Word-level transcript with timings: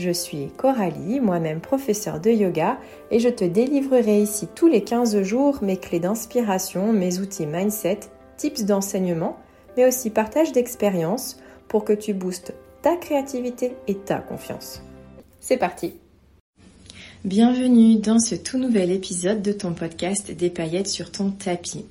Je 0.00 0.10
suis 0.10 0.48
Coralie, 0.56 1.20
moi-même 1.20 1.60
professeure 1.60 2.20
de 2.20 2.30
yoga, 2.30 2.78
et 3.10 3.18
je 3.18 3.28
te 3.28 3.44
délivrerai 3.44 4.22
ici 4.22 4.48
tous 4.54 4.66
les 4.66 4.82
15 4.82 5.20
jours 5.20 5.58
mes 5.60 5.76
clés 5.76 6.00
d'inspiration, 6.00 6.90
mes 6.90 7.18
outils 7.18 7.44
mindset, 7.44 8.00
tips 8.38 8.64
d'enseignement, 8.64 9.36
mais 9.76 9.86
aussi 9.86 10.08
partage 10.08 10.52
d'expériences 10.52 11.38
pour 11.68 11.84
que 11.84 11.92
tu 11.92 12.14
boostes 12.14 12.54
ta 12.80 12.96
créativité 12.96 13.76
et 13.88 13.94
ta 13.94 14.20
confiance. 14.20 14.82
C'est 15.38 15.58
parti 15.58 15.99
Bienvenue 17.26 17.96
dans 17.96 18.18
ce 18.18 18.34
tout 18.34 18.56
nouvel 18.56 18.90
épisode 18.90 19.42
de 19.42 19.52
ton 19.52 19.74
podcast 19.74 20.30
Des 20.30 20.48
paillettes 20.48 20.88
sur 20.88 21.12
ton 21.12 21.30
tapis. 21.30 21.84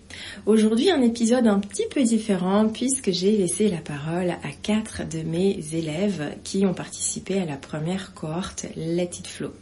Aujourd'hui 0.47 0.89
un 0.89 1.03
épisode 1.03 1.45
un 1.45 1.59
petit 1.59 1.85
peu 1.93 2.01
différent 2.01 2.67
puisque 2.67 3.11
j'ai 3.11 3.37
laissé 3.37 3.69
la 3.69 3.77
parole 3.77 4.31
à 4.31 4.51
quatre 4.63 5.07
de 5.07 5.21
mes 5.21 5.59
élèves 5.71 6.33
qui 6.43 6.65
ont 6.65 6.73
participé 6.73 7.39
à 7.39 7.45
la 7.45 7.57
première 7.57 8.15
cohorte 8.15 8.65
Let 8.75 9.11
It 9.19 9.27
Flow. 9.27 9.53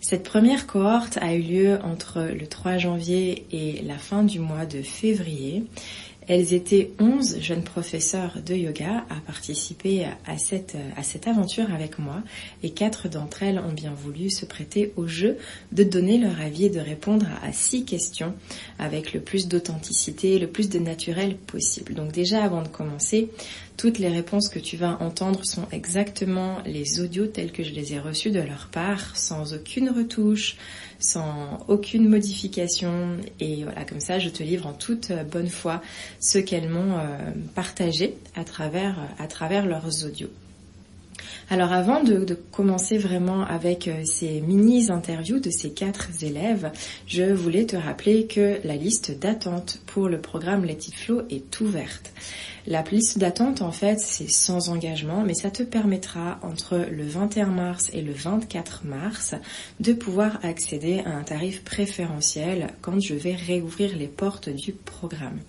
Cette 0.00 0.22
première 0.22 0.66
cohorte 0.66 1.18
a 1.20 1.34
eu 1.34 1.42
lieu 1.42 1.78
entre 1.84 2.22
le 2.22 2.46
3 2.46 2.78
janvier 2.78 3.44
et 3.52 3.82
la 3.82 3.98
fin 3.98 4.22
du 4.22 4.40
mois 4.40 4.64
de 4.64 4.80
février 4.80 5.64
elles 6.32 6.54
étaient 6.54 6.92
11 6.98 7.40
jeunes 7.40 7.62
professeurs 7.62 8.38
de 8.44 8.54
yoga 8.54 9.04
à 9.10 9.16
participer 9.26 10.06
à 10.26 10.38
cette, 10.38 10.76
à 10.96 11.02
cette 11.02 11.28
aventure 11.28 11.70
avec 11.72 11.98
moi 11.98 12.22
et 12.62 12.70
quatre 12.70 13.08
d'entre 13.08 13.42
elles 13.42 13.58
ont 13.58 13.72
bien 13.72 13.92
voulu 13.92 14.30
se 14.30 14.46
prêter 14.46 14.92
au 14.96 15.06
jeu 15.06 15.36
de 15.72 15.84
donner 15.84 16.16
leur 16.16 16.40
avis 16.40 16.66
et 16.66 16.70
de 16.70 16.80
répondre 16.80 17.26
à 17.42 17.52
six 17.52 17.84
questions 17.84 18.34
avec 18.78 19.12
le 19.12 19.20
plus 19.20 19.46
d'authenticité, 19.46 20.38
le 20.38 20.46
plus 20.46 20.70
de 20.70 20.78
naturel 20.78 21.36
possible. 21.36 21.94
Donc 21.94 22.12
déjà 22.12 22.42
avant 22.42 22.62
de 22.62 22.68
commencer, 22.68 23.28
toutes 23.76 23.98
les 23.98 24.08
réponses 24.08 24.48
que 24.48 24.58
tu 24.58 24.76
vas 24.76 24.96
entendre 25.00 25.44
sont 25.44 25.66
exactement 25.72 26.58
les 26.64 27.00
audios 27.00 27.26
tels 27.26 27.52
que 27.52 27.62
je 27.62 27.72
les 27.72 27.94
ai 27.94 27.98
reçus 27.98 28.30
de 28.30 28.40
leur 28.40 28.68
part, 28.68 29.16
sans 29.16 29.54
aucune 29.54 29.90
retouche, 29.90 30.56
sans 31.02 31.64
aucune 31.68 32.08
modification. 32.08 33.16
Et 33.40 33.64
voilà, 33.64 33.84
comme 33.84 34.00
ça, 34.00 34.18
je 34.18 34.28
te 34.28 34.42
livre 34.42 34.66
en 34.66 34.72
toute 34.72 35.12
bonne 35.30 35.48
foi 35.48 35.82
ce 36.20 36.38
qu'elles 36.38 36.68
m'ont 36.68 36.98
euh, 36.98 37.18
partagé 37.54 38.14
à 38.34 38.44
travers 38.44 39.66
leurs 39.66 40.06
audios. 40.06 40.30
Alors 41.50 41.72
avant 41.72 42.02
de, 42.02 42.38
commencer 42.50 42.98
vraiment 42.98 43.44
avec 43.44 43.88
euh, 43.88 44.04
ces 44.04 44.40
mini-interviews 44.40 45.40
de 45.40 45.50
ces 45.50 45.72
quatre 45.72 46.08
élèves, 46.22 46.70
je 47.06 47.24
voulais 47.24 47.66
te 47.66 47.76
rappeler 47.76 48.26
que 48.26 48.58
la 48.64 48.76
liste 48.76 49.18
d'attente 49.18 49.80
pour 49.86 50.08
le 50.08 50.20
programme 50.20 50.64
Let 50.64 50.72
It 50.72 50.94
Flow 50.94 51.22
est 51.30 51.60
ouverte. 51.60 52.12
La 52.66 52.82
liste 52.82 53.18
d'attente, 53.18 53.60
en 53.60 53.72
fait, 53.72 53.98
c'est 53.98 54.30
sans 54.30 54.68
engagement, 54.68 55.24
mais 55.26 55.34
ça 55.34 55.50
te 55.50 55.64
permettra 55.64 56.38
entre 56.42 56.86
le 56.90 57.04
21 57.04 57.46
mars 57.46 57.90
et 57.92 58.02
le 58.02 58.12
24 58.12 58.84
mars 58.84 59.34
de 59.80 59.92
pouvoir 59.92 60.38
accéder 60.44 61.00
à 61.04 61.10
un 61.10 61.24
tarif 61.24 61.64
préférentiel 61.64 62.68
quand 62.80 63.00
je 63.00 63.14
vais 63.14 63.34
réouvrir 63.34 63.96
les 63.96 64.06
portes 64.06 64.48
du 64.48 64.72
programme. 64.72 65.40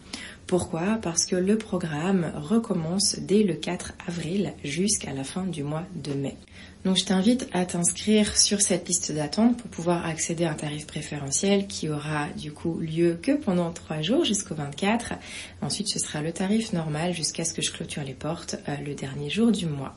Pourquoi? 0.48 1.00
Parce 1.02 1.26
que 1.26 1.36
le 1.36 1.58
programme 1.58 2.32
recommence 2.36 3.18
dès 3.20 3.44
le 3.44 3.54
4 3.54 3.94
avril 4.08 4.54
jusqu'à 4.64 5.14
la 5.14 5.24
fin 5.24 5.44
du 5.44 5.64
mois 5.64 5.84
de 5.96 6.14
mai. 6.14 6.38
Donc 6.84 6.98
je 6.98 7.06
t'invite 7.06 7.48
à 7.54 7.66
t'inscrire 7.66 8.36
sur 8.36 8.62
cette 8.62 8.88
liste 8.88 9.14
d'attente 9.14 9.58
pour 9.58 9.70
pouvoir 9.70 10.06
accéder 10.06 10.44
à 10.44 10.52
un 10.52 10.56
tarif 10.56 10.86
préférentiel 10.86 11.68
qui 11.68 11.88
aura 11.88 12.28
du 12.38 12.52
coup 12.52 12.78
lieu 12.80 13.18
que 13.22 13.32
pendant 13.32 13.72
3 13.72 14.02
jours 14.02 14.26
jusqu'au 14.26 14.56
24. 14.56 15.14
Ensuite 15.62 15.88
ce 15.88 15.98
sera 15.98 16.22
le 16.22 16.34
tarif 16.34 16.74
normal 16.74 17.14
jusqu'à 17.14 17.46
ce 17.46 17.54
que 17.54 17.62
je 17.62 17.72
clôture 17.72 18.04
les 18.04 18.14
portes 18.14 18.58
euh, 18.68 18.76
le 18.86 18.96
dernier 18.96 19.30
jour 19.30 19.52
du 19.52 19.66
mois. 19.66 19.96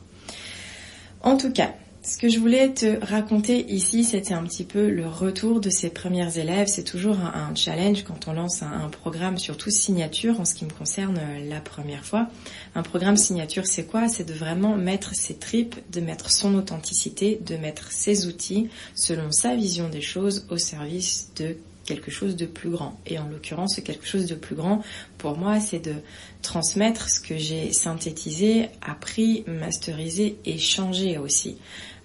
En 1.21 1.35
tout 1.35 1.51
cas, 1.51 1.73
ce 2.07 2.17
que 2.17 2.29
je 2.29 2.39
voulais 2.39 2.73
te 2.73 3.05
raconter 3.05 3.65
ici, 3.69 4.05
c'était 4.05 4.33
un 4.33 4.43
petit 4.43 4.63
peu 4.63 4.89
le 4.89 5.05
retour 5.05 5.59
de 5.59 5.69
ces 5.69 5.89
premières 5.89 6.37
élèves. 6.37 6.67
C'est 6.67 6.85
toujours 6.85 7.17
un, 7.19 7.53
challenge 7.53 8.05
quand 8.05 8.29
on 8.29 8.33
lance 8.33 8.63
un, 8.63 8.87
programme, 8.87 9.37
surtout 9.37 9.69
signature, 9.69 10.39
en 10.39 10.45
ce 10.45 10.55
qui 10.55 10.63
me 10.63 10.71
concerne 10.71 11.17
euh, 11.17 11.49
la 11.49 11.59
première 11.59 12.05
fois. 12.05 12.29
Un 12.75 12.83
programme 12.83 13.17
signature, 13.17 13.67
c'est 13.67 13.83
quoi? 13.83 14.07
C'est 14.07 14.23
de 14.23 14.33
vraiment 14.33 14.77
mettre 14.77 15.15
ses 15.15 15.35
tripes, 15.35 15.75
de 15.91 15.99
mettre 15.99 16.31
son 16.31 16.55
authenticité, 16.55 17.41
de 17.45 17.57
mettre 17.57 17.91
ses 17.91 18.25
outils 18.25 18.69
selon 18.95 19.33
sa 19.33 19.55
vision 19.55 19.89
des 19.89 20.01
choses 20.01 20.47
au 20.49 20.57
service 20.57 21.31
de 21.35 21.57
quelque 21.87 22.11
chose 22.11 22.35
de 22.35 22.45
plus 22.45 22.69
grand. 22.69 22.99
Et 23.07 23.17
en 23.17 23.27
l'occurrence, 23.27 23.79
quelque 23.83 24.05
chose 24.05 24.27
de 24.27 24.35
plus 24.35 24.55
grand, 24.55 24.83
pour 25.17 25.37
moi, 25.37 25.59
c'est 25.59 25.79
de 25.79 25.95
transmettre 26.43 27.09
ce 27.09 27.19
que 27.19 27.37
j'ai 27.37 27.73
synthétisé, 27.73 28.69
appris, 28.81 29.43
masterisé 29.47 30.37
et 30.45 30.59
changé 30.59 31.17
aussi. 31.17 31.57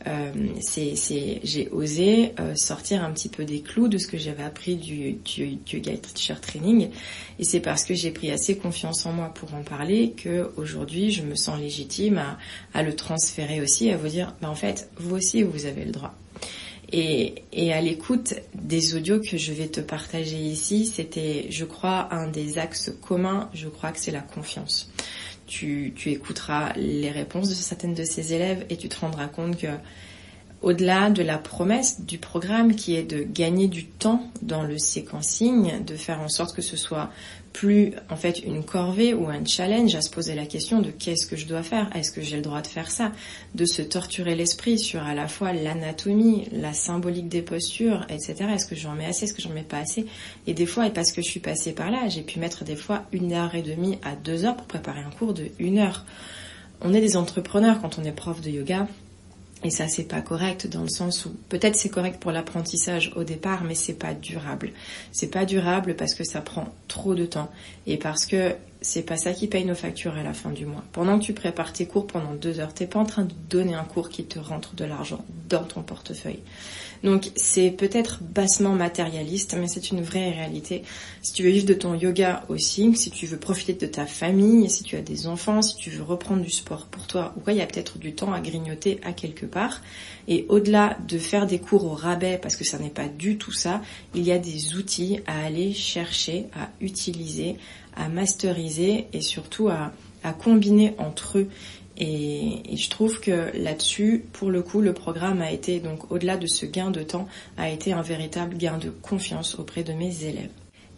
Euh, 0.06 0.32
c'est, 0.60 1.40
j'ai 1.44 1.68
osé 1.70 2.32
euh, 2.40 2.54
sortir 2.56 3.04
un 3.04 3.10
petit 3.12 3.28
peu 3.28 3.44
des 3.44 3.60
clous 3.60 3.88
de 3.88 3.98
ce 3.98 4.06
que 4.06 4.18
j'avais 4.18 4.42
appris 4.42 4.76
du, 4.76 5.12
du, 5.12 5.58
Guide 5.80 6.00
Teacher 6.00 6.34
Training. 6.40 6.88
Et 7.38 7.44
c'est 7.44 7.60
parce 7.60 7.84
que 7.84 7.94
j'ai 7.94 8.10
pris 8.10 8.30
assez 8.30 8.56
confiance 8.56 9.06
en 9.06 9.12
moi 9.12 9.32
pour 9.34 9.54
en 9.54 9.62
parler 9.62 10.12
que 10.12 10.50
aujourd'hui 10.56 11.10
je 11.10 11.22
me 11.22 11.34
sens 11.34 11.58
légitime 11.58 12.18
à, 12.18 12.38
à 12.74 12.82
le 12.82 12.94
transférer 12.96 13.60
aussi, 13.60 13.90
à 13.90 13.96
vous 13.96 14.08
dire, 14.08 14.34
bah, 14.40 14.50
en 14.50 14.54
fait, 14.54 14.90
vous 14.96 15.14
aussi, 15.14 15.42
vous 15.42 15.66
avez 15.66 15.84
le 15.84 15.92
droit. 15.92 16.14
Et, 16.94 17.36
et, 17.54 17.72
à 17.72 17.80
l'écoute 17.80 18.34
des 18.54 18.94
audios 18.94 19.18
que 19.20 19.38
je 19.38 19.52
vais 19.52 19.68
te 19.68 19.80
partager 19.80 20.36
ici, 20.36 20.84
c'était, 20.84 21.46
je 21.48 21.64
crois, 21.64 22.12
un 22.12 22.28
des 22.28 22.58
axes 22.58 22.92
communs, 23.00 23.48
je 23.54 23.68
crois 23.68 23.92
que 23.92 23.98
c'est 23.98 24.10
la 24.10 24.20
confiance 24.20 24.90
tu, 25.52 25.92
écouteras 26.06 26.72
les 26.76 27.10
réponses 27.10 27.48
de 27.48 27.54
certaines 27.54 27.94
de 27.94 28.04
ces 28.04 28.32
élèves 28.32 28.64
et 28.70 28.76
tu 28.76 28.88
te 28.88 28.98
rendras 28.98 29.28
compte 29.28 29.58
que 29.58 29.66
au-delà 30.62 31.10
de 31.10 31.22
la 31.22 31.38
promesse 31.38 32.02
du 32.02 32.18
programme 32.18 32.74
qui 32.74 32.94
est 32.94 33.02
de 33.02 33.22
gagner 33.22 33.68
du 33.68 33.84
temps 33.84 34.30
dans 34.42 34.62
le 34.62 34.78
séquencing, 34.78 35.84
de 35.84 35.96
faire 35.96 36.20
en 36.20 36.28
sorte 36.28 36.54
que 36.54 36.62
ce 36.62 36.76
soit 36.76 37.10
plus 37.52 37.92
en 38.08 38.16
fait 38.16 38.38
une 38.38 38.64
corvée 38.64 39.12
ou 39.12 39.28
un 39.28 39.44
challenge 39.44 39.94
à 39.94 40.00
se 40.00 40.10
poser 40.10 40.34
la 40.34 40.46
question 40.46 40.80
de 40.80 40.90
qu'est-ce 40.90 41.26
que 41.26 41.36
je 41.36 41.46
dois 41.46 41.62
faire, 41.62 41.90
est-ce 41.94 42.10
que 42.10 42.22
j'ai 42.22 42.36
le 42.36 42.42
droit 42.42 42.62
de 42.62 42.66
faire 42.66 42.90
ça, 42.90 43.12
de 43.54 43.64
se 43.64 43.82
torturer 43.82 44.34
l'esprit 44.34 44.78
sur 44.78 45.02
à 45.02 45.14
la 45.14 45.28
fois 45.28 45.52
l'anatomie, 45.52 46.48
la 46.52 46.72
symbolique 46.72 47.28
des 47.28 47.42
postures, 47.42 48.06
etc. 48.08 48.36
Est-ce 48.54 48.66
que 48.66 48.76
j'en 48.76 48.94
mets 48.94 49.06
assez, 49.06 49.24
est-ce 49.24 49.34
que 49.34 49.42
j'en 49.42 49.50
mets 49.50 49.62
pas 49.62 49.78
assez? 49.78 50.06
Et 50.46 50.54
des 50.54 50.66
fois, 50.66 50.86
et 50.86 50.90
parce 50.90 51.12
que 51.12 51.22
je 51.22 51.28
suis 51.28 51.40
passée 51.40 51.72
par 51.72 51.90
là, 51.90 52.08
j'ai 52.08 52.22
pu 52.22 52.38
mettre 52.38 52.64
des 52.64 52.76
fois 52.76 53.04
une 53.12 53.32
heure 53.32 53.54
et 53.54 53.62
demie 53.62 53.98
à 54.02 54.16
deux 54.16 54.44
heures 54.44 54.56
pour 54.56 54.66
préparer 54.66 55.00
un 55.00 55.10
cours 55.10 55.34
de 55.34 55.48
une 55.58 55.78
heure. 55.78 56.04
On 56.80 56.94
est 56.94 57.00
des 57.00 57.16
entrepreneurs 57.16 57.80
quand 57.80 57.98
on 57.98 58.04
est 58.04 58.12
prof 58.12 58.40
de 58.40 58.50
yoga. 58.50 58.88
Et 59.64 59.70
ça, 59.70 59.88
c'est 59.88 60.04
pas 60.04 60.22
correct 60.22 60.66
dans 60.66 60.82
le 60.82 60.88
sens 60.88 61.24
où 61.24 61.36
peut-être 61.48 61.76
c'est 61.76 61.88
correct 61.88 62.20
pour 62.20 62.32
l'apprentissage 62.32 63.12
au 63.16 63.24
départ, 63.24 63.62
mais 63.64 63.74
c'est 63.74 63.94
pas 63.94 64.14
durable. 64.14 64.72
C'est 65.12 65.30
pas 65.30 65.44
durable 65.44 65.94
parce 65.94 66.14
que 66.14 66.24
ça 66.24 66.40
prend 66.40 66.74
trop 66.88 67.14
de 67.14 67.26
temps 67.26 67.50
et 67.86 67.96
parce 67.96 68.26
que 68.26 68.54
c'est 68.82 69.02
pas 69.02 69.16
ça 69.16 69.32
qui 69.32 69.46
paye 69.46 69.64
nos 69.64 69.74
factures 69.74 70.16
à 70.16 70.22
la 70.22 70.34
fin 70.34 70.50
du 70.50 70.66
mois. 70.66 70.84
Pendant 70.92 71.18
que 71.18 71.24
tu 71.24 71.32
prépares 71.32 71.72
tes 71.72 71.86
cours 71.86 72.06
pendant 72.06 72.34
deux 72.34 72.60
heures, 72.60 72.74
t'es 72.74 72.86
pas 72.86 72.98
en 72.98 73.04
train 73.04 73.24
de 73.24 73.32
donner 73.48 73.74
un 73.74 73.84
cours 73.84 74.08
qui 74.08 74.24
te 74.24 74.38
rentre 74.38 74.74
de 74.74 74.84
l'argent 74.84 75.24
dans 75.48 75.64
ton 75.64 75.82
portefeuille. 75.82 76.40
Donc 77.02 77.30
c'est 77.34 77.70
peut-être 77.70 78.22
bassement 78.22 78.74
matérialiste, 78.74 79.56
mais 79.58 79.66
c'est 79.66 79.90
une 79.90 80.02
vraie 80.02 80.30
réalité. 80.30 80.82
Si 81.20 81.32
tu 81.32 81.42
veux 81.42 81.50
vivre 81.50 81.66
de 81.66 81.74
ton 81.74 81.94
yoga 81.94 82.44
aussi, 82.48 82.94
si 82.96 83.10
tu 83.10 83.26
veux 83.26 83.38
profiter 83.38 83.72
de 83.72 83.86
ta 83.86 84.06
famille, 84.06 84.70
si 84.70 84.84
tu 84.84 84.96
as 84.96 85.02
des 85.02 85.26
enfants, 85.26 85.62
si 85.62 85.76
tu 85.76 85.90
veux 85.90 86.02
reprendre 86.02 86.42
du 86.42 86.50
sport 86.50 86.86
pour 86.86 87.06
toi, 87.06 87.34
ou 87.36 87.40
quoi, 87.40 87.52
il 87.52 87.58
y 87.58 87.62
a 87.62 87.66
peut-être 87.66 87.98
du 87.98 88.14
temps 88.14 88.32
à 88.32 88.40
grignoter 88.40 89.00
à 89.02 89.12
quelque 89.12 89.46
part. 89.46 89.80
Et 90.28 90.46
au-delà 90.48 90.96
de 91.08 91.18
faire 91.18 91.46
des 91.46 91.58
cours 91.58 91.84
au 91.84 91.94
rabais, 91.94 92.38
parce 92.40 92.54
que 92.54 92.64
ça 92.64 92.78
n'est 92.78 92.90
pas 92.90 93.08
du 93.08 93.36
tout 93.36 93.52
ça, 93.52 93.82
il 94.14 94.22
y 94.22 94.30
a 94.30 94.38
des 94.38 94.76
outils 94.76 95.20
à 95.26 95.44
aller 95.44 95.72
chercher, 95.72 96.46
à 96.54 96.68
utiliser, 96.80 97.56
à 97.96 98.08
masteriser 98.08 99.06
et 99.12 99.20
surtout 99.20 99.68
à, 99.68 99.92
à 100.22 100.32
combiner 100.32 100.94
entre 100.98 101.38
eux. 101.38 101.48
Et, 101.98 102.62
je 102.74 102.88
trouve 102.90 103.20
que 103.20 103.56
là-dessus, 103.56 104.24
pour 104.32 104.50
le 104.50 104.62
coup, 104.62 104.80
le 104.80 104.92
programme 104.92 105.42
a 105.42 105.50
été, 105.50 105.80
donc 105.80 106.10
au-delà 106.10 106.36
de 106.36 106.46
ce 106.46 106.66
gain 106.66 106.90
de 106.90 107.02
temps, 107.02 107.28
a 107.56 107.68
été 107.68 107.92
un 107.92 108.02
véritable 108.02 108.56
gain 108.56 108.78
de 108.78 108.90
confiance 108.90 109.58
auprès 109.58 109.82
de 109.82 109.92
mes 109.92 110.24
élèves. 110.24 110.50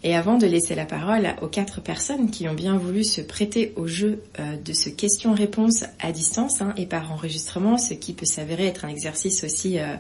Et 0.07 0.15
avant 0.15 0.37
de 0.37 0.47
laisser 0.47 0.75
la 0.75 0.85
parole 0.85 1.35
aux 1.41 1.49
quatre 1.49 1.81
personnes 1.81 2.31
qui 2.31 2.47
ont 2.47 2.53
bien 2.53 2.77
voulu 2.77 3.05
se 3.05 3.23
prêter 3.23 3.73
au 3.77 3.87
jeu 3.87 4.23
euh, 4.39 4.57
de 4.63 4.75
ce 4.75 4.91
question-réponse 4.91 5.85
à 5.99 6.13
distance 6.13 6.61
hein, 6.61 6.75
et 6.77 6.85
par 6.85 7.11
enregistrement, 7.11 7.79
ce 7.79 7.95
qui 7.95 8.13
peut 8.13 8.27
s'avérer 8.27 8.67
être 8.67 8.85
un 8.85 8.89
exercice 8.89 9.45
aussi 9.45 9.79
euh, 9.79 9.97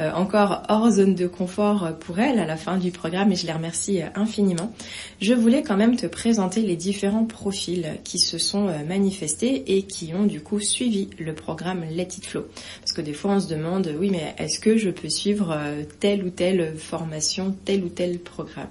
euh, 0.00 0.10
encore 0.10 0.64
hors 0.68 0.90
zone 0.90 1.14
de 1.14 1.28
confort 1.28 1.92
pour 2.00 2.18
elles 2.18 2.40
à 2.40 2.46
la 2.46 2.56
fin 2.56 2.78
du 2.78 2.90
programme, 2.90 3.30
et 3.30 3.36
je 3.36 3.46
les 3.46 3.52
remercie 3.52 4.00
infiniment, 4.16 4.72
je 5.20 5.34
voulais 5.34 5.62
quand 5.62 5.76
même 5.76 5.94
te 5.94 6.06
présenter 6.06 6.62
les 6.62 6.74
différents 6.74 7.24
profils 7.24 7.86
qui 8.02 8.18
se 8.18 8.38
sont 8.38 8.66
manifestés 8.88 9.76
et 9.76 9.84
qui 9.84 10.14
ont 10.14 10.24
du 10.24 10.40
coup 10.40 10.58
suivi 10.58 11.10
le 11.20 11.32
programme 11.32 11.84
Let 11.92 12.08
It 12.16 12.26
Flow. 12.26 12.46
Parce 12.80 12.92
que 12.92 13.02
des 13.02 13.12
fois 13.12 13.34
on 13.34 13.40
se 13.40 13.48
demande, 13.48 13.94
oui 14.00 14.10
mais 14.10 14.34
est-ce 14.38 14.58
que 14.58 14.76
je 14.76 14.90
peux 14.90 15.08
suivre 15.08 15.56
telle 16.00 16.24
ou 16.24 16.30
telle 16.30 16.76
formation, 16.76 17.54
tel 17.64 17.84
ou 17.84 17.88
tel 17.88 18.18
programme? 18.18 18.66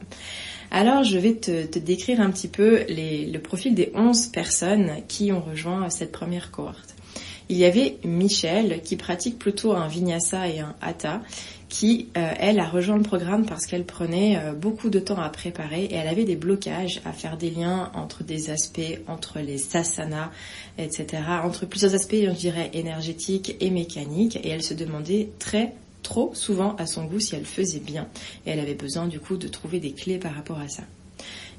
Alors 0.73 1.03
je 1.03 1.17
vais 1.19 1.35
te, 1.35 1.79
décrire 1.79 2.19
un 2.19 2.31
petit 2.31 2.47
peu 2.47 2.83
le 2.89 3.37
profil 3.37 3.75
des 3.75 3.91
11 3.93 4.27
personnes 4.27 4.91
qui 5.07 5.31
ont 5.31 5.39
rejoint 5.39 5.89
cette 5.89 6.11
première 6.11 6.51
cohorte. 6.51 6.95
Il 7.47 7.57
y 7.57 7.65
avait 7.65 7.97
Michelle 8.03 8.81
qui 8.83 8.95
pratique 8.95 9.37
plutôt 9.37 9.73
un 9.73 9.87
vinyasa 9.87 10.47
et 10.47 10.59
un 10.59 10.75
hatha 10.81 11.21
qui, 11.69 12.09
euh, 12.17 12.31
elle, 12.39 12.59
a 12.59 12.67
rejoint 12.67 12.97
le 12.97 13.03
programme 13.03 13.45
parce 13.45 13.65
qu'elle 13.65 13.85
prenait 13.85 14.37
euh, 14.37 14.53
beaucoup 14.53 14.89
de 14.89 14.99
temps 14.99 15.19
à 15.19 15.29
préparer 15.29 15.85
et 15.85 15.95
elle 15.95 16.07
avait 16.07 16.23
des 16.23 16.35
blocages 16.35 17.01
à 17.03 17.11
faire 17.11 17.37
des 17.37 17.49
liens 17.49 17.91
entre 17.95 18.23
des 18.23 18.49
aspects, 18.49 18.99
entre 19.07 19.39
les 19.39 19.57
sasanas, 19.57 20.29
etc., 20.77 21.23
entre 21.43 21.65
plusieurs 21.65 21.95
aspects, 21.95 22.15
je 22.15 22.29
dirais, 22.29 22.69
énergétiques 22.73 23.55
et 23.59 23.71
mécaniques, 23.71 24.35
et 24.43 24.49
elle 24.49 24.61
se 24.61 24.75
demandait 24.75 25.29
très 25.39 25.73
trop 26.03 26.31
souvent 26.35 26.75
à 26.75 26.85
son 26.85 27.05
goût 27.05 27.19
si 27.19 27.35
elle 27.35 27.45
faisait 27.45 27.79
bien. 27.79 28.07
Et 28.45 28.51
elle 28.51 28.59
avait 28.59 28.75
besoin 28.75 29.07
du 29.07 29.19
coup 29.19 29.37
de 29.37 29.47
trouver 29.47 29.79
des 29.79 29.93
clés 29.93 30.19
par 30.19 30.35
rapport 30.35 30.59
à 30.59 30.67
ça. 30.67 30.83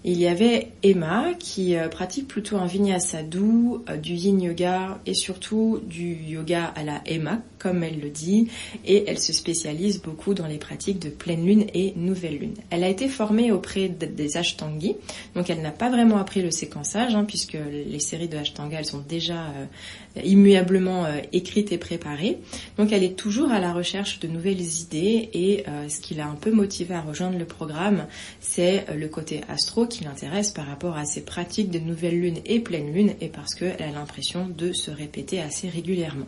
Il 0.06 0.18
y 0.18 0.26
avait 0.26 0.68
Emma 0.82 1.32
qui 1.38 1.76
euh, 1.76 1.88
pratique 1.88 2.28
plutôt 2.28 2.58
un 2.58 2.66
vinyasa 2.66 3.22
doux, 3.22 3.82
euh, 3.88 3.96
du 3.96 4.12
yin 4.12 4.38
yoga 4.38 4.98
et 5.06 5.14
surtout 5.14 5.80
du 5.86 6.14
yoga 6.14 6.66
à 6.76 6.84
la 6.84 7.00
Emma, 7.06 7.40
comme 7.64 7.82
elle 7.82 7.98
le 7.98 8.10
dit, 8.10 8.48
et 8.84 9.04
elle 9.06 9.18
se 9.18 9.32
spécialise 9.32 10.02
beaucoup 10.02 10.34
dans 10.34 10.46
les 10.46 10.58
pratiques 10.58 10.98
de 10.98 11.08
pleine 11.08 11.46
lune 11.46 11.64
et 11.72 11.94
nouvelle 11.96 12.36
lune. 12.36 12.54
Elle 12.68 12.84
a 12.84 12.90
été 12.90 13.08
formée 13.08 13.52
auprès 13.52 13.88
des 13.88 14.36
Ashtangi, 14.36 14.96
donc 15.34 15.48
elle 15.48 15.62
n'a 15.62 15.70
pas 15.70 15.88
vraiment 15.88 16.18
appris 16.18 16.42
le 16.42 16.50
séquençage, 16.50 17.14
hein, 17.14 17.24
puisque 17.24 17.56
les 17.56 18.00
séries 18.00 18.28
de 18.28 18.36
Ashtanga, 18.36 18.78
elles 18.78 18.84
sont 18.84 19.02
déjà 19.08 19.46
euh, 19.46 20.20
immuablement 20.22 21.06
euh, 21.06 21.20
écrite 21.32 21.72
et 21.72 21.78
préparée. 21.78 22.36
Donc 22.76 22.92
elle 22.92 23.02
est 23.02 23.16
toujours 23.16 23.50
à 23.50 23.60
la 23.60 23.72
recherche 23.72 24.20
de 24.20 24.28
nouvelles 24.28 24.60
idées 24.60 25.30
et 25.32 25.64
euh, 25.66 25.88
ce 25.88 26.02
qui 26.02 26.14
l'a 26.14 26.26
un 26.26 26.34
peu 26.34 26.50
motivé 26.50 26.94
à 26.94 27.00
rejoindre 27.00 27.38
le 27.38 27.46
programme, 27.46 28.06
c'est 28.40 28.84
le 28.94 29.08
côté 29.08 29.40
astro 29.48 29.86
qui 29.86 30.04
l'intéresse 30.04 30.50
par 30.50 30.66
rapport 30.66 30.98
à 30.98 31.06
ses 31.06 31.22
pratiques 31.22 31.70
de 31.70 31.78
nouvelle 31.78 32.20
lune 32.20 32.40
et 32.44 32.60
pleine 32.60 32.92
lune 32.92 33.14
et 33.22 33.28
parce 33.28 33.54
qu'elle 33.54 33.82
a 33.82 33.90
l'impression 33.90 34.48
de 34.48 34.74
se 34.74 34.90
répéter 34.90 35.40
assez 35.40 35.70
régulièrement. 35.70 36.26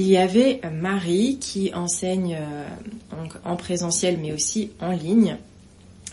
Il 0.00 0.06
y 0.06 0.16
avait 0.16 0.60
Marie 0.72 1.38
qui 1.40 1.74
enseigne 1.74 2.38
en 3.44 3.56
présentiel 3.56 4.16
mais 4.22 4.32
aussi 4.32 4.70
en 4.80 4.92
ligne 4.92 5.38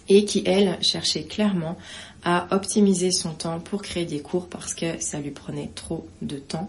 et 0.10 0.26
qui, 0.26 0.42
elle, 0.48 0.80
cherchait 0.82 1.26
clairement 1.26 1.78
à 2.24 2.48
optimiser 2.50 3.12
son 3.12 3.34
temps 3.34 3.60
pour 3.60 3.84
créer 3.84 4.06
des 4.06 4.22
cours 4.22 4.48
parce 4.48 4.74
que 4.74 5.00
ça 5.00 5.20
lui 5.20 5.30
prenait 5.30 5.70
trop 5.76 6.08
de 6.24 6.38
temps. 6.38 6.68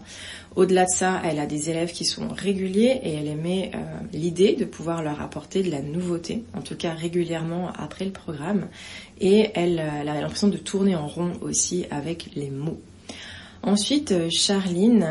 Au-delà 0.55 0.85
de 0.85 0.91
ça, 0.91 1.19
elle 1.25 1.39
a 1.39 1.47
des 1.47 1.71
élèves 1.71 1.91
qui 1.91 2.05
sont 2.05 2.27
réguliers 2.27 2.99
et 3.01 3.15
elle 3.15 3.27
aimait 3.27 3.71
euh, 3.73 3.79
l'idée 4.13 4.55
de 4.55 4.65
pouvoir 4.65 5.01
leur 5.01 5.19
apporter 5.19 5.63
de 5.63 5.71
la 5.71 5.81
nouveauté, 5.81 6.43
en 6.55 6.61
tout 6.61 6.75
cas 6.75 6.93
régulièrement 6.93 7.71
après 7.75 8.05
le 8.05 8.11
programme. 8.11 8.67
Et 9.19 9.49
elle, 9.55 9.79
euh, 9.79 10.01
elle 10.01 10.09
a 10.09 10.21
l'impression 10.21 10.49
de 10.49 10.57
tourner 10.57 10.95
en 10.95 11.07
rond 11.07 11.33
aussi 11.41 11.87
avec 11.89 12.29
les 12.35 12.51
mots. 12.51 12.79
Ensuite, 13.63 14.11
euh, 14.11 14.29
Charline, 14.29 15.05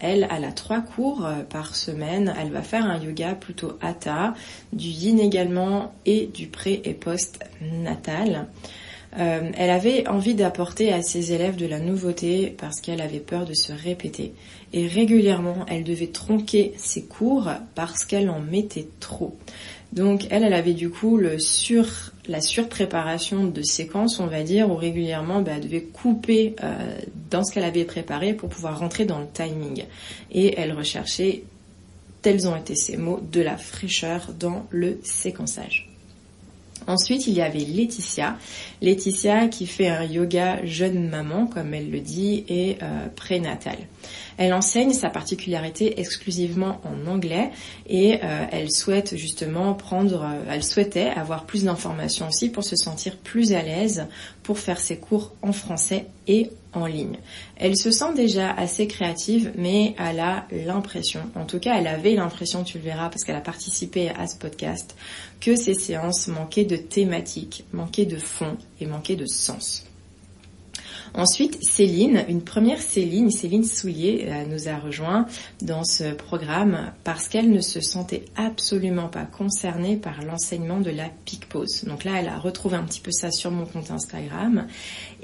elle, 0.00 0.28
elle 0.30 0.44
a 0.44 0.52
trois 0.52 0.80
cours 0.80 1.28
par 1.50 1.74
semaine. 1.74 2.34
Elle 2.40 2.50
va 2.50 2.62
faire 2.62 2.86
un 2.86 2.98
yoga 2.98 3.34
plutôt 3.34 3.78
hatha, 3.80 4.34
du 4.72 4.88
yin 4.88 5.18
également 5.18 5.92
et 6.06 6.26
du 6.26 6.46
pré 6.46 6.80
et 6.84 6.94
post 6.94 7.40
natal. 7.60 8.46
Euh, 9.18 9.50
elle 9.56 9.70
avait 9.70 10.06
envie 10.06 10.34
d'apporter 10.34 10.92
à 10.92 11.02
ses 11.02 11.32
élèves 11.32 11.56
de 11.56 11.66
la 11.66 11.80
nouveauté 11.80 12.54
parce 12.58 12.80
qu'elle 12.80 13.00
avait 13.00 13.20
peur 13.20 13.46
de 13.46 13.54
se 13.54 13.72
répéter. 13.72 14.34
Et 14.72 14.86
régulièrement, 14.86 15.64
elle 15.68 15.84
devait 15.84 16.08
tronquer 16.08 16.72
ses 16.76 17.02
cours 17.02 17.48
parce 17.74 18.04
qu'elle 18.04 18.28
en 18.28 18.40
mettait 18.40 18.88
trop. 19.00 19.36
Donc 19.92 20.26
elle, 20.30 20.44
elle 20.44 20.52
avait 20.52 20.74
du 20.74 20.90
coup 20.90 21.16
le 21.16 21.38
sur, 21.38 21.86
la 22.28 22.40
surpréparation 22.40 23.44
de 23.44 23.62
séquences, 23.62 24.20
on 24.20 24.26
va 24.26 24.42
dire, 24.42 24.70
où 24.70 24.76
régulièrement 24.76 25.40
bah, 25.40 25.52
elle 25.56 25.62
devait 25.62 25.82
couper 25.82 26.54
euh, 26.62 26.98
dans 27.30 27.42
ce 27.42 27.52
qu'elle 27.52 27.64
avait 27.64 27.84
préparé 27.84 28.34
pour 28.34 28.48
pouvoir 28.48 28.78
rentrer 28.78 29.04
dans 29.04 29.18
le 29.18 29.26
timing. 29.26 29.84
Et 30.30 30.58
elle 30.58 30.72
recherchait, 30.72 31.44
tels 32.22 32.46
ont 32.46 32.56
été 32.56 32.74
ses 32.74 32.96
mots, 32.96 33.20
de 33.32 33.40
la 33.40 33.56
fraîcheur 33.56 34.28
dans 34.38 34.66
le 34.70 35.00
séquençage. 35.02 35.87
Ensuite, 36.88 37.26
il 37.26 37.34
y 37.34 37.42
avait 37.42 37.58
Laetitia. 37.58 38.38
Laetitia 38.80 39.48
qui 39.48 39.66
fait 39.66 39.88
un 39.88 40.04
yoga 40.04 40.64
jeune 40.64 41.08
maman, 41.10 41.46
comme 41.46 41.74
elle 41.74 41.90
le 41.90 42.00
dit, 42.00 42.44
et 42.48 42.78
euh, 42.82 43.06
prénatal. 43.14 43.76
Elle 44.38 44.54
enseigne 44.54 44.94
sa 44.94 45.10
particularité 45.10 46.00
exclusivement 46.00 46.80
en 46.84 47.10
anglais 47.10 47.50
et 47.86 48.20
euh, 48.24 48.46
elle 48.50 48.70
souhaite 48.70 49.16
justement 49.16 49.74
prendre, 49.74 50.22
euh, 50.22 50.50
elle 50.50 50.64
souhaitait 50.64 51.08
avoir 51.08 51.44
plus 51.44 51.64
d'informations 51.64 52.28
aussi 52.28 52.48
pour 52.48 52.64
se 52.64 52.76
sentir 52.76 53.16
plus 53.16 53.52
à 53.52 53.62
l'aise 53.62 54.06
pour 54.42 54.58
faire 54.58 54.78
ses 54.78 54.96
cours 54.96 55.34
en 55.42 55.52
français 55.52 56.06
et 56.26 56.50
Elle 57.56 57.76
se 57.76 57.90
sent 57.90 58.14
déjà 58.14 58.52
assez 58.52 58.86
créative, 58.86 59.52
mais 59.56 59.94
elle 59.98 60.20
a 60.20 60.46
l'impression, 60.52 61.20
en 61.34 61.44
tout 61.44 61.58
cas 61.58 61.76
elle 61.78 61.86
avait 61.86 62.14
l'impression, 62.14 62.62
tu 62.62 62.78
le 62.78 62.84
verras 62.84 63.08
parce 63.08 63.24
qu'elle 63.24 63.36
a 63.36 63.40
participé 63.40 64.10
à 64.10 64.26
ce 64.26 64.36
podcast, 64.36 64.94
que 65.40 65.56
ces 65.56 65.74
séances 65.74 66.28
manquaient 66.28 66.64
de 66.64 66.76
thématique, 66.76 67.64
manquaient 67.72 68.06
de 68.06 68.18
fond 68.18 68.56
et 68.80 68.86
manquaient 68.86 69.16
de 69.16 69.26
sens. 69.26 69.87
Ensuite, 71.18 71.58
Céline, 71.64 72.24
une 72.28 72.42
première 72.42 72.80
Céline, 72.80 73.32
Céline 73.32 73.64
Soulier, 73.64 74.26
euh, 74.28 74.44
nous 74.44 74.68
a 74.68 74.76
rejoint 74.76 75.26
dans 75.60 75.82
ce 75.82 76.14
programme 76.14 76.92
parce 77.02 77.26
qu'elle 77.26 77.50
ne 77.50 77.60
se 77.60 77.80
sentait 77.80 78.24
absolument 78.36 79.08
pas 79.08 79.24
concernée 79.24 79.96
par 79.96 80.22
l'enseignement 80.22 80.78
de 80.78 80.90
la 80.90 81.08
pique 81.24 81.48
pause. 81.48 81.82
Donc 81.88 82.04
là, 82.04 82.12
elle 82.20 82.28
a 82.28 82.38
retrouvé 82.38 82.76
un 82.76 82.84
petit 82.84 83.00
peu 83.00 83.10
ça 83.10 83.32
sur 83.32 83.50
mon 83.50 83.66
compte 83.66 83.90
Instagram 83.90 84.68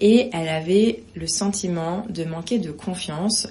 et 0.00 0.30
elle 0.32 0.48
avait 0.48 1.04
le 1.14 1.28
sentiment 1.28 2.04
de 2.10 2.24
manquer 2.24 2.58
de 2.58 2.72
confiance. 2.72 3.46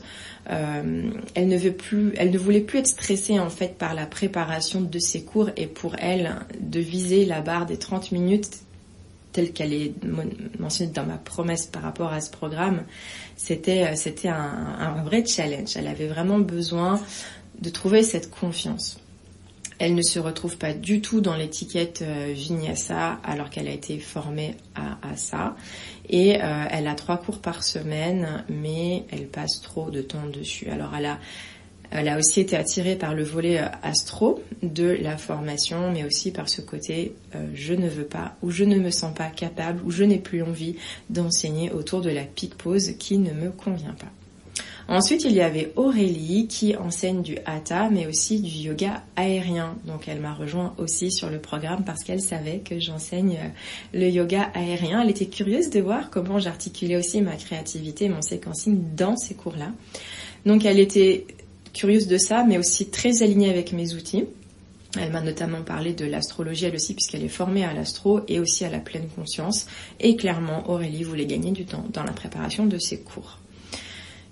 Euh, 0.49 1.11
elle 1.35 1.47
ne 1.47 1.57
veut 1.57 1.71
plus, 1.71 2.11
elle 2.17 2.31
ne 2.31 2.37
voulait 2.37 2.59
plus 2.59 2.79
être 2.79 2.87
stressée 2.87 3.39
en 3.39 3.49
fait 3.49 3.77
par 3.77 3.93
la 3.93 4.05
préparation 4.05 4.81
de 4.81 4.99
ses 4.99 5.23
cours 5.23 5.49
et 5.55 5.67
pour 5.67 5.95
elle 5.97 6.35
de 6.59 6.81
viser 6.81 7.23
la 7.23 7.39
barre 7.39 7.65
des 7.65 7.77
30 7.77 8.11
minutes 8.11 8.49
telle 9.33 9.51
qu'elle 9.51 9.73
est 9.73 9.93
mentionnée 10.59 10.91
dans 10.91 11.05
ma 11.05 11.17
promesse 11.17 11.65
par 11.65 11.81
rapport 11.81 12.13
à 12.13 12.21
ce 12.21 12.31
programme, 12.31 12.83
c'était 13.35 13.83
euh, 13.83 13.95
c'était 13.95 14.29
un, 14.29 15.03
vrai 15.03 15.25
challenge. 15.25 15.75
Elle 15.75 15.87
avait 15.87 16.07
vraiment 16.07 16.39
besoin 16.39 17.01
de 17.59 17.69
trouver 17.69 18.03
cette 18.03 18.29
confiance. 18.29 18.99
Elle 19.79 19.95
ne 19.95 20.03
se 20.03 20.19
retrouve 20.19 20.57
pas 20.57 20.73
du 20.73 21.01
tout 21.01 21.19
dans 21.19 21.35
l'étiquette 21.35 22.03
euh, 22.03 22.31
Vinyasa 22.33 23.19
alors 23.23 23.49
qu'elle 23.49 23.67
a 23.67 23.71
été 23.71 23.97
formée 23.97 24.55
à, 24.75 24.97
à 25.05 25.17
ça. 25.17 25.55
Et 26.09 26.41
euh, 26.41 26.65
elle 26.69 26.87
a 26.87 26.95
trois 26.95 27.17
cours 27.17 27.39
par 27.39 27.63
semaine, 27.63 28.45
mais 28.49 29.05
elle 29.11 29.27
passe 29.27 29.61
trop 29.61 29.89
de 29.89 30.01
temps 30.01 30.27
dessus. 30.27 30.69
Alors 30.69 30.93
elle 30.95 31.07
a 31.07 31.19
elle 31.93 32.09
a 32.09 32.17
aussi 32.17 32.41
été 32.41 32.57
attirée 32.57 32.95
par 32.95 33.13
le 33.13 33.23
volet 33.23 33.59
euh, 33.59 33.67
astro 33.83 34.41
de 34.63 34.97
la 34.99 35.15
formation, 35.15 35.91
mais 35.91 36.03
aussi 36.03 36.31
par 36.31 36.49
ce 36.49 36.61
côté 36.61 37.13
euh, 37.35 37.45
je 37.53 37.73
ne 37.73 37.87
veux 37.87 38.05
pas 38.05 38.35
ou 38.41 38.49
je 38.49 38.63
ne 38.63 38.79
me 38.79 38.89
sens 38.89 39.13
pas 39.13 39.27
capable 39.29 39.79
ou 39.85 39.91
je 39.91 40.03
n'ai 40.03 40.17
plus 40.17 40.41
envie 40.41 40.75
d'enseigner 41.11 41.71
autour 41.71 42.01
de 42.01 42.09
la 42.09 42.23
pique 42.23 42.55
pause 42.55 42.93
qui 42.97 43.19
ne 43.19 43.31
me 43.31 43.51
convient 43.51 43.93
pas. 43.93 44.11
Ensuite, 44.89 45.23
il 45.23 45.31
y 45.31 45.41
avait 45.41 45.71
Aurélie 45.77 46.47
qui 46.47 46.75
enseigne 46.75 47.21
du 47.21 47.37
hatha, 47.45 47.89
mais 47.89 48.05
aussi 48.05 48.41
du 48.41 48.49
yoga 48.49 49.03
aérien. 49.15 49.77
Donc, 49.85 50.09
elle 50.09 50.19
m'a 50.19 50.33
rejoint 50.33 50.73
aussi 50.77 51.09
sur 51.09 51.29
le 51.29 51.39
programme 51.39 51.85
parce 51.85 52.03
qu'elle 52.03 52.21
savait 52.21 52.59
que 52.59 52.79
j'enseigne 52.79 53.37
euh, 53.37 53.97
le 53.97 54.09
yoga 54.09 54.49
aérien. 54.53 55.01
Elle 55.01 55.11
était 55.11 55.27
curieuse 55.27 55.69
de 55.69 55.79
voir 55.79 56.09
comment 56.09 56.37
j'articulais 56.39 56.97
aussi 56.97 57.21
ma 57.21 57.37
créativité, 57.37 58.09
mon 58.09 58.21
séquencing 58.21 58.93
dans 58.95 59.15
ces 59.15 59.35
cours-là. 59.35 59.71
Donc, 60.45 60.65
elle 60.65 60.79
était 60.79 61.27
curieuse 61.73 62.07
de 62.07 62.17
ça, 62.17 62.43
mais 62.43 62.57
aussi 62.57 62.89
très 62.89 63.23
alignée 63.23 63.49
avec 63.49 63.73
mes 63.73 63.93
outils. 63.93 64.25
Elle 64.99 65.11
m'a 65.11 65.21
notamment 65.21 65.63
parlé 65.63 65.93
de 65.93 66.05
l'astrologie 66.05 66.65
elle 66.65 66.75
aussi 66.75 66.93
puisqu'elle 66.93 67.23
est 67.23 67.29
formée 67.29 67.65
à 67.65 67.73
l'astro 67.73 68.21
et 68.27 68.39
aussi 68.39 68.63
à 68.63 68.69
la 68.69 68.79
pleine 68.79 69.07
conscience. 69.15 69.65
Et 69.99 70.15
clairement, 70.15 70.69
Aurélie 70.69 71.03
voulait 71.03 71.25
gagner 71.25 71.51
du 71.51 71.65
temps 71.65 71.85
dans 71.91 72.03
la 72.03 72.11
préparation 72.11 72.65
de 72.67 72.77
ses 72.77 72.99
cours. 72.99 73.39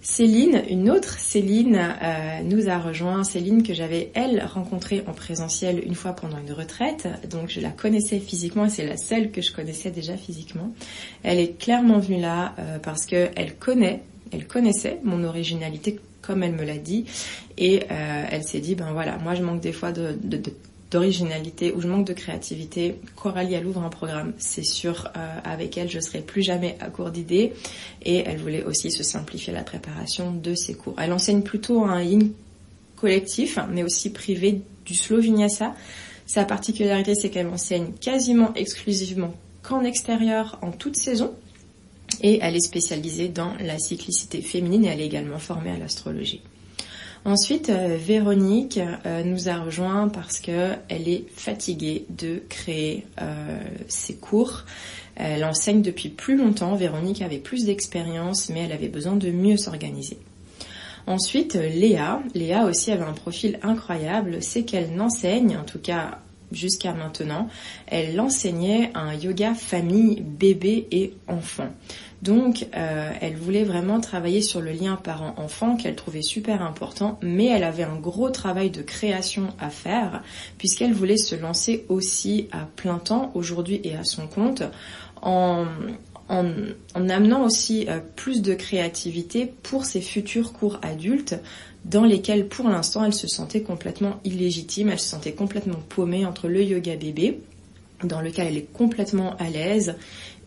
Céline, 0.04 0.64
une 0.68 0.90
autre 0.90 1.20
Céline, 1.20 1.78
euh, 1.78 2.42
nous 2.44 2.70
a 2.70 2.80
rejoint. 2.80 3.24
Céline 3.24 3.62
que 3.62 3.74
j'avais, 3.74 4.12
elle, 4.16 4.44
rencontrée 4.44 5.04
en 5.08 5.14
présentiel 5.14 5.82
une 5.86 5.94
fois 5.94 6.14
pendant 6.14 6.38
une 6.40 6.54
retraite. 6.54 7.08
Donc 7.30 7.50
je 7.50 7.60
la 7.60 7.70
connaissais 7.70 8.20
physiquement 8.20 8.66
et 8.66 8.70
c'est 8.70 8.86
la 8.86 8.98
seule 8.98 9.32
que 9.32 9.42
je 9.42 9.52
connaissais 9.52 9.92
déjà 9.92 10.18
physiquement. 10.18 10.74
Elle 11.22 11.40
est 11.40 11.60
clairement 11.60 12.00
venue 12.00 12.20
là 12.20 12.56
euh, 12.58 12.80
parce 12.80 13.06
qu'elle 13.06 13.56
connaît, 13.60 14.02
elle 14.32 14.48
connaissait 14.48 15.00
mon 15.04 15.24
originalité 15.24 16.00
comme 16.22 16.44
elle 16.44 16.54
me 16.54 16.64
l'a 16.64 16.78
dit. 16.78 17.06
Et 17.58 17.84
euh, 17.92 18.26
elle 18.30 18.44
s'est 18.44 18.60
dit, 18.60 18.76
ben 18.76 18.92
voilà, 18.94 19.18
moi 19.18 19.36
je 19.36 19.44
manque 19.44 19.62
des 19.62 19.74
fois 19.74 19.92
d'originalité 20.92 21.74
ou 21.74 21.82
je 21.82 21.88
manque 21.88 22.08
de 22.08 22.14
créativité, 22.14 22.96
Coralie 23.16 23.54
elle 23.54 23.66
ouvre 23.66 23.84
un 23.84 23.90
programme, 23.90 24.34
c'est 24.38 24.64
sûr, 24.64 25.10
euh, 25.16 25.38
avec 25.44 25.78
elle 25.78 25.90
je 25.90 26.00
serai 26.00 26.20
plus 26.20 26.42
jamais 26.42 26.78
à 26.80 26.90
court 26.90 27.12
d'idées 27.12 27.54
et 28.04 28.18
elle 28.18 28.38
voulait 28.38 28.64
aussi 28.64 28.92
se 28.92 29.04
simplifier 29.04 29.54
la 29.54 29.64
préparation 29.64 30.32
de 30.32 30.54
ses 30.56 30.74
cours. 30.74 30.96
Elle 30.98 31.14
enseigne 31.14 31.42
plutôt 31.42 31.84
un 31.84 32.02
yin 32.02 32.32
collectif 32.98 33.58
mais 33.72 33.84
aussi 33.84 34.12
privé 34.12 34.62
du 34.86 34.96
slow. 34.96 35.22
Sa 36.26 36.46
particularité 36.46 37.16
c'est 37.16 37.30
qu'elle 37.30 37.48
enseigne 37.48 37.94
quasiment 38.00 38.54
exclusivement 38.56 39.34
qu'en 39.64 39.84
extérieur 39.84 40.58
en 40.62 40.72
toute 40.72 40.96
saison 40.96 41.34
et 42.22 42.40
elle 42.42 42.56
est 42.56 42.66
spécialisée 42.66 43.30
dans 43.30 43.54
la 43.60 43.80
cyclicité 43.80 44.42
féminine 44.42 44.86
et 44.86 44.90
elle 44.90 45.02
est 45.02 45.06
également 45.06 45.40
formée 45.40 45.72
à 45.72 45.78
l'astrologie. 45.78 46.42
Ensuite, 47.24 47.70
euh, 47.70 47.98
Véronique 48.00 48.80
euh, 49.06 49.24
nous 49.24 49.48
a 49.48 49.58
rejoint 49.58 50.10
parce 50.10 50.40
que 50.40 50.72
elle 50.90 51.08
est 51.08 51.26
fatiguée 51.36 52.06
de 52.10 52.42
créer 52.50 53.06
euh, 53.22 53.60
ses 53.88 54.16
cours. 54.16 54.64
Elle 55.16 55.44
enseigne 55.44 55.84
depuis 55.84 56.10
plus 56.10 56.36
longtemps. 56.36 56.74
Véronique 56.76 57.22
avait 57.22 57.38
plus 57.38 57.66
d'expérience, 57.66 58.50
mais 58.50 58.62
elle 58.62 58.72
avait 58.72 58.88
besoin 58.88 59.16
de 59.16 59.30
mieux 59.30 59.58
s'organiser. 59.58 60.18
Ensuite, 61.06 61.54
Léa. 61.54 62.24
Léa 62.34 62.66
aussi 62.66 62.92
avait 62.92 63.04
un 63.04 63.14
profil 63.14 63.60
incroyable. 63.62 64.38
C'est 64.42 64.64
qu'elle 64.64 64.96
n'enseigne, 64.96 65.58
en 65.58 65.64
tout 65.64 65.80
cas 65.80 66.20
jusqu'à 66.52 66.94
maintenant, 66.94 67.48
elle 67.88 68.20
enseignait 68.20 68.92
un 68.94 69.14
yoga 69.14 69.54
famille, 69.54 70.22
bébé 70.22 70.88
et 70.92 71.14
enfant. 71.28 71.70
Donc, 72.22 72.68
euh, 72.76 73.12
elle 73.20 73.36
voulait 73.36 73.64
vraiment 73.64 74.00
travailler 74.00 74.42
sur 74.42 74.62
le 74.62 74.72
lien 74.72 74.96
parent-enfant 74.96 75.76
qu'elle 75.76 75.96
trouvait 75.96 76.22
super 76.22 76.62
important, 76.62 77.18
mais 77.24 77.48
elle 77.48 77.64
avait 77.64 77.84
un 77.84 77.96
gros 77.96 78.30
travail 78.30 78.70
de 78.70 78.84
création 78.84 79.48
à 79.60 79.70
faire 79.70 80.22
puisqu'elle 80.60 80.94
voulait 80.94 81.18
se 81.18 81.36
lancer 81.36 81.86
aussi 81.90 82.48
à 82.52 82.68
plein 82.76 83.00
temps 83.00 83.32
aujourd'hui 83.34 83.82
et 83.84 83.96
à 83.96 84.04
son 84.04 84.28
compte 84.28 84.62
en, 85.24 85.66
en, 86.30 86.46
en 86.96 87.10
amenant 87.10 87.44
aussi 87.44 87.88
euh, 87.90 88.00
plus 88.16 88.42
de 88.42 88.54
créativité 88.54 89.52
pour 89.64 89.86
ses 89.86 90.02
futurs 90.02 90.54
cours 90.54 90.80
adultes 90.84 91.36
dans 91.86 92.06
lesquels 92.06 92.48
pour 92.48 92.70
l'instant 92.70 93.04
elle 93.04 93.14
se 93.14 93.28
sentait 93.28 93.62
complètement 93.62 94.20
illégitime, 94.24 94.90
elle 94.90 95.00
se 95.00 95.10
sentait 95.10 95.34
complètement 95.34 95.80
paumée 95.90 96.26
entre 96.26 96.48
le 96.48 96.64
yoga 96.64 96.96
bébé 96.96 97.40
dans 98.04 98.22
lequel 98.22 98.48
elle 98.48 98.58
est 98.58 98.74
complètement 98.74 99.36
à 99.38 99.50
l'aise 99.50 99.96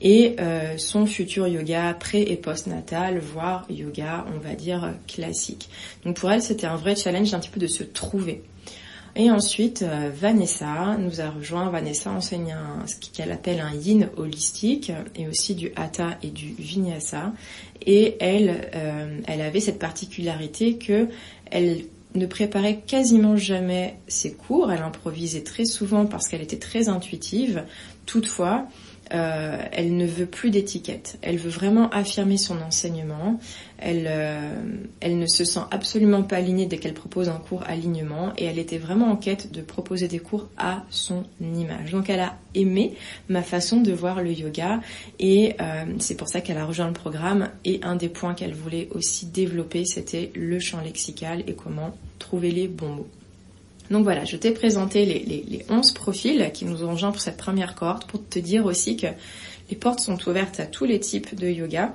et 0.00 0.36
euh, 0.40 0.76
son 0.76 1.06
futur 1.06 1.46
yoga 1.46 1.94
pré 1.94 2.22
et 2.22 2.36
post-natal, 2.36 3.18
voire 3.18 3.64
yoga, 3.70 4.26
on 4.34 4.38
va 4.38 4.54
dire, 4.54 4.92
classique. 5.06 5.68
Donc 6.04 6.16
pour 6.16 6.30
elle, 6.30 6.42
c'était 6.42 6.66
un 6.66 6.76
vrai 6.76 6.96
challenge 6.96 7.32
un 7.32 7.38
petit 7.38 7.50
peu 7.50 7.60
de 7.60 7.66
se 7.66 7.84
trouver. 7.84 8.42
Et 9.16 9.30
ensuite, 9.30 9.82
euh, 9.82 10.10
Vanessa 10.12 10.96
nous 10.98 11.20
a 11.20 11.30
rejoint. 11.30 11.70
Vanessa 11.70 12.10
enseigne 12.10 12.56
ce 12.86 12.96
qu'elle 12.96 13.30
appelle 13.30 13.60
un 13.60 13.72
yin 13.72 14.08
holistique 14.16 14.90
et 15.14 15.28
aussi 15.28 15.54
du 15.54 15.70
hatha 15.76 16.18
et 16.22 16.30
du 16.30 16.54
vinyasa. 16.58 17.32
Et 17.86 18.16
elle, 18.20 18.68
euh, 18.74 19.20
elle 19.26 19.40
avait 19.40 19.60
cette 19.60 19.78
particularité 19.78 20.78
que 20.78 21.08
elle 21.50 21.84
ne 22.14 22.26
préparait 22.26 22.80
quasiment 22.86 23.36
jamais 23.36 23.96
ses 24.08 24.32
cours. 24.32 24.72
Elle 24.72 24.82
improvisait 24.82 25.42
très 25.42 25.64
souvent 25.64 26.06
parce 26.06 26.28
qu'elle 26.28 26.42
était 26.42 26.58
très 26.58 26.88
intuitive. 26.88 27.64
Toutefois, 28.06 28.66
euh, 29.12 29.58
elle 29.72 29.96
ne 29.96 30.06
veut 30.06 30.26
plus 30.26 30.50
d'étiquette. 30.50 31.18
Elle 31.22 31.36
veut 31.36 31.50
vraiment 31.50 31.90
affirmer 31.90 32.36
son 32.36 32.60
enseignement. 32.62 33.38
Elle, 33.86 34.06
euh, 34.08 34.54
elle 35.00 35.18
ne 35.18 35.26
se 35.26 35.44
sent 35.44 35.60
absolument 35.70 36.22
pas 36.22 36.36
alignée 36.36 36.64
dès 36.64 36.78
qu'elle 36.78 36.94
propose 36.94 37.28
un 37.28 37.36
cours 37.36 37.62
alignement 37.66 38.32
et 38.38 38.46
elle 38.46 38.58
était 38.58 38.78
vraiment 38.78 39.10
en 39.10 39.16
quête 39.16 39.52
de 39.52 39.60
proposer 39.60 40.08
des 40.08 40.20
cours 40.20 40.48
à 40.56 40.84
son 40.88 41.24
image. 41.42 41.90
Donc 41.92 42.08
elle 42.08 42.20
a 42.20 42.38
aimé 42.54 42.94
ma 43.28 43.42
façon 43.42 43.82
de 43.82 43.92
voir 43.92 44.22
le 44.22 44.32
yoga 44.32 44.80
et 45.18 45.54
euh, 45.60 45.84
c'est 45.98 46.16
pour 46.16 46.28
ça 46.28 46.40
qu'elle 46.40 46.56
a 46.56 46.64
rejoint 46.64 46.86
le 46.86 46.94
programme 46.94 47.50
et 47.66 47.80
un 47.82 47.96
des 47.96 48.08
points 48.08 48.32
qu'elle 48.32 48.54
voulait 48.54 48.88
aussi 48.92 49.26
développer 49.26 49.84
c'était 49.84 50.32
le 50.34 50.58
champ 50.60 50.80
lexical 50.80 51.44
et 51.46 51.52
comment 51.52 51.94
trouver 52.18 52.52
les 52.52 52.68
bons 52.68 52.88
mots. 52.88 53.08
Donc 53.90 54.04
voilà, 54.04 54.24
je 54.24 54.38
t'ai 54.38 54.52
présenté 54.52 55.04
les, 55.04 55.44
les, 55.46 55.66
11 55.68 55.92
profils 55.92 56.50
qui 56.54 56.64
nous 56.64 56.84
ont 56.84 56.92
rejoints 56.92 57.12
pour 57.12 57.20
cette 57.20 57.36
première 57.36 57.74
cohorte 57.74 58.06
pour 58.06 58.26
te 58.26 58.38
dire 58.38 58.64
aussi 58.64 58.96
que 58.96 59.08
les 59.70 59.76
portes 59.76 60.00
sont 60.00 60.18
ouvertes 60.28 60.60
à 60.60 60.66
tous 60.66 60.84
les 60.84 61.00
types 61.00 61.34
de 61.34 61.48
yoga. 61.48 61.94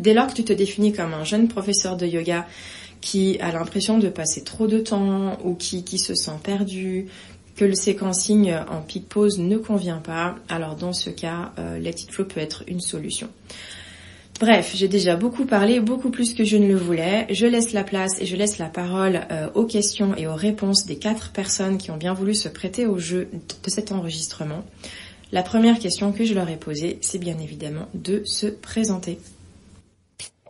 Dès 0.00 0.14
lors 0.14 0.28
que 0.28 0.32
tu 0.32 0.44
te 0.44 0.52
définis 0.54 0.92
comme 0.92 1.12
un 1.12 1.24
jeune 1.24 1.46
professeur 1.46 1.98
de 1.98 2.06
yoga 2.06 2.46
qui 3.02 3.38
a 3.40 3.52
l'impression 3.52 3.98
de 3.98 4.08
passer 4.08 4.42
trop 4.42 4.66
de 4.66 4.78
temps 4.78 5.38
ou 5.44 5.54
qui, 5.54 5.98
se 5.98 6.14
sent 6.14 6.38
perdu, 6.42 7.06
que 7.54 7.66
le 7.66 7.74
séquencing 7.74 8.50
en 8.70 8.80
peak 8.80 9.08
pause 9.08 9.38
ne 9.38 9.58
convient 9.58 9.98
pas, 9.98 10.36
alors 10.48 10.76
dans 10.76 10.94
ce 10.94 11.10
cas, 11.10 11.52
euh, 11.58 11.78
Let 11.78 11.90
It 11.90 12.12
Flow 12.12 12.24
peut 12.24 12.40
être 12.40 12.64
une 12.66 12.80
solution. 12.80 13.28
Bref, 14.40 14.72
j'ai 14.74 14.88
déjà 14.88 15.16
beaucoup 15.16 15.44
parlé, 15.44 15.80
beaucoup 15.80 16.08
plus 16.08 16.32
que 16.32 16.44
je 16.44 16.56
ne 16.56 16.66
le 16.66 16.76
voulais. 16.76 17.26
Je 17.28 17.44
laisse 17.44 17.74
la 17.74 17.84
place 17.84 18.22
et 18.22 18.24
je 18.24 18.36
laisse 18.36 18.56
la 18.56 18.70
parole 18.70 19.20
euh, 19.30 19.50
aux 19.54 19.66
questions 19.66 20.16
et 20.16 20.26
aux 20.26 20.34
réponses 20.34 20.86
des 20.86 20.96
quatre 20.96 21.30
personnes 21.30 21.76
qui 21.76 21.90
ont 21.90 21.98
bien 21.98 22.14
voulu 22.14 22.34
se 22.34 22.48
prêter 22.48 22.86
au 22.86 22.96
jeu 22.96 23.28
de 23.32 23.70
cet 23.70 23.92
enregistrement. 23.92 24.64
La 25.30 25.42
première 25.42 25.78
question 25.78 26.12
que 26.12 26.24
je 26.24 26.32
leur 26.32 26.48
ai 26.48 26.56
posée, 26.56 26.98
c'est 27.02 27.18
bien 27.18 27.38
évidemment 27.38 27.86
de 27.92 28.22
se 28.24 28.46
présenter. 28.46 29.18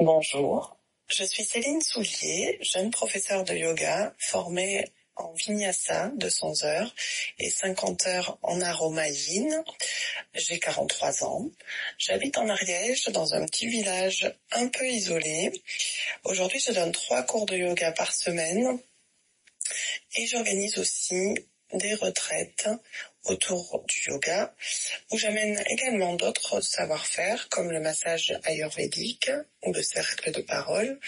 Bonjour, 0.02 0.78
je 1.08 1.24
suis 1.24 1.44
Céline 1.44 1.82
Soulier, 1.82 2.56
jeune 2.62 2.90
professeure 2.90 3.44
de 3.44 3.52
yoga 3.52 4.14
formée 4.16 4.90
en 5.14 5.30
vinyasa 5.34 6.10
200 6.16 6.64
heures 6.64 6.94
et 7.38 7.50
50 7.50 8.06
heures 8.06 8.38
en 8.40 8.62
aromaïne. 8.62 9.62
J'ai 10.32 10.58
43 10.58 11.24
ans. 11.24 11.50
J'habite 11.98 12.38
en 12.38 12.48
Ariège 12.48 13.08
dans 13.08 13.34
un 13.34 13.44
petit 13.44 13.66
village 13.66 14.34
un 14.52 14.68
peu 14.68 14.86
isolé. 14.86 15.52
Aujourd'hui, 16.24 16.60
je 16.60 16.72
donne 16.72 16.92
trois 16.92 17.22
cours 17.24 17.44
de 17.44 17.58
yoga 17.58 17.92
par 17.92 18.14
semaine 18.14 18.78
et 20.16 20.26
j'organise 20.26 20.78
aussi 20.78 21.34
des 21.74 21.94
retraites 21.94 22.68
autour 23.24 23.84
du 23.86 24.10
yoga 24.10 24.54
où 25.10 25.18
j'amène 25.18 25.62
également 25.66 26.14
d'autres 26.14 26.60
savoir-faire 26.60 27.48
comme 27.50 27.70
le 27.70 27.80
massage 27.80 28.32
ayurvédique 28.44 29.30
ou 29.62 29.72
le 29.72 29.82
cercle 29.82 30.32
de 30.32 30.40
parole 30.40 30.98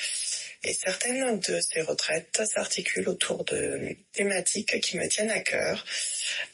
et 0.65 0.75
certaines 0.75 1.41
de 1.41 1.61
ces 1.61 1.81
retraites 1.81 2.43
s'articulent 2.53 3.09
autour 3.09 3.45
de 3.45 3.97
thématiques 4.13 4.81
qui 4.81 4.99
me 4.99 5.09
tiennent 5.09 5.31
à 5.31 5.41
cœur, 5.41 5.85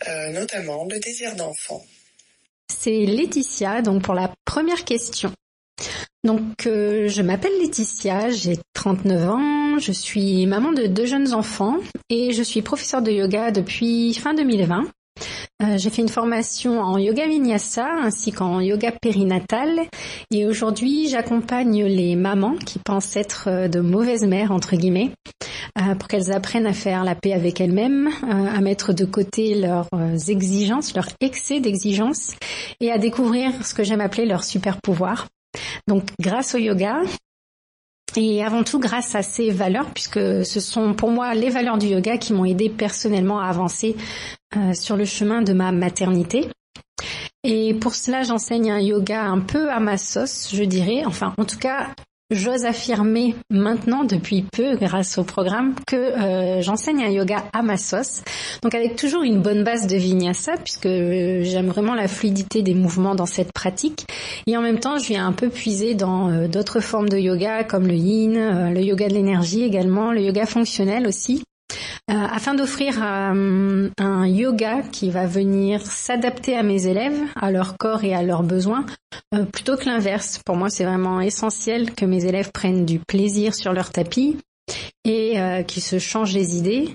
euh, 0.07 0.31
notamment 0.31 0.85
le 0.85 0.99
désir 0.99 1.35
d'enfant. 1.35 1.85
C'est 2.69 3.05
Laetitia, 3.05 3.83
donc 3.83 4.03
pour 4.03 4.15
la 4.15 4.33
première 4.45 4.85
question. 4.85 5.33
Donc 6.29 6.67
euh, 6.67 7.09
je 7.09 7.23
m'appelle 7.23 7.59
Laetitia, 7.59 8.29
j'ai 8.29 8.59
39 8.75 9.31
ans, 9.31 9.79
je 9.79 9.93
suis 9.93 10.45
maman 10.45 10.73
de 10.73 10.85
deux 10.85 11.07
jeunes 11.07 11.33
enfants 11.33 11.79
et 12.11 12.33
je 12.33 12.43
suis 12.43 12.61
professeure 12.61 13.01
de 13.01 13.11
yoga 13.11 13.51
depuis 13.51 14.13
fin 14.13 14.35
2020. 14.35 14.85
Euh, 15.63 15.79
j'ai 15.79 15.89
fait 15.89 16.03
une 16.03 16.11
formation 16.11 16.83
en 16.83 16.99
yoga 16.99 17.27
vinyasa 17.27 17.89
ainsi 18.03 18.31
qu'en 18.31 18.61
yoga 18.61 18.93
périnatal 18.93 19.81
et 20.31 20.45
aujourd'hui 20.45 21.09
j'accompagne 21.09 21.87
les 21.87 22.15
mamans 22.15 22.57
qui 22.57 22.79
pensent 22.79 23.17
être 23.17 23.49
euh, 23.49 23.69
de 23.69 23.81
mauvaises 23.81 24.27
mères 24.27 24.53
entre 24.53 24.77
guillemets 24.77 25.13
euh, 25.81 25.95
pour 25.95 26.09
qu'elles 26.09 26.31
apprennent 26.31 26.67
à 26.67 26.75
faire 26.75 27.05
la 27.05 27.15
paix 27.15 27.33
avec 27.33 27.59
elles-mêmes, 27.59 28.11
à 28.31 28.61
mettre 28.61 28.93
de 28.93 29.07
côté 29.07 29.55
leurs 29.55 29.89
exigences, 30.29 30.95
leur 30.95 31.09
excès 31.23 31.61
d'exigences 31.61 32.35
et 32.81 32.93
à 32.93 32.99
découvrir 32.99 33.65
ce 33.65 33.73
que 33.73 33.83
j'aime 33.83 34.03
appeler 34.03 34.27
leur 34.27 34.45
super 34.45 34.79
pouvoir. 34.83 35.27
Donc 35.87 36.05
grâce 36.21 36.55
au 36.55 36.59
yoga, 36.59 37.03
et 38.17 38.43
avant 38.43 38.65
tout 38.65 38.79
grâce 38.79 39.15
à 39.15 39.23
ces 39.23 39.51
valeurs, 39.51 39.91
puisque 39.93 40.45
ce 40.45 40.61
sont 40.61 40.95
pour 40.95 41.11
moi 41.11 41.35
les 41.35 41.51
valeurs 41.51 41.79
du 41.79 41.89
yoga 41.89 42.17
qui 42.19 42.33
m'ont 42.33 42.45
aidé 42.45 42.69
personnellement 42.69 43.41
à 43.41 43.47
avancer 43.47 43.97
euh, 44.57 44.73
sur 44.73 44.97
le 44.97 45.05
chemin 45.05 45.43
de 45.43 45.53
ma 45.53 45.73
maternité. 45.73 46.49
Et 47.45 47.75
pour 47.75 47.95
cela, 47.95 48.23
j'enseigne 48.25 48.71
un 48.71 48.81
yoga 48.81 49.25
un 49.25 49.41
peu 49.41 49.71
à 49.71 49.79
ma 49.79 49.97
sauce, 49.97 50.51
je 50.53 50.65
dirais. 50.65 51.05
Enfin, 51.07 51.35
en 51.39 51.45
tout 51.45 51.59
cas, 51.59 51.89
j'ose 52.31 52.67
affirmer 52.67 53.35
maintenant 53.51 54.05
depuis 54.05 54.43
peu 54.43 54.77
grâce 54.77 55.17
au 55.17 55.25
programme 55.25 55.75
que 55.87 55.97
euh, 55.97 56.61
j'enseigne 56.61 57.03
un 57.03 57.09
yoga 57.09 57.45
à 57.53 57.63
ma 57.63 57.77
sauce. 57.79 58.23
Donc 58.63 58.75
avec 58.75 58.97
toujours 58.97 59.23
une 59.23 59.41
bonne 59.41 59.65
base 59.65 59.87
de 59.87 59.97
vinyasa 59.97 60.53
puisque 60.63 60.87
euh, 60.87 61.43
j'aime 61.43 61.69
vraiment 61.69 61.95
la 61.95 62.07
fluidité 62.07 62.63
des 62.63 62.75
mouvements 62.75 63.15
dans 63.15 63.27
cette 63.27 63.53
pratique 63.53 64.07
et 64.47 64.57
en 64.57 64.61
même 64.61 64.79
temps 64.79 64.99
je 64.99 65.09
viens 65.09 65.27
un 65.27 65.33
peu 65.33 65.49
puiser 65.49 65.95
dans 65.95 66.29
euh, 66.29 66.49
d'autres 66.49 66.81
formes 66.81 67.09
de 67.09 67.19
yoga 67.19 67.65
comme 67.65 67.87
le 67.87 67.95
yin, 67.95 68.75
le 68.75 68.81
yoga 68.83 69.09
de 69.09 69.15
l'énergie 69.15 69.63
également, 69.63 70.13
le 70.13 70.21
yoga 70.21 70.45
fonctionnel 70.45 71.07
aussi 71.07 71.43
euh, 72.11 72.15
afin 72.15 72.55
d'offrir 72.55 73.03
euh, 73.03 73.91
un 73.99 74.27
yoga 74.27 74.81
qui 74.93 75.11
va 75.11 75.27
venir 75.27 75.85
s'adapter 75.87 76.57
à 76.57 76.63
mes 76.63 76.87
élèves, 76.87 77.21
à 77.37 77.51
leur 77.51 77.77
corps 77.77 78.03
et 78.03 78.15
à 78.15 78.23
leurs 78.23 78.43
besoins, 78.43 78.87
euh, 79.35 79.45
plutôt 79.45 79.77
que 79.77 79.85
l'inverse. 79.85 80.41
Pour 80.45 80.57
moi, 80.57 80.71
c'est 80.71 80.85
vraiment 80.85 81.21
essentiel 81.21 81.95
que 81.95 82.07
mes 82.07 82.25
élèves 82.25 82.51
prennent 82.51 82.87
du 82.87 82.99
plaisir 82.99 83.55
sur 83.55 83.75
leur 83.75 83.91
tapis 83.91 84.39
et 85.05 85.37
qu'ils 85.67 85.83
se 85.83 85.99
changent 85.99 86.35
les 86.35 86.59
idées. 86.59 86.91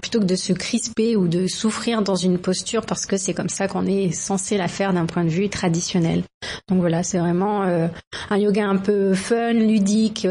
Plutôt 0.00 0.20
que 0.20 0.24
de 0.24 0.34
se 0.34 0.52
crisper 0.52 1.16
ou 1.16 1.28
de 1.28 1.46
souffrir 1.46 2.02
dans 2.02 2.16
une 2.16 2.38
posture 2.38 2.84
parce 2.84 3.06
que 3.06 3.16
c'est 3.16 3.34
comme 3.34 3.48
ça 3.48 3.68
qu'on 3.68 3.86
est 3.86 4.10
censé 4.10 4.56
la 4.56 4.68
faire 4.68 4.92
d'un 4.92 5.06
point 5.06 5.24
de 5.24 5.28
vue 5.28 5.48
traditionnel. 5.48 6.24
Donc 6.68 6.80
voilà, 6.80 7.02
c'est 7.02 7.18
vraiment 7.18 7.62
un 7.62 8.36
yoga 8.36 8.66
un 8.66 8.78
peu 8.78 9.14
fun, 9.14 9.52
ludique, 9.52 10.26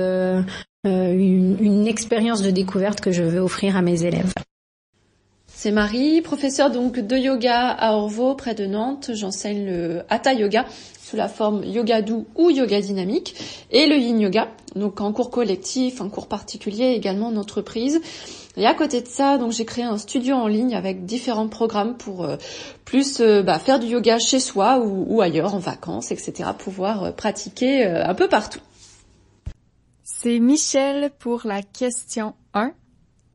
euh, 0.85 1.11
une, 1.13 1.87
expérience 1.87 2.41
de 2.41 2.51
découverte 2.51 3.01
que 3.01 3.11
je 3.11 3.21
veux 3.21 3.41
offrir 3.41 3.75
à 3.75 3.81
mes 3.81 4.05
élèves. 4.05 4.31
C'est 5.47 5.71
Marie, 5.71 6.21
professeure 6.21 6.71
donc 6.71 6.99
de 6.99 7.17
yoga 7.17 7.67
à 7.71 7.95
Orvaux, 7.95 8.33
près 8.33 8.55
de 8.55 8.65
Nantes. 8.65 9.11
J'enseigne 9.13 9.65
le 9.65 10.03
Hatha 10.09 10.33
Yoga 10.33 10.65
sous 11.03 11.17
la 11.17 11.27
forme 11.27 11.65
yoga 11.65 12.01
doux 12.01 12.27
ou 12.35 12.49
yoga 12.49 12.79
dynamique 12.79 13.35
et 13.71 13.87
le 13.87 13.97
yin 13.97 14.21
yoga, 14.21 14.47
donc 14.75 15.01
en 15.01 15.11
cours 15.11 15.31
collectif, 15.31 15.99
en 15.99 16.09
cours 16.09 16.27
particulier, 16.27 16.93
également 16.93 17.27
en 17.27 17.35
entreprise. 17.35 17.99
Et 18.59 18.65
à 18.65 18.73
côté 18.73 19.01
de 19.01 19.07
ça, 19.07 19.37
donc 19.37 19.53
j'ai 19.53 19.63
créé 19.63 19.85
un 19.85 19.97
studio 19.97 20.35
en 20.35 20.47
ligne 20.47 20.75
avec 20.75 21.05
différents 21.05 21.47
programmes 21.47 21.95
pour 21.95 22.25
euh, 22.25 22.35
plus 22.83 23.21
euh, 23.21 23.41
bah, 23.41 23.57
faire 23.57 23.79
du 23.79 23.87
yoga 23.87 24.19
chez 24.19 24.41
soi 24.41 24.79
ou, 24.79 25.21
ailleurs, 25.21 25.55
en 25.55 25.59
vacances, 25.59 26.11
etc. 26.11 26.49
Pouvoir 26.57 27.15
pratiquer 27.15 27.85
un 27.85 28.13
peu 28.13 28.27
partout. 28.27 28.59
C'est 30.03 30.39
Michel 30.39 31.11
pour 31.19 31.43
la 31.45 31.61
question 31.61 32.33
1. 32.53 32.73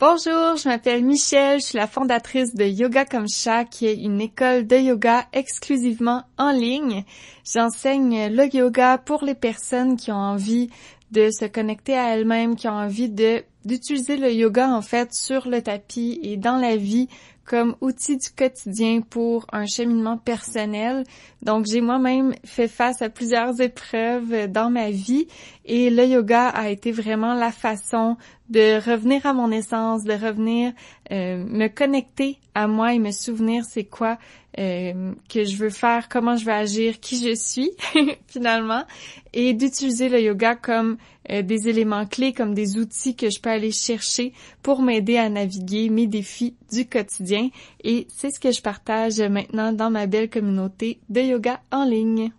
Bonjour, 0.00 0.56
je 0.56 0.68
m'appelle 0.68 1.02
Michel, 1.02 1.60
je 1.60 1.66
suis 1.66 1.78
la 1.78 1.86
fondatrice 1.86 2.54
de 2.54 2.64
Yoga 2.64 3.06
Comme 3.06 3.28
Chat, 3.28 3.64
qui 3.64 3.86
est 3.86 3.94
une 3.94 4.20
école 4.20 4.66
de 4.66 4.76
yoga 4.76 5.24
exclusivement 5.32 6.24
en 6.36 6.50
ligne. 6.50 7.04
J'enseigne 7.50 8.28
le 8.28 8.54
yoga 8.54 8.98
pour 8.98 9.24
les 9.24 9.36
personnes 9.36 9.96
qui 9.96 10.12
ont 10.12 10.16
envie 10.16 10.68
de 11.10 11.30
se 11.30 11.44
connecter 11.44 11.96
à 11.96 12.14
elles-mêmes, 12.14 12.56
qui 12.56 12.68
ont 12.68 12.72
envie 12.72 13.08
d'utiliser 13.08 14.16
le 14.16 14.32
yoga 14.32 14.68
en 14.68 14.82
fait 14.82 15.14
sur 15.14 15.48
le 15.48 15.62
tapis 15.62 16.18
et 16.22 16.36
dans 16.36 16.56
la 16.56 16.76
vie 16.76 17.08
comme 17.44 17.76
outil 17.80 18.16
du 18.16 18.30
quotidien 18.30 19.00
pour 19.00 19.46
un 19.52 19.66
cheminement 19.66 20.16
personnel. 20.16 21.04
Donc 21.42 21.66
j'ai 21.66 21.80
moi-même 21.80 22.34
fait 22.44 22.68
face 22.68 23.02
à 23.02 23.10
plusieurs 23.10 23.60
épreuves 23.60 24.50
dans 24.50 24.70
ma 24.70 24.90
vie 24.90 25.26
et 25.64 25.90
le 25.90 26.04
yoga 26.06 26.48
a 26.48 26.70
été 26.70 26.92
vraiment 26.92 27.34
la 27.34 27.52
façon 27.52 28.16
de 28.48 28.76
revenir 28.90 29.24
à 29.26 29.32
mon 29.32 29.50
essence, 29.50 30.04
de 30.04 30.12
revenir 30.12 30.72
euh, 31.12 31.44
me 31.44 31.68
connecter 31.68 32.38
à 32.54 32.66
moi 32.66 32.94
et 32.94 32.98
me 32.98 33.10
souvenir 33.10 33.64
c'est 33.64 33.84
quoi 33.84 34.18
euh, 34.58 35.12
que 35.28 35.44
je 35.44 35.56
veux 35.56 35.70
faire, 35.70 36.08
comment 36.08 36.36
je 36.36 36.44
veux 36.44 36.52
agir, 36.52 37.00
qui 37.00 37.22
je 37.22 37.34
suis 37.34 37.70
finalement, 38.28 38.84
et 39.32 39.52
d'utiliser 39.52 40.08
le 40.08 40.20
yoga 40.20 40.54
comme 40.54 40.96
euh, 41.30 41.42
des 41.42 41.68
éléments 41.68 42.06
clés, 42.06 42.32
comme 42.32 42.54
des 42.54 42.78
outils 42.78 43.16
que 43.16 43.30
je 43.30 43.40
peux 43.40 43.50
aller 43.50 43.72
chercher 43.72 44.32
pour 44.62 44.82
m'aider 44.82 45.16
à 45.16 45.28
naviguer 45.28 45.88
mes 45.88 46.06
défis 46.06 46.56
du 46.72 46.86
quotidien. 46.86 47.50
Et 47.82 48.06
c'est 48.08 48.30
ce 48.30 48.40
que 48.40 48.52
je 48.52 48.62
partage 48.62 49.20
maintenant 49.20 49.72
dans 49.72 49.90
ma 49.90 50.06
belle 50.06 50.30
communauté 50.30 51.00
de 51.08 51.20
yoga 51.20 51.60
en 51.70 51.84
ligne. 51.84 52.32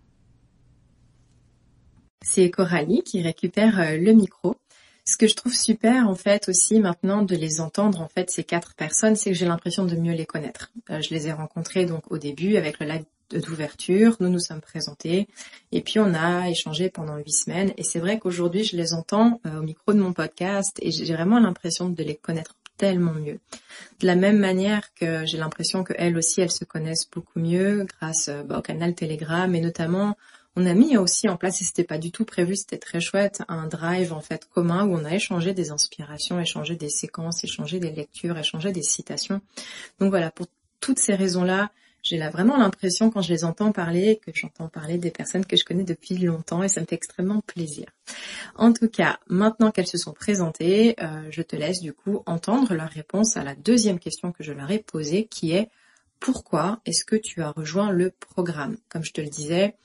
C'est 2.22 2.50
Coralie 2.50 3.04
qui 3.04 3.22
récupère 3.22 3.80
euh, 3.80 3.98
le 3.98 4.14
micro. 4.14 4.56
Ce 5.08 5.18
que 5.18 5.28
je 5.28 5.36
trouve 5.36 5.54
super 5.54 6.10
en 6.10 6.16
fait 6.16 6.50
aussi 6.50 6.80
maintenant 6.80 7.22
de 7.22 7.36
les 7.36 7.62
entendre 7.62 8.02
en 8.02 8.08
fait 8.08 8.32
ces 8.32 8.44
quatre 8.44 8.74
personnes, 8.74 9.16
c'est 9.16 9.30
que 9.30 9.38
j'ai 9.38 9.46
l'impression 9.46 9.86
de 9.86 9.96
mieux 9.96 10.14
les 10.14 10.26
connaître. 10.26 10.72
Euh, 10.90 11.00
je 11.02 11.14
les 11.14 11.28
ai 11.28 11.32
rencontrées 11.32 11.86
donc 11.86 12.12
au 12.12 12.18
début 12.18 12.56
avec 12.58 12.80
le 12.80 12.88
live 12.88 13.04
d'ouverture, 13.30 14.18
nous 14.20 14.30
nous 14.30 14.40
sommes 14.40 14.62
présentés 14.62 15.28
et 15.72 15.82
puis 15.82 16.00
on 16.00 16.14
a 16.14 16.50
échangé 16.50 16.90
pendant 16.90 17.18
huit 17.18 17.34
semaines 17.34 17.74
et 17.78 17.84
c'est 17.84 18.00
vrai 18.00 18.20
qu'aujourd'hui 18.20 18.64
je 18.64 18.78
les 18.78 18.94
entends 18.94 19.42
euh, 19.46 19.60
au 19.60 19.64
micro 19.64 19.94
de 19.94 20.00
mon 20.00 20.14
podcast 20.14 20.78
et 20.82 20.92
j'ai 20.92 21.14
vraiment 21.14 21.40
l'impression 21.40 21.90
de 21.90 22.04
les 22.04 22.16
connaître 22.16 22.56
tellement 22.78 23.14
mieux. 23.14 23.40
De 24.00 24.08
la 24.08 24.16
même 24.16 24.38
manière 24.38 24.94
que 24.94 25.26
j'ai 25.26 25.38
l'impression 25.38 25.84
qu'elles 25.84 26.18
aussi 26.18 26.42
elles 26.42 26.52
se 26.52 26.66
connaissent 26.66 27.10
beaucoup 27.10 27.40
mieux 27.40 27.86
grâce 28.00 28.28
euh, 28.30 28.44
bah, 28.44 28.60
au 28.60 28.62
canal 28.62 28.96
Telegram 28.96 29.54
et 29.54 29.62
notamment 29.62 30.16
on 30.58 30.66
a 30.66 30.74
mis 30.74 30.98
aussi 30.98 31.28
en 31.28 31.36
place, 31.36 31.62
et 31.62 31.66
c'était 31.66 31.84
pas 31.84 31.98
du 31.98 32.12
tout 32.12 32.24
prévu, 32.24 32.56
c'était 32.56 32.78
très 32.78 33.02
chouette, 33.02 33.42
un 33.50 33.68
drive 33.68 34.14
en 34.14 34.22
fait 34.22 34.48
commun 34.54 34.86
où 34.86 34.96
on 34.96 35.04
a 35.04 35.14
échangé 35.14 35.54
des 35.54 35.72
inspirations, 35.72 36.40
échangé 36.40 36.76
des 36.76 36.90
séquences, 36.90 37.44
échangé 37.44 37.80
des 37.80 37.92
lectures, 37.92 38.38
échangé 38.38 38.72
des 38.72 38.84
citations. 38.84 39.42
Donc 40.00 40.12
voilà, 40.12 40.32
pour 40.32 40.48
toutes 40.80 41.00
ces 41.00 41.16
raisons-là, 41.16 41.72
j'ai 42.06 42.18
là 42.18 42.30
vraiment 42.30 42.56
l'impression 42.56 43.10
quand 43.10 43.22
je 43.22 43.34
les 43.34 43.44
entends 43.44 43.72
parler 43.72 44.22
que 44.24 44.32
j'entends 44.34 44.70
parler 44.70 45.00
des 45.00 45.10
personnes 45.10 45.44
que 45.44 45.58
je 45.58 45.66
connais 45.66 45.84
depuis 45.84 46.16
longtemps 46.18 46.62
et 46.62 46.70
ça 46.70 46.80
me 46.80 46.86
fait 46.86 46.96
extrêmement 46.96 47.42
plaisir. 47.42 47.88
En 48.56 48.72
tout 48.72 48.88
cas, 48.88 49.18
maintenant 49.28 49.72
qu'elles 49.72 49.88
se 49.88 49.98
sont 49.98 50.14
présentées, 50.14 50.96
euh, 51.02 51.28
je 51.32 51.42
te 51.42 51.56
laisse 51.56 51.82
du 51.82 51.94
coup 51.94 52.22
entendre 52.28 52.76
leur 52.76 52.90
réponse 52.90 53.38
à 53.38 53.44
la 53.44 53.56
deuxième 53.56 53.98
question 53.98 54.32
que 54.32 54.44
je 54.44 54.54
leur 54.54 54.70
ai 54.70 54.80
posée 54.80 55.26
qui 55.26 55.52
est 55.52 55.70
pourquoi 56.20 56.80
est-ce 56.86 57.06
que 57.06 57.16
tu 57.16 57.42
as 57.42 57.50
rejoint 57.50 57.92
le 57.92 58.12
programme? 58.12 58.78
Comme 58.88 59.04
je 59.04 59.12
te 59.12 59.22
le 59.22 59.30
disais, 59.30 59.76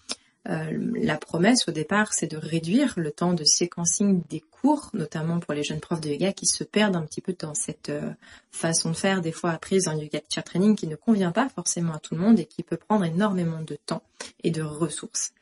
euh, 0.49 0.93
la 0.95 1.19
promesse 1.19 1.69
au 1.69 1.71
départ, 1.71 2.15
c'est 2.15 2.27
de 2.27 2.39
réduire 2.39 2.95
le 2.97 3.11
temps 3.11 3.35
de 3.35 3.45
séquencing 3.45 4.23
des 4.31 4.41
cours, 4.41 4.91
notamment 4.95 5.39
pour 5.39 5.53
les 5.53 5.63
jeunes 5.63 5.81
profs 5.81 6.01
de 6.01 6.09
yoga 6.09 6.33
qui 6.33 6.47
se 6.47 6.65
perdent 6.65 6.97
un 6.97 7.05
petit 7.05 7.21
peu 7.21 7.35
dans 7.39 7.55
cette 7.55 7.91
euh, 7.91 8.11
façon 8.51 8.91
de 8.91 8.97
faire 8.97 9.21
des 9.21 9.33
fois 9.33 9.51
apprise 9.51 9.87
en 9.87 9.97
yoga 9.99 10.21
teacher 10.21 10.43
training 10.43 10.77
qui 10.77 10.87
ne 10.87 10.97
convient 10.97 11.33
pas 11.33 11.51
forcément 11.51 11.93
à 11.93 11.99
tout 11.99 12.15
le 12.15 12.23
monde 12.23 12.41
et 12.41 12.47
qui 12.47 12.63
peut 12.63 12.79
prendre 12.79 13.05
énormément 13.05 13.61
de 13.61 13.77
temps 13.77 14.03
et 14.43 14.51
de 14.51 14.63
ressources. 14.63 15.33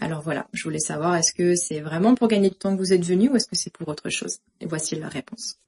Alors 0.00 0.22
voilà, 0.22 0.48
je 0.52 0.64
voulais 0.64 0.80
savoir 0.80 1.14
est-ce 1.14 1.32
que 1.32 1.54
c'est 1.54 1.80
vraiment 1.80 2.16
pour 2.16 2.26
gagner 2.26 2.50
du 2.50 2.56
temps 2.56 2.74
que 2.74 2.80
vous 2.80 2.92
êtes 2.92 3.04
venu 3.04 3.28
ou 3.28 3.36
est-ce 3.36 3.46
que 3.46 3.54
c'est 3.54 3.72
pour 3.72 3.86
autre 3.86 4.10
chose? 4.10 4.40
Et 4.60 4.66
voici 4.66 4.96
la 4.96 5.08
réponse. 5.08 5.58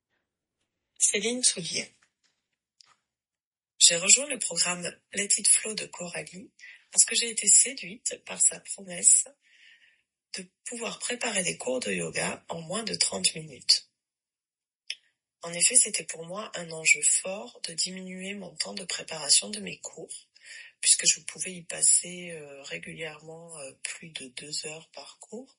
Céline 0.98 1.44
Soulier. 1.44 1.94
J'ai 3.78 3.96
rejoint 3.96 4.26
le 4.28 4.38
programme 4.38 4.82
Let 5.12 5.28
It 5.38 5.46
Flow 5.46 5.74
de 5.74 5.86
Coralie 5.86 6.50
parce 6.94 7.04
que 7.04 7.16
j'ai 7.16 7.28
été 7.28 7.48
séduite 7.48 8.22
par 8.24 8.40
sa 8.40 8.60
promesse 8.60 9.24
de 10.38 10.46
pouvoir 10.64 11.00
préparer 11.00 11.42
des 11.42 11.58
cours 11.58 11.80
de 11.80 11.90
yoga 11.90 12.44
en 12.48 12.60
moins 12.60 12.84
de 12.84 12.94
30 12.94 13.34
minutes. 13.34 13.90
En 15.42 15.52
effet, 15.52 15.74
c'était 15.74 16.04
pour 16.04 16.24
moi 16.24 16.52
un 16.54 16.70
enjeu 16.70 17.02
fort 17.02 17.60
de 17.66 17.72
diminuer 17.72 18.34
mon 18.34 18.54
temps 18.54 18.74
de 18.74 18.84
préparation 18.84 19.50
de 19.50 19.58
mes 19.58 19.80
cours, 19.80 20.28
puisque 20.80 21.04
je 21.08 21.18
pouvais 21.22 21.54
y 21.54 21.62
passer 21.64 22.30
euh, 22.30 22.62
régulièrement 22.62 23.58
euh, 23.58 23.72
plus 23.82 24.10
de 24.10 24.28
deux 24.28 24.66
heures 24.66 24.88
par 24.90 25.18
cours, 25.18 25.58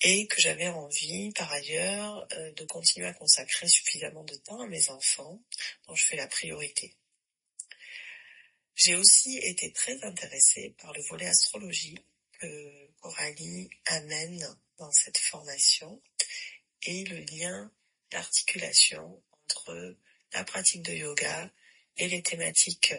et 0.00 0.28
que 0.28 0.40
j'avais 0.40 0.68
envie, 0.68 1.32
par 1.32 1.52
ailleurs, 1.52 2.24
euh, 2.34 2.52
de 2.52 2.64
continuer 2.66 3.08
à 3.08 3.14
consacrer 3.14 3.66
suffisamment 3.66 4.22
de 4.22 4.36
temps 4.36 4.60
à 4.60 4.68
mes 4.68 4.90
enfants, 4.90 5.42
dont 5.88 5.96
je 5.96 6.04
fais 6.04 6.16
la 6.16 6.28
priorité. 6.28 6.94
J'ai 8.74 8.96
aussi 8.96 9.38
été 9.38 9.72
très 9.72 10.02
intéressée 10.02 10.74
par 10.78 10.92
le 10.92 11.02
volet 11.02 11.26
astrologie 11.26 11.98
que 12.32 12.90
Coralie 13.00 13.70
amène 13.86 14.44
dans 14.78 14.90
cette 14.90 15.18
formation 15.18 16.02
et 16.82 17.04
le 17.04 17.18
lien 17.20 17.72
d'articulation 18.10 19.22
entre 19.44 19.96
la 20.32 20.44
pratique 20.44 20.82
de 20.82 20.92
yoga 20.92 21.50
et 21.96 22.08
les 22.08 22.22
thématiques 22.22 22.94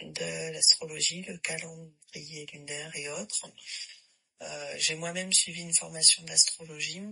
de 0.00 0.52
l'astrologie, 0.52 1.22
le 1.22 1.36
calendrier 1.38 2.46
lunaire 2.52 2.94
et 2.96 3.10
autres. 3.10 3.52
Euh, 4.40 4.74
j'ai 4.78 4.94
moi-même 4.94 5.32
suivi 5.32 5.60
une 5.60 5.74
formation 5.74 6.22
d'astrologie, 6.22 7.02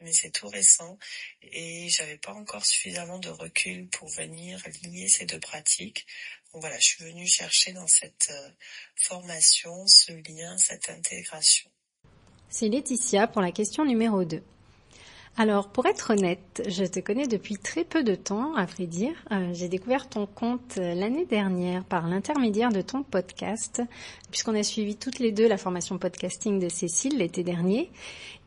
mais 0.00 0.12
c'est 0.12 0.30
tout 0.30 0.48
récent 0.48 0.98
et 1.42 1.88
j'avais 1.90 2.18
pas 2.18 2.32
encore 2.32 2.64
suffisamment 2.64 3.18
de 3.18 3.28
recul 3.28 3.88
pour 3.88 4.08
venir 4.08 4.62
lier 4.82 5.08
ces 5.08 5.26
deux 5.26 5.40
pratiques 5.40 6.06
voilà, 6.60 6.76
je 6.78 6.84
suis 6.84 7.04
venue 7.04 7.26
chercher 7.26 7.72
dans 7.72 7.86
cette 7.86 8.30
euh, 8.30 8.48
formation 8.96 9.86
ce 9.86 10.12
lien, 10.12 10.56
cette 10.58 10.88
intégration. 10.88 11.70
C'est 12.48 12.68
Laetitia 12.68 13.26
pour 13.26 13.42
la 13.42 13.52
question 13.52 13.84
numéro 13.84 14.24
2. 14.24 14.42
Alors, 15.38 15.68
pour 15.68 15.84
être 15.84 16.14
honnête, 16.14 16.62
je 16.66 16.84
te 16.84 16.98
connais 16.98 17.26
depuis 17.26 17.58
très 17.58 17.84
peu 17.84 18.02
de 18.02 18.14
temps, 18.14 18.54
à 18.54 18.64
vrai 18.64 18.86
dire. 18.86 19.12
Euh, 19.32 19.52
j'ai 19.52 19.68
découvert 19.68 20.08
ton 20.08 20.26
compte 20.26 20.78
euh, 20.78 20.94
l'année 20.94 21.26
dernière 21.26 21.84
par 21.84 22.08
l'intermédiaire 22.08 22.70
de 22.70 22.80
ton 22.80 23.02
podcast, 23.02 23.82
puisqu'on 24.30 24.54
a 24.54 24.62
suivi 24.62 24.96
toutes 24.96 25.18
les 25.18 25.32
deux 25.32 25.46
la 25.46 25.58
formation 25.58 25.98
podcasting 25.98 26.58
de 26.58 26.70
Cécile 26.70 27.18
l'été 27.18 27.42
dernier. 27.42 27.90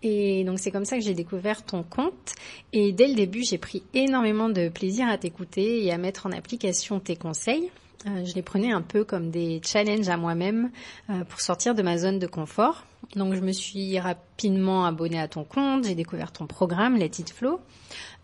Et 0.01 0.43
donc, 0.45 0.57
c'est 0.57 0.71
comme 0.71 0.85
ça 0.85 0.97
que 0.97 1.03
j'ai 1.03 1.13
découvert 1.13 1.63
ton 1.63 1.83
compte. 1.83 2.33
Et 2.73 2.91
dès 2.91 3.07
le 3.07 3.13
début, 3.13 3.43
j'ai 3.43 3.59
pris 3.59 3.83
énormément 3.93 4.49
de 4.49 4.69
plaisir 4.69 5.07
à 5.09 5.19
t'écouter 5.19 5.85
et 5.85 5.91
à 5.91 5.99
mettre 5.99 6.25
en 6.25 6.31
application 6.31 6.99
tes 6.99 7.15
conseils. 7.15 7.69
Euh, 8.07 8.23
je 8.23 8.33
les 8.33 8.41
prenais 8.41 8.71
un 8.71 8.81
peu 8.81 9.03
comme 9.03 9.29
des 9.29 9.61
challenges 9.63 10.07
à 10.07 10.15
moi-même 10.15 10.71
euh, 11.09 11.23
pour 11.25 11.41
sortir 11.41 11.75
de 11.75 11.81
ma 11.81 11.97
zone 11.97 12.17
de 12.17 12.27
confort. 12.27 12.85
Donc 13.15 13.33
je 13.33 13.41
me 13.41 13.51
suis 13.51 13.99
rapidement 13.99 14.85
abonnée 14.85 15.19
à 15.19 15.27
ton 15.27 15.43
compte, 15.43 15.83
j'ai 15.83 15.95
découvert 15.95 16.31
ton 16.31 16.47
programme 16.47 16.95
Let 16.95 17.11
It 17.19 17.31
Flow. 17.31 17.59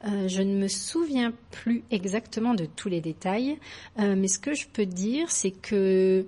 Euh, 0.06 0.28
je 0.28 0.42
ne 0.42 0.56
me 0.56 0.68
souviens 0.68 1.34
plus 1.52 1.84
exactement 1.92 2.54
de 2.54 2.66
tous 2.66 2.88
les 2.88 3.02
détails, 3.02 3.58
mais 3.98 4.28
ce 4.28 4.40
que 4.40 4.54
je 4.54 4.68
peux 4.68 4.86
dire, 4.86 5.32
c'est 5.32 5.52
que 5.52 6.26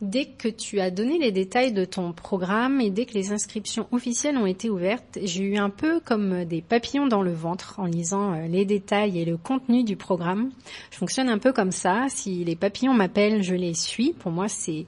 Dès 0.00 0.26
que 0.26 0.46
tu 0.46 0.78
as 0.78 0.92
donné 0.92 1.18
les 1.18 1.32
détails 1.32 1.72
de 1.72 1.84
ton 1.84 2.12
programme 2.12 2.80
et 2.80 2.88
dès 2.88 3.04
que 3.04 3.14
les 3.14 3.32
inscriptions 3.32 3.88
officielles 3.90 4.36
ont 4.36 4.46
été 4.46 4.70
ouvertes, 4.70 5.18
j'ai 5.24 5.42
eu 5.42 5.56
un 5.56 5.70
peu 5.70 5.98
comme 5.98 6.44
des 6.44 6.62
papillons 6.62 7.08
dans 7.08 7.20
le 7.20 7.32
ventre 7.32 7.74
en 7.78 7.86
lisant 7.86 8.32
euh, 8.32 8.46
les 8.46 8.64
détails 8.64 9.18
et 9.18 9.24
le 9.24 9.36
contenu 9.36 9.82
du 9.82 9.96
programme. 9.96 10.50
Je 10.92 10.98
fonctionne 10.98 11.28
un 11.28 11.38
peu 11.38 11.52
comme 11.52 11.72
ça. 11.72 12.06
Si 12.10 12.44
les 12.44 12.54
papillons 12.54 12.94
m'appellent, 12.94 13.42
je 13.42 13.56
les 13.56 13.74
suis. 13.74 14.12
Pour 14.12 14.30
moi, 14.30 14.46
c'est 14.46 14.86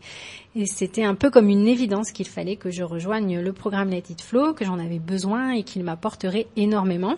c'était 0.64 1.05
un 1.05 1.16
peu 1.16 1.29
comme 1.31 1.49
une 1.49 1.66
évidence 1.66 2.12
qu'il 2.12 2.29
fallait 2.29 2.57
que 2.57 2.70
je 2.70 2.85
rejoigne 2.85 3.40
le 3.40 3.53
programme 3.53 3.90
Let 3.90 4.05
It 4.11 4.20
Flow, 4.20 4.53
que 4.55 4.64
j'en 4.64 4.79
avais 4.79 5.01
besoin 5.01 5.51
et 5.51 5.64
qu'il 5.64 5.83
m'apporterait 5.83 6.46
énormément. 6.57 7.16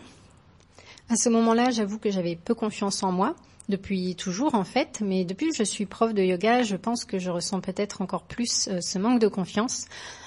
À 1.11 1.17
ce 1.17 1.29
moment-là, 1.29 1.71
j'avoue 1.71 1.99
que 1.99 2.11
j'avais 2.11 2.37
peu 2.37 2.55
confiance 2.55 3.03
en 3.03 3.13
moi 3.13 3.35
depuis 3.69 4.17
toujours 4.17 4.55
en 4.55 4.65
fait, 4.65 5.03
mais 5.05 5.25
depuis 5.25 5.51
que 5.51 5.57
je 5.57 5.63
suis 5.63 5.87
prof 5.87 6.15
de 6.15 6.23
yoga, 6.23 6.63
je 6.63 6.77
pense 6.77 7.05
que 7.05 7.19
je 7.19 7.31
ressens 7.31 7.61
peut-être 7.61 8.03
encore 8.03 8.25
plus 8.25 8.69
euh, 8.69 8.81
ce 8.81 8.99
manque 8.99 9.21
de 9.21 9.29
confiance, 9.29 9.87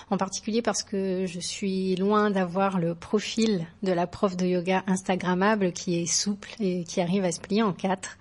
en 0.10 0.18
particulier 0.18 0.62
parce 0.62 0.84
que 0.84 1.26
je 1.26 1.40
suis 1.40 1.96
loin 1.96 2.30
d'avoir 2.30 2.80
le 2.80 2.96
profil 2.96 3.66
de 3.84 3.92
la 3.92 4.08
prof 4.08 4.38
de 4.38 4.46
yoga 4.46 4.84
instagrammable 4.88 5.74
qui 5.74 6.02
est 6.02 6.06
souple 6.06 6.50
et 6.60 6.84
qui 6.84 7.02
arrive 7.02 7.26
à 7.26 7.32
se 7.32 7.40
plier 7.40 7.64
en 7.64 7.74
quatre. 7.74 8.18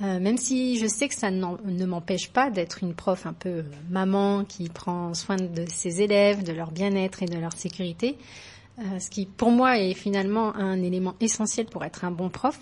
Euh, 0.00 0.20
même 0.20 0.36
si 0.36 0.78
je 0.78 0.86
sais 0.86 1.08
que 1.08 1.14
ça 1.14 1.30
ne 1.30 1.84
m'empêche 1.84 2.30
pas 2.30 2.50
d'être 2.50 2.84
une 2.84 2.94
prof 2.94 3.26
un 3.26 3.32
peu 3.32 3.64
maman 3.90 4.44
qui 4.44 4.68
prend 4.68 5.12
soin 5.12 5.36
de 5.36 5.64
ses 5.66 6.02
élèves, 6.02 6.44
de 6.44 6.52
leur 6.52 6.70
bien-être 6.70 7.22
et 7.24 7.26
de 7.26 7.36
leur 7.36 7.52
sécurité, 7.52 8.16
euh, 8.80 9.00
ce 9.00 9.10
qui 9.10 9.26
pour 9.26 9.50
moi 9.50 9.78
est 9.78 9.94
finalement 9.94 10.54
un 10.54 10.80
élément 10.80 11.14
essentiel 11.20 11.66
pour 11.66 11.84
être 11.84 12.04
un 12.04 12.12
bon 12.12 12.28
prof, 12.28 12.58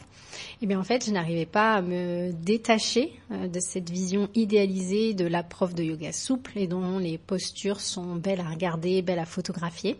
eh 0.62 0.66
bien 0.66 0.80
en 0.80 0.82
fait 0.82 1.04
je 1.04 1.10
n'arrivais 1.10 1.44
pas 1.44 1.74
à 1.74 1.82
me 1.82 2.32
détacher 2.32 3.12
euh, 3.30 3.48
de 3.48 3.60
cette 3.60 3.90
vision 3.90 4.30
idéalisée 4.34 5.12
de 5.12 5.26
la 5.26 5.42
prof 5.42 5.74
de 5.74 5.82
yoga 5.82 6.12
souple 6.12 6.52
et 6.56 6.66
dont 6.66 6.98
les 6.98 7.18
postures 7.18 7.80
sont 7.80 8.16
belles 8.16 8.40
à 8.40 8.48
regarder, 8.48 9.02
belles 9.02 9.18
à 9.18 9.26
photographier. 9.26 9.96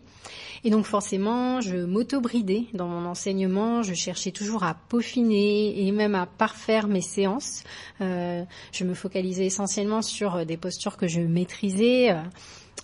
Et 0.64 0.70
donc 0.70 0.86
forcément 0.86 1.60
je 1.60 1.76
m'auto-bridais 1.76 2.64
dans 2.72 2.88
mon 2.88 3.04
enseignement, 3.04 3.82
je 3.82 3.92
cherchais 3.92 4.30
toujours 4.30 4.64
à 4.64 4.74
peaufiner 4.88 5.86
et 5.86 5.92
même 5.92 6.14
à 6.14 6.24
parfaire 6.24 6.88
mes 6.88 7.02
séances. 7.02 7.62
Euh, 8.00 8.42
je 8.72 8.84
me 8.84 8.94
focalisais 8.94 9.44
essentiellement 9.44 10.00
sur 10.00 10.46
des 10.46 10.56
postures 10.56 10.96
que 10.96 11.08
je 11.08 11.20
maîtrisais. 11.20 12.16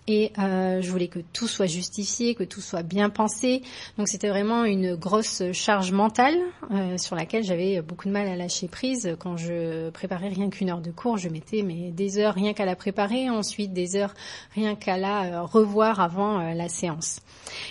Et 0.09 0.33
euh, 0.39 0.83
je 0.83 0.91
voulais 0.91 1.07
que 1.07 1.21
tout 1.33 1.47
soit 1.47 1.67
justifié, 1.67 2.35
que 2.35 2.43
tout 2.43 2.61
soit 2.61 2.83
bien 2.83 3.09
pensé. 3.09 3.63
Donc 3.99 4.09
c'était 4.09 4.29
vraiment 4.29 4.65
une 4.65 4.97
grosse 4.97 5.43
charge 5.53 5.93
mentale 5.93 6.37
euh, 6.73 6.99
sur 6.99 7.15
laquelle 7.15 7.45
j'avais 7.45 7.81
beaucoup 7.83 8.09
de 8.09 8.13
mal 8.13 8.27
à 8.27 8.35
lâcher 8.35 8.67
prise. 8.67 9.17
Quand 9.21 9.37
je 9.37 9.91
préparais 9.91 10.29
rien 10.29 10.51
qu'une 10.51 10.71
heure 10.71 10.81
de 10.81 10.91
cours, 10.91 11.19
je 11.19 11.29
mettais 11.29 11.63
mais 11.63 11.91
des 11.93 12.19
heures 12.19 12.35
rien 12.35 12.53
qu'à 12.53 12.65
la 12.65 12.75
préparer, 12.75 13.31
ensuite 13.31 13.73
des 13.73 13.95
heures 13.95 14.15
rien 14.55 14.75
qu'à 14.75 14.97
la 14.97 15.25
euh, 15.25 15.43
revoir 15.43 16.01
avant 16.01 16.53
la 16.53 16.69
séance. 16.69 17.21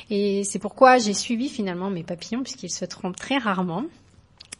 Et 0.10 0.44
c'est 0.46 0.60
pourquoi 0.60 1.00
j'ai 1.00 1.14
suivi 1.14 1.50
finalement 1.50 1.90
mes 1.90 2.04
papillons 2.04 2.44
puisqu'ils 2.44 2.72
se 2.72 2.86
trompent 2.86 3.18
très 3.18 3.38
rarement. 3.38 3.84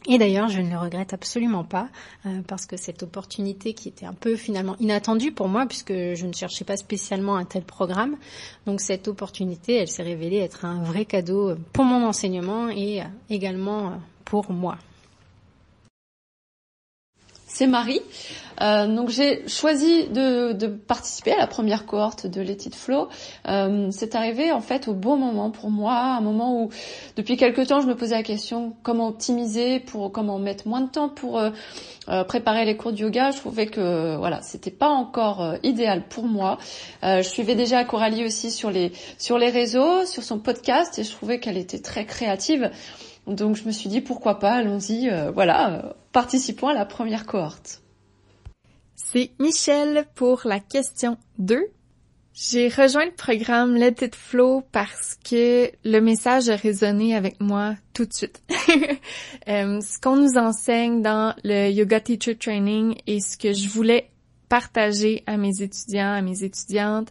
Et 0.06 0.18
d'ailleurs, 0.18 0.48
je 0.48 0.60
ne 0.60 0.70
le 0.70 0.78
regrette 0.78 1.12
absolument 1.12 1.64
pas, 1.64 1.88
euh, 2.26 2.40
parce 2.46 2.66
que 2.66 2.76
cette 2.76 3.02
opportunité 3.02 3.72
qui 3.72 3.88
était 3.88 4.06
un 4.06 4.12
peu 4.12 4.36
finalement 4.36 4.76
inattendue 4.80 5.32
pour 5.32 5.48
moi, 5.48 5.66
puisque 5.66 5.92
je 5.92 6.26
ne 6.26 6.32
cherchais 6.32 6.64
pas 6.64 6.76
spécialement 6.76 7.36
un 7.36 7.44
tel 7.44 7.62
programme, 7.62 8.16
donc 8.66 8.80
cette 8.80 9.06
opportunité, 9.08 9.76
elle 9.76 9.88
s'est 9.88 10.02
révélée 10.02 10.38
être 10.38 10.64
un 10.64 10.82
vrai 10.82 11.04
cadeau 11.04 11.54
pour 11.72 11.84
mon 11.84 12.04
enseignement 12.06 12.68
et 12.68 13.00
euh, 13.00 13.04
également 13.30 13.92
pour 14.24 14.50
moi. 14.50 14.76
C'est 17.54 17.66
Marie. 17.66 18.00
Euh, 18.62 18.86
donc 18.86 19.10
j'ai 19.10 19.46
choisi 19.46 20.08
de, 20.08 20.66
participer 20.66 21.32
à 21.32 21.36
la 21.36 21.46
première 21.46 21.84
cohorte 21.84 22.26
de 22.26 22.40
Let 22.40 22.64
It 22.64 22.74
Flow. 22.74 23.08
Euh, 23.46 23.88
c'est 23.90 24.14
arrivé 24.14 24.52
en 24.52 24.62
fait 24.62 24.88
au 24.88 24.94
bon 24.94 25.16
moment 25.16 25.50
pour 25.50 25.70
moi, 25.70 25.98
un 26.16 26.22
moment 26.22 26.62
où 26.62 26.70
depuis 27.14 27.36
quelque 27.36 27.60
temps 27.60 27.82
je 27.82 27.86
me 27.86 27.94
posais 27.94 28.14
la 28.14 28.22
question 28.22 28.72
comment 28.82 29.08
optimiser 29.08 29.80
pour 29.80 30.10
comment 30.12 30.38
mettre 30.38 30.66
moins 30.66 30.80
de 30.80 30.88
temps 30.88 31.10
pour 31.10 31.38
euh, 31.38 32.24
préparer 32.24 32.64
les 32.64 32.74
cours 32.74 32.92
de 32.92 32.98
yoga. 32.98 33.32
Je 33.32 33.36
trouvais 33.36 33.66
que 33.66 34.16
voilà 34.16 34.40
c'était 34.40 34.70
pas 34.70 34.88
encore 34.88 35.56
idéal 35.62 36.04
pour 36.08 36.24
moi. 36.24 36.56
Je 37.02 37.20
suivais 37.20 37.54
déjà 37.54 37.84
Coralie 37.84 38.24
aussi 38.24 38.50
sur 38.50 38.70
les 38.70 38.92
sur 39.18 39.36
les 39.36 39.50
réseaux, 39.50 40.06
sur 40.06 40.22
son 40.22 40.38
podcast 40.38 40.98
et 40.98 41.04
je 41.04 41.10
trouvais 41.10 41.38
qu'elle 41.38 41.58
était 41.58 41.80
très 41.80 42.06
créative. 42.06 42.70
Donc 43.26 43.56
je 43.56 43.64
me 43.64 43.70
suis 43.70 43.88
dit 43.88 44.00
pourquoi 44.00 44.38
pas, 44.38 44.52
allons-y, 44.54 45.10
voilà, 45.32 45.94
participons 46.12 46.68
à 46.68 46.74
la 46.74 46.84
première 46.84 47.26
cohorte. 47.26 47.82
C'est 48.94 49.30
Michel 49.38 50.06
pour 50.14 50.42
la 50.44 50.58
question 50.58 51.16
2. 51.38 51.70
J'ai 52.34 52.68
rejoint 52.68 53.04
le 53.04 53.12
programme 53.12 53.74
Let 53.76 53.96
It 54.00 54.14
Flow 54.14 54.62
parce 54.72 55.18
que 55.22 55.70
le 55.84 56.00
message 56.00 56.48
a 56.48 56.56
résonné 56.56 57.14
avec 57.14 57.38
moi 57.40 57.74
tout 57.92 58.06
de 58.06 58.12
suite. 58.12 58.42
Euh, 59.48 59.80
ce 59.80 59.98
qu'on 59.98 60.16
nous 60.16 60.38
enseigne 60.38 61.02
dans 61.02 61.34
le 61.42 61.68
Yoga 61.68 61.98
Teacher 61.98 62.36
Training 62.36 62.94
et 63.08 63.18
ce 63.18 63.36
que 63.36 63.52
je 63.52 63.68
voulais 63.68 64.08
partager 64.48 65.24
à 65.26 65.36
mes 65.36 65.62
étudiants, 65.62 66.12
à 66.12 66.22
mes 66.22 66.44
étudiantes, 66.44 67.08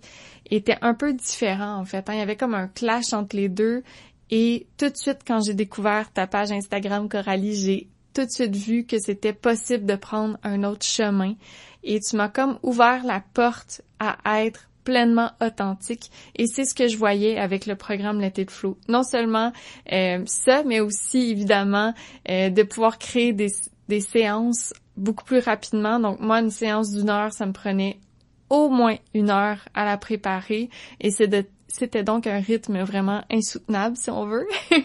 était 0.49 0.77
un 0.81 0.93
peu 0.93 1.13
différent 1.13 1.75
en 1.75 1.83
fait. 1.83 2.09
Hein. 2.09 2.13
Il 2.13 2.19
y 2.19 2.21
avait 2.21 2.37
comme 2.37 2.55
un 2.55 2.69
clash 2.69 3.11
entre 3.11 3.35
les 3.35 3.49
deux 3.49 3.83
et 4.31 4.67
tout 4.77 4.89
de 4.89 4.97
suite 4.97 5.19
quand 5.25 5.41
j'ai 5.41 5.53
découvert 5.53 6.11
ta 6.11 6.25
page 6.25 6.51
Instagram 6.51 7.07
Coralie, 7.09 7.55
j'ai 7.55 7.87
tout 8.13 8.25
de 8.25 8.31
suite 8.31 8.55
vu 8.55 8.85
que 8.85 8.97
c'était 8.99 9.33
possible 9.33 9.85
de 9.85 9.95
prendre 9.95 10.37
un 10.43 10.63
autre 10.63 10.85
chemin 10.85 11.35
et 11.83 11.99
tu 11.99 12.15
m'as 12.15 12.29
comme 12.29 12.57
ouvert 12.63 13.03
la 13.05 13.23
porte 13.33 13.81
à 13.99 14.43
être 14.43 14.69
pleinement 14.83 15.31
authentique 15.41 16.11
et 16.35 16.47
c'est 16.47 16.65
ce 16.65 16.73
que 16.73 16.87
je 16.87 16.97
voyais 16.97 17.37
avec 17.37 17.65
le 17.65 17.75
programme 17.75 18.19
Let 18.19 18.33
It 18.37 18.49
Flow. 18.49 18.77
Non 18.87 19.03
seulement 19.03 19.51
euh, 19.91 20.23
ça, 20.25 20.63
mais 20.65 20.79
aussi 20.79 21.31
évidemment 21.31 21.93
euh, 22.29 22.49
de 22.49 22.63
pouvoir 22.63 22.97
créer 22.97 23.33
des, 23.33 23.51
des 23.87 24.01
séances 24.01 24.73
beaucoup 24.97 25.23
plus 25.23 25.39
rapidement. 25.39 25.99
Donc 25.99 26.19
moi, 26.19 26.39
une 26.39 26.49
séance 26.49 26.91
d'une 26.91 27.09
heure, 27.09 27.33
ça 27.33 27.45
me 27.45 27.53
prenait 27.53 27.99
au 28.49 28.69
moins 28.69 28.95
une 29.13 29.29
heure 29.29 29.59
à 29.73 29.85
la 29.85 29.97
préparer 29.97 30.69
et 30.99 31.11
c'est 31.11 31.27
de 31.27 31.45
c'était 31.73 32.03
donc 32.03 32.27
un 32.27 32.39
rythme 32.39 32.81
vraiment 32.83 33.23
insoutenable, 33.31 33.97
si 33.97 34.09
on 34.09 34.25
veut. 34.25 34.47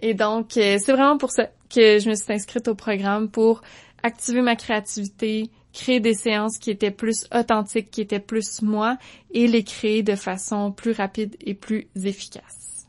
et 0.00 0.14
donc, 0.14 0.56
euh, 0.56 0.78
c'est 0.82 0.92
vraiment 0.92 1.18
pour 1.18 1.30
ça 1.30 1.48
que 1.74 1.98
je 1.98 2.08
me 2.08 2.14
suis 2.14 2.32
inscrite 2.32 2.68
au 2.68 2.74
programme 2.74 3.28
pour 3.28 3.62
activer 4.02 4.42
ma 4.42 4.56
créativité, 4.56 5.50
créer 5.72 6.00
des 6.00 6.14
séances 6.14 6.58
qui 6.58 6.70
étaient 6.70 6.90
plus 6.90 7.26
authentiques, 7.34 7.90
qui 7.90 8.00
étaient 8.00 8.20
plus 8.20 8.62
moi, 8.62 8.98
et 9.30 9.46
les 9.46 9.62
créer 9.62 10.02
de 10.02 10.16
façon 10.16 10.72
plus 10.72 10.92
rapide 10.92 11.36
et 11.40 11.54
plus 11.54 11.88
efficace. 12.02 12.86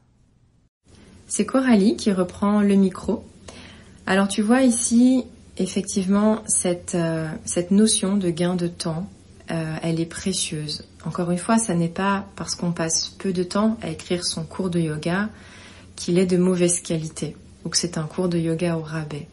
C'est 1.28 1.45
Coralie 1.45 1.97
qui 1.97 2.12
reprend 2.12 2.62
le 2.62 2.76
micro. 2.76 3.26
Alors 4.06 4.30
tu 4.30 4.41
vois 4.41 4.62
ici, 4.62 5.26
effectivement, 5.58 6.41
cette, 6.47 6.95
euh, 6.95 7.28
cette 7.43 7.71
notion 7.71 8.15
de 8.15 8.30
gain 8.30 8.56
de 8.56 8.67
temps, 8.67 9.10
euh, 9.52 9.76
elle 9.82 10.00
est 10.00 10.06
précieuse. 10.06 10.86
Encore 11.06 11.32
une 11.32 11.38
fois, 11.38 11.58
ça 11.58 11.74
n'est 11.74 11.88
pas 11.88 12.26
parce 12.36 12.56
qu'on 12.56 12.72
passe 12.72 13.10
peu 13.18 13.34
de 13.34 13.44
temps 13.44 13.78
à 13.82 13.90
écrire 13.90 14.26
son 14.26 14.44
cours 14.44 14.70
de 14.70 14.80
yoga 14.80 15.30
qu'il 15.96 16.18
est 16.20 16.26
de 16.26 16.38
mauvaise 16.38 16.80
qualité 16.80 17.36
ou 17.66 17.70
que 17.70 17.78
c'est 17.78 17.98
un 17.98 18.04
cours 18.04 18.30
de 18.30 18.38
yoga 18.38 18.78
au 18.78 18.82
rabais 18.82 19.28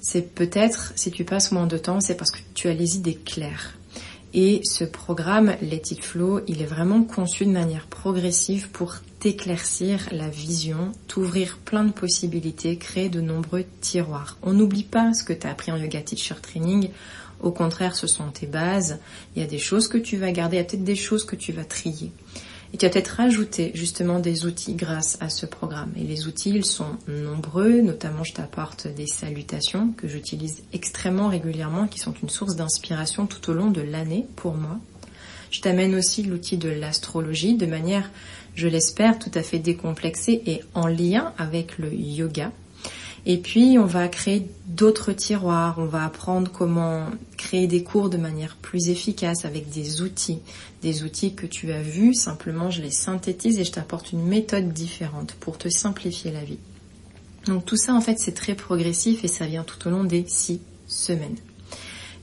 c'est 0.00 0.34
peut-être, 0.34 0.92
si 0.96 1.10
tu 1.10 1.24
passes 1.24 1.52
moins 1.52 1.66
de 1.66 1.78
temps, 1.78 2.00
c'est 2.00 2.14
parce 2.14 2.30
que 2.30 2.38
tu 2.54 2.68
as 2.68 2.74
les 2.74 2.96
idées 2.96 3.16
claires. 3.16 3.74
Et 4.34 4.60
ce 4.62 4.84
programme 4.84 5.54
Let 5.62 5.82
It 5.90 6.04
Flow, 6.04 6.40
il 6.46 6.60
est 6.60 6.66
vraiment 6.66 7.02
conçu 7.02 7.46
de 7.46 7.50
manière 7.50 7.86
progressive 7.86 8.70
pour 8.70 8.96
t'éclaircir 9.20 10.08
la 10.12 10.28
vision, 10.28 10.92
t'ouvrir 11.08 11.58
plein 11.64 11.84
de 11.84 11.92
possibilités, 11.92 12.76
créer 12.76 13.08
de 13.08 13.20
nombreux 13.20 13.64
tiroirs. 13.80 14.36
On 14.42 14.52
n'oublie 14.52 14.84
pas 14.84 15.14
ce 15.14 15.24
que 15.24 15.32
tu 15.32 15.46
as 15.46 15.50
appris 15.50 15.72
en 15.72 15.76
Yoga 15.76 16.02
Teacher 16.02 16.36
Training. 16.40 16.90
Au 17.40 17.50
contraire, 17.50 17.94
ce 17.94 18.06
sont 18.06 18.30
tes 18.30 18.46
bases. 18.46 18.98
Il 19.34 19.42
y 19.42 19.44
a 19.44 19.48
des 19.48 19.58
choses 19.58 19.88
que 19.88 19.98
tu 19.98 20.16
vas 20.16 20.32
garder, 20.32 20.56
il 20.56 20.60
y 20.60 20.62
a 20.62 20.64
peut-être 20.64 20.84
des 20.84 20.96
choses 20.96 21.24
que 21.24 21.36
tu 21.36 21.52
vas 21.52 21.64
trier. 21.64 22.12
Et 22.74 22.76
tu 22.76 22.84
vas 22.84 22.90
peut-être 22.90 23.08
rajouter 23.08 23.70
justement 23.74 24.18
des 24.18 24.44
outils 24.44 24.74
grâce 24.74 25.16
à 25.20 25.30
ce 25.30 25.46
programme. 25.46 25.92
Et 25.96 26.04
les 26.04 26.26
outils, 26.26 26.50
ils 26.50 26.66
sont 26.66 26.96
nombreux, 27.06 27.80
notamment 27.80 28.24
je 28.24 28.34
t'apporte 28.34 28.88
des 28.88 29.06
salutations 29.06 29.92
que 29.96 30.06
j'utilise 30.06 30.62
extrêmement 30.72 31.28
régulièrement, 31.28 31.86
qui 31.86 31.98
sont 31.98 32.14
une 32.22 32.28
source 32.28 32.56
d'inspiration 32.56 33.26
tout 33.26 33.50
au 33.50 33.54
long 33.54 33.70
de 33.70 33.80
l'année 33.80 34.26
pour 34.36 34.54
moi. 34.54 34.78
Je 35.50 35.60
t'amène 35.60 35.94
aussi 35.94 36.22
l'outil 36.22 36.58
de 36.58 36.68
l'astrologie 36.68 37.56
de 37.56 37.64
manière, 37.64 38.10
je 38.54 38.68
l'espère, 38.68 39.18
tout 39.18 39.30
à 39.34 39.42
fait 39.42 39.58
décomplexée 39.58 40.42
et 40.44 40.60
en 40.74 40.86
lien 40.88 41.32
avec 41.38 41.78
le 41.78 41.92
yoga. 41.94 42.52
Et 43.26 43.38
puis, 43.38 43.78
on 43.78 43.84
va 43.84 44.08
créer 44.08 44.46
d'autres 44.66 45.12
tiroirs, 45.12 45.76
on 45.78 45.86
va 45.86 46.04
apprendre 46.04 46.50
comment 46.50 47.06
créer 47.36 47.66
des 47.66 47.82
cours 47.82 48.10
de 48.10 48.16
manière 48.16 48.56
plus 48.56 48.88
efficace 48.88 49.44
avec 49.44 49.70
des 49.70 50.02
outils, 50.02 50.38
des 50.82 51.02
outils 51.02 51.34
que 51.34 51.46
tu 51.46 51.72
as 51.72 51.82
vus, 51.82 52.14
simplement 52.14 52.70
je 52.70 52.82
les 52.82 52.90
synthétise 52.90 53.58
et 53.58 53.64
je 53.64 53.72
t'apporte 53.72 54.12
une 54.12 54.24
méthode 54.24 54.72
différente 54.72 55.34
pour 55.40 55.58
te 55.58 55.68
simplifier 55.68 56.30
la 56.30 56.44
vie. 56.44 56.58
Donc 57.46 57.64
tout 57.64 57.76
ça, 57.76 57.94
en 57.94 58.00
fait, 58.00 58.18
c'est 58.18 58.34
très 58.34 58.54
progressif 58.54 59.24
et 59.24 59.28
ça 59.28 59.46
vient 59.46 59.64
tout 59.64 59.86
au 59.88 59.90
long 59.90 60.04
des 60.04 60.24
six 60.26 60.60
semaines. 60.86 61.36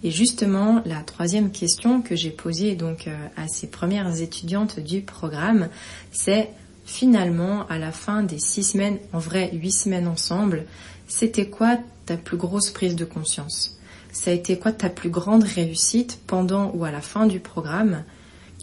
Et 0.03 0.11
justement, 0.11 0.83
la 0.85 1.01
troisième 1.01 1.51
question 1.51 2.01
que 2.01 2.15
j'ai 2.15 2.29
posée 2.29 2.75
donc 2.75 3.07
euh, 3.07 3.15
à 3.37 3.47
ces 3.47 3.67
premières 3.67 4.21
étudiantes 4.21 4.79
du 4.79 5.01
programme, 5.01 5.69
c'est 6.11 6.49
finalement 6.85 7.67
à 7.67 7.77
la 7.77 7.91
fin 7.91 8.23
des 8.23 8.39
six 8.39 8.63
semaines, 8.63 8.99
en 9.13 9.19
vrai 9.19 9.51
huit 9.53 9.71
semaines 9.71 10.07
ensemble, 10.07 10.65
c'était 11.07 11.49
quoi 11.49 11.77
ta 12.05 12.17
plus 12.17 12.37
grosse 12.37 12.71
prise 12.71 12.95
de 12.95 13.05
conscience? 13.05 13.79
Ça 14.11 14.31
a 14.31 14.33
été 14.33 14.57
quoi 14.57 14.71
ta 14.71 14.89
plus 14.89 15.09
grande 15.09 15.43
réussite 15.43 16.19
pendant 16.25 16.71
ou 16.73 16.85
à 16.85 16.91
la 16.91 17.01
fin 17.01 17.27
du 17.27 17.39
programme? 17.39 18.05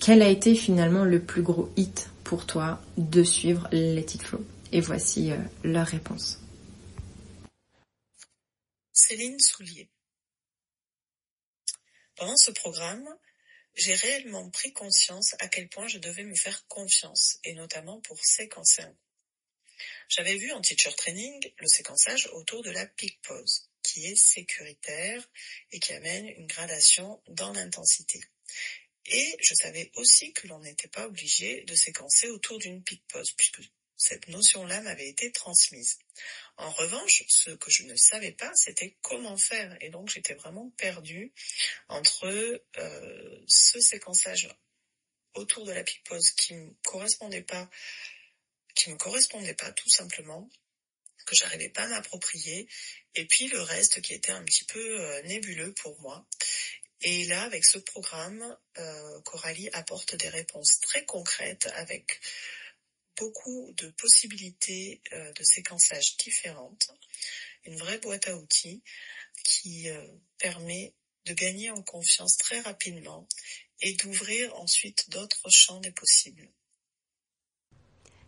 Quel 0.00 0.22
a 0.22 0.28
été 0.28 0.54
finalement 0.54 1.04
le 1.04 1.20
plus 1.20 1.42
gros 1.42 1.70
hit 1.76 2.10
pour 2.24 2.46
toi 2.46 2.80
de 2.96 3.22
suivre 3.22 3.68
Let 3.70 4.00
It 4.14 4.22
Flow? 4.22 4.44
Et 4.72 4.80
voici 4.80 5.30
euh, 5.30 5.36
leur 5.62 5.86
réponse. 5.86 6.40
Céline 8.92 9.38
Soulier. 9.38 9.90
Pendant 12.16 12.36
ce 12.36 12.50
programme, 12.52 13.04
j'ai 13.74 13.94
réellement 13.94 14.50
pris 14.50 14.72
conscience 14.72 15.34
à 15.38 15.48
quel 15.48 15.68
point 15.68 15.88
je 15.88 15.98
devais 15.98 16.24
me 16.24 16.34
faire 16.34 16.66
confiance, 16.68 17.38
et 17.44 17.54
notamment 17.54 18.00
pour 18.00 18.24
séquencer 18.24 18.84
j'avais 20.08 20.36
vu 20.36 20.52
en 20.52 20.60
teacher 20.60 20.92
training 20.94 21.52
le 21.58 21.66
séquençage 21.66 22.28
autour 22.32 22.62
de 22.62 22.70
la 22.70 22.86
peak 22.86 23.20
pause, 23.22 23.70
qui 23.82 24.06
est 24.06 24.16
sécuritaire 24.16 25.26
et 25.70 25.80
qui 25.80 25.94
amène 25.94 26.28
une 26.28 26.46
gradation 26.46 27.22
dans 27.28 27.52
l'intensité. 27.52 28.20
Et 29.06 29.36
je 29.40 29.54
savais 29.54 29.90
aussi 29.96 30.32
que 30.32 30.46
l'on 30.48 30.60
n'était 30.60 30.88
pas 30.88 31.06
obligé 31.06 31.62
de 31.62 31.74
séquencer 31.74 32.28
autour 32.28 32.58
d'une 32.58 32.82
peak 32.84 33.02
pause, 33.08 33.32
puisque 33.32 33.62
cette 33.96 34.28
notion-là 34.28 34.82
m'avait 34.82 35.08
été 35.08 35.32
transmise. 35.32 35.98
En 36.58 36.70
revanche, 36.70 37.24
ce 37.28 37.50
que 37.50 37.70
je 37.70 37.84
ne 37.84 37.96
savais 37.96 38.32
pas, 38.32 38.52
c'était 38.54 38.96
comment 39.00 39.36
faire. 39.36 39.76
Et 39.80 39.90
donc 39.90 40.08
j'étais 40.08 40.34
vraiment 40.34 40.70
perdue 40.76 41.32
entre 41.88 42.26
euh, 42.26 43.44
ce 43.46 43.80
séquençage 43.80 44.48
autour 45.34 45.64
de 45.64 45.72
la 45.72 45.82
pause 46.04 46.30
qui 46.32 46.54
ne 46.54 46.70
correspondait 46.84 47.42
pas 47.42 47.70
qui 48.74 48.90
me 48.90 48.96
correspondait 48.96 49.54
pas 49.54 49.70
tout 49.72 49.90
simplement, 49.90 50.48
que 51.26 51.36
j'arrivais 51.36 51.68
pas 51.68 51.82
à 51.82 51.88
m'approprier, 51.88 52.68
et 53.14 53.26
puis 53.26 53.48
le 53.48 53.60
reste 53.60 54.00
qui 54.00 54.14
était 54.14 54.32
un 54.32 54.44
petit 54.44 54.64
peu 54.64 55.00
euh, 55.00 55.22
nébuleux 55.22 55.72
pour 55.74 56.00
moi. 56.00 56.26
Et 57.02 57.24
là, 57.26 57.42
avec 57.42 57.64
ce 57.64 57.78
programme, 57.78 58.56
euh, 58.78 59.20
Coralie 59.22 59.68
apporte 59.72 60.14
des 60.14 60.28
réponses 60.28 60.80
très 60.80 61.04
concrètes 61.04 61.68
avec 61.74 62.20
beaucoup 63.16 63.72
de 63.76 63.88
possibilités 63.90 65.00
euh, 65.12 65.32
de 65.32 65.44
séquençage 65.44 66.16
différentes, 66.16 66.90
une 67.64 67.76
vraie 67.76 67.98
boîte 67.98 68.28
à 68.28 68.36
outils 68.36 68.82
qui 69.44 69.86
permet 70.38 70.94
de 71.26 71.32
gagner 71.32 71.70
en 71.70 71.82
confiance 71.82 72.36
très 72.36 72.60
rapidement 72.60 73.26
et 73.80 73.94
d'ouvrir 73.94 74.54
ensuite 74.56 75.08
d'autres 75.10 75.50
champs 75.50 75.80
des 75.80 75.92
possibles. 75.92 76.48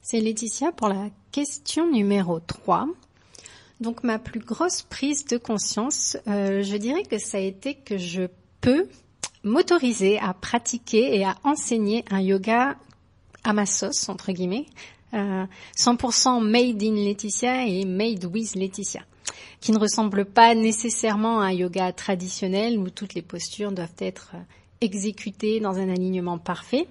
C'est 0.02 0.20
Laetitia 0.20 0.70
pour 0.72 0.88
la 0.88 1.08
question 1.32 1.90
numéro 1.90 2.38
3. 2.38 2.88
Donc 3.80 4.02
ma 4.02 4.18
plus 4.18 4.40
grosse 4.40 4.82
prise 4.82 5.24
de 5.24 5.38
conscience, 5.38 6.16
euh, 6.26 6.62
je 6.62 6.76
dirais 6.76 7.04
que 7.04 7.18
ça 7.18 7.38
a 7.38 7.40
été 7.40 7.74
que 7.74 7.96
je 7.96 8.28
peux 8.60 8.88
m'autoriser 9.42 10.18
à 10.18 10.34
pratiquer 10.34 11.16
et 11.16 11.24
à 11.24 11.36
enseigner 11.42 12.04
un 12.10 12.20
yoga 12.20 12.76
à 13.44 13.52
ma 13.52 13.66
sauce, 13.66 14.08
entre 14.08 14.32
guillemets, 14.32 14.66
100% 15.12 16.36
euh, 16.36 16.40
made 16.40 16.82
in 16.82 16.94
Laetitia 16.94 17.66
et 17.66 17.84
made 17.84 18.24
with 18.24 18.56
Laetitia, 18.56 19.02
qui 19.60 19.72
ne 19.72 19.78
ressemble 19.78 20.24
pas 20.24 20.54
nécessairement 20.54 21.40
à 21.40 21.46
un 21.46 21.52
yoga 21.52 21.92
traditionnel 21.92 22.78
où 22.78 22.90
toutes 22.90 23.14
les 23.14 23.22
postures 23.22 23.72
doivent 23.72 23.94
être 23.98 24.32
euh, 24.34 24.38
exécutées 24.80 25.60
dans 25.60 25.78
un 25.78 25.88
alignement 25.88 26.38
parfait. 26.38 26.88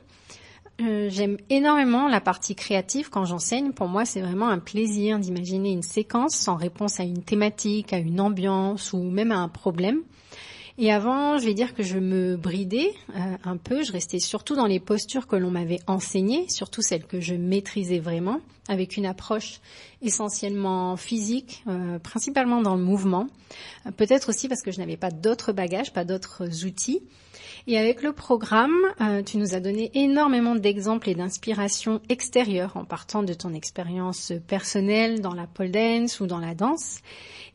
Euh, 0.81 1.07
j'aime 1.09 1.37
énormément 1.49 2.07
la 2.07 2.19
partie 2.19 2.55
créative 2.55 3.09
quand 3.09 3.25
j'enseigne. 3.25 3.73
Pour 3.73 3.87
moi, 3.87 4.05
c'est 4.05 4.21
vraiment 4.21 4.49
un 4.49 4.57
plaisir 4.57 5.19
d'imaginer 5.19 5.71
une 5.71 5.83
séquence 5.83 6.47
en 6.47 6.55
réponse 6.55 6.99
à 6.99 7.03
une 7.03 7.23
thématique, 7.23 7.93
à 7.93 7.99
une 7.99 8.19
ambiance 8.19 8.91
ou 8.93 9.03
même 9.03 9.31
à 9.31 9.37
un 9.37 9.49
problème. 9.49 10.01
Et 10.79 10.91
avant, 10.91 11.37
je 11.37 11.45
vais 11.45 11.53
dire 11.53 11.75
que 11.75 11.83
je 11.83 11.99
me 11.99 12.35
bridais 12.35 12.93
euh, 13.15 13.19
un 13.43 13.57
peu. 13.57 13.83
Je 13.83 13.91
restais 13.91 14.19
surtout 14.19 14.55
dans 14.55 14.65
les 14.65 14.79
postures 14.79 15.27
que 15.27 15.35
l'on 15.35 15.51
m'avait 15.51 15.79
enseignées, 15.85 16.47
surtout 16.49 16.81
celles 16.81 17.05
que 17.05 17.21
je 17.21 17.35
maîtrisais 17.35 17.99
vraiment, 17.99 18.41
avec 18.67 18.97
une 18.97 19.05
approche 19.05 19.59
essentiellement 20.01 20.97
physique, 20.97 21.63
euh, 21.67 21.99
principalement 21.99 22.61
dans 22.61 22.75
le 22.75 22.81
mouvement. 22.81 23.27
Peut-être 23.97 24.29
aussi 24.29 24.47
parce 24.47 24.63
que 24.63 24.71
je 24.71 24.79
n'avais 24.79 24.97
pas 24.97 25.11
d'autres 25.11 25.53
bagages, 25.53 25.93
pas 25.93 26.05
d'autres 26.05 26.65
outils. 26.65 27.03
Et 27.65 27.77
avec 27.77 28.03
le 28.03 28.11
programme, 28.11 28.75
euh, 28.99 29.23
tu 29.23 29.37
nous 29.37 29.55
as 29.55 29.61
donné 29.61 29.89
énormément 29.93 30.55
d'exemples 30.55 31.09
et 31.09 31.15
d'inspirations 31.15 32.01
extérieures 32.09 32.75
en 32.75 32.83
partant 32.83 33.23
de 33.23 33.33
ton 33.33 33.53
expérience 33.53 34.33
personnelle 34.47 35.21
dans 35.21 35.33
la 35.33 35.47
pole 35.47 35.71
dance 35.71 36.19
ou 36.19 36.27
dans 36.27 36.39
la 36.39 36.55
danse. 36.55 36.99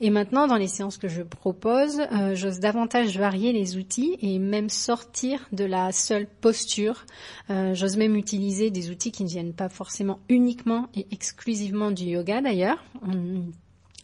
Et 0.01 0.09
maintenant, 0.09 0.47
dans 0.47 0.57
les 0.57 0.69
séances 0.69 0.97
que 0.97 1.09
je 1.09 1.23
propose, 1.23 2.01
euh, 2.13 2.35
j'ose 2.35 2.59
davantage 2.59 3.19
varier 3.19 3.53
les 3.53 3.77
outils 3.77 4.17
et 4.23 4.39
même 4.39 4.71
sortir 4.71 5.47
de 5.53 5.65
la 5.65 5.93
seule 5.93 6.27
posture. 6.27 7.05
Euh, 7.51 7.75
j'ose 7.75 7.99
même 7.99 8.17
utiliser 8.17 8.71
des 8.71 8.91
outils 8.91 9.13
qui 9.13 9.25
ne 9.25 9.29
viennent 9.29 9.55
pas 9.55 9.69
forcément 9.69 10.21
uniquement 10.31 10.89
et 10.95 11.07
exclusivement 11.11 11.91
du 11.91 12.05
yoga 12.05 12.41
d'ailleurs 12.41 12.83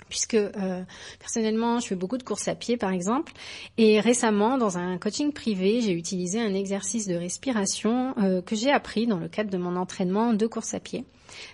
puisque 0.08 0.34
euh, 0.34 0.82
personnellement, 1.18 1.80
je 1.80 1.88
fais 1.88 1.94
beaucoup 1.94 2.18
de 2.18 2.22
courses 2.22 2.48
à 2.48 2.54
pied, 2.54 2.76
par 2.76 2.90
exemple. 2.90 3.32
Et 3.78 4.00
récemment, 4.00 4.58
dans 4.58 4.78
un 4.78 4.98
coaching 4.98 5.32
privé, 5.32 5.80
j'ai 5.80 5.92
utilisé 5.92 6.40
un 6.40 6.54
exercice 6.54 7.06
de 7.06 7.14
respiration 7.14 8.14
euh, 8.18 8.42
que 8.42 8.56
j'ai 8.56 8.70
appris 8.70 9.06
dans 9.06 9.18
le 9.18 9.28
cadre 9.28 9.50
de 9.50 9.58
mon 9.58 9.76
entraînement 9.76 10.32
de 10.32 10.46
course 10.46 10.74
à 10.74 10.80
pied. 10.80 11.04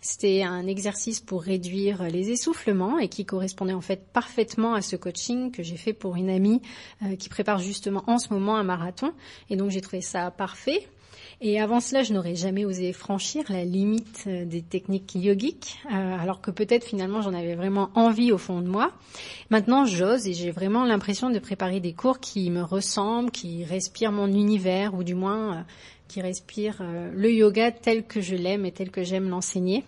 C'était 0.03 0.43
un 0.43 0.67
exercice 0.67 1.21
pour 1.21 1.43
réduire 1.43 2.03
les 2.05 2.31
essoufflements 2.31 2.99
et 2.99 3.09
qui 3.09 3.25
correspondait 3.25 3.73
en 3.73 3.81
fait 3.81 4.07
parfaitement 4.13 4.75
à 4.75 4.83
ce 4.83 4.97
coaching 4.97 5.51
que 5.51 5.63
j'ai 5.63 5.77
fait 5.77 5.93
pour 5.93 6.17
une 6.17 6.31
amie 6.31 6.61
euh, 7.03 7.17
qui 7.17 7.29
prépare 7.29 7.59
justement 7.59 8.05
en 8.07 8.19
ce 8.19 8.33
moment 8.33 8.57
un 8.57 8.63
marathon. 8.63 9.13
Et 9.49 9.57
donc 9.57 9.71
j'ai 9.71 9.81
trouvé 9.81 10.03
ça 10.03 10.31
parfait. 10.31 10.87
Et 11.43 11.59
avant 11.59 11.81
cela, 11.81 12.03
je 12.03 12.13
n'aurais 12.13 12.35
jamais 12.35 12.67
osé 12.67 12.93
franchir 12.93 13.45
la 13.49 13.65
limite 13.65 14.25
euh, 14.27 14.45
des 14.45 14.61
techniques 14.61 15.15
yogiques, 15.15 15.79
euh, 15.87 16.19
alors 16.19 16.43
que 16.43 16.51
peut-être 16.51 16.85
finalement 16.85 17.23
j'en 17.23 17.33
avais 17.33 17.55
vraiment 17.55 17.89
envie 17.95 18.31
au 18.31 18.37
fond 18.37 18.61
de 18.61 18.69
moi. 18.69 18.93
Maintenant, 19.49 19.87
j'ose 19.87 20.27
et 20.27 20.35
j'ai 20.35 20.51
vraiment 20.51 20.85
l'impression 20.85 21.31
de 21.31 21.39
préparer 21.39 21.81
des 21.81 21.95
cours 21.95 22.21
qui 22.21 22.51
me 22.51 22.63
ressemblent, 22.63 23.31
qui 23.31 23.65
respirent 23.65 24.13
mon 24.13 24.27
univers, 24.27 24.93
ou 24.93 25.03
du 25.03 25.15
moins 25.15 25.57
euh, 25.57 25.63
qui 26.09 26.21
respirent 26.21 26.83
le 27.15 27.33
yoga 27.33 27.71
tel 27.71 28.05
que 28.05 28.21
je 28.21 28.35
l'aime 28.35 28.67
et 28.67 28.73
tel 28.73 28.91
que 28.91 29.05
j'aime 29.05 29.29
l'enseigner. 29.29 29.85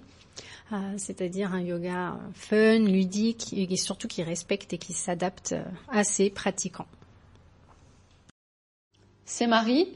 c'est-à-dire 0.96 1.52
un 1.52 1.60
yoga 1.60 2.16
fun, 2.32 2.78
ludique 2.78 3.52
et 3.52 3.76
surtout 3.76 4.06
qui 4.06 4.22
respecte 4.22 4.72
et 4.72 4.78
qui 4.78 4.92
s'adapte 4.92 5.56
à 5.88 6.04
ses 6.04 6.30
pratiquants. 6.30 6.86
C'est 9.24 9.48
Marie. 9.48 9.88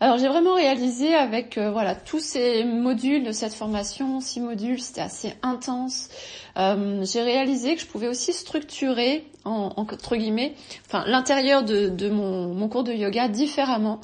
Alors 0.00 0.16
j'ai 0.16 0.28
vraiment 0.28 0.54
réalisé 0.54 1.14
avec 1.14 1.58
euh, 1.58 1.72
voilà 1.72 1.96
tous 1.96 2.20
ces 2.20 2.62
modules 2.62 3.24
de 3.24 3.32
cette 3.32 3.52
formation, 3.52 4.20
six 4.20 4.40
modules, 4.40 4.80
c'était 4.80 5.00
assez 5.00 5.34
intense. 5.42 6.08
Euh, 6.56 7.04
j'ai 7.04 7.22
réalisé 7.22 7.74
que 7.74 7.80
je 7.80 7.86
pouvais 7.86 8.06
aussi 8.06 8.32
structurer 8.32 9.26
en, 9.44 9.72
entre 9.76 10.14
guillemets, 10.14 10.54
enfin 10.86 11.02
l'intérieur 11.06 11.64
de, 11.64 12.08
mon, 12.10 12.68
cours 12.68 12.84
de 12.84 12.92
yoga 12.92 13.26
différemment. 13.26 14.00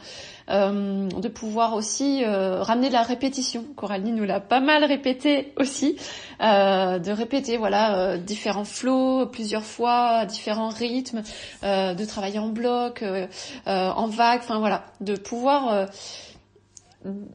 Euh, 0.51 1.09
de 1.09 1.29
pouvoir 1.29 1.75
aussi 1.75 2.23
euh, 2.23 2.63
ramener 2.63 2.89
de 2.89 2.93
la 2.93 3.03
répétition. 3.03 3.65
Coralie 3.77 4.13
nous 4.13 4.25
l'a 4.25 4.41
pas 4.41 4.61
mal 4.61 4.85
répété 4.85 5.55
aussi, 5.57 5.97
euh, 6.43 6.99
de 6.99 7.11
répéter 7.13 7.57
voilà 7.57 8.19
différents 8.19 8.67
flots 8.67 9.25
plusieurs 9.27 9.65
fois, 9.65 10.27
différents 10.27 10.69
rythmes, 10.69 11.23
de 11.63 12.05
travailler 12.05 12.39
en 12.39 12.49
bloc, 12.49 13.03
en 13.67 14.07
vague, 14.07 14.41
enfin 14.43 14.59
voilà, 14.59 14.85
de 15.01 15.17
pouvoir 15.17 15.89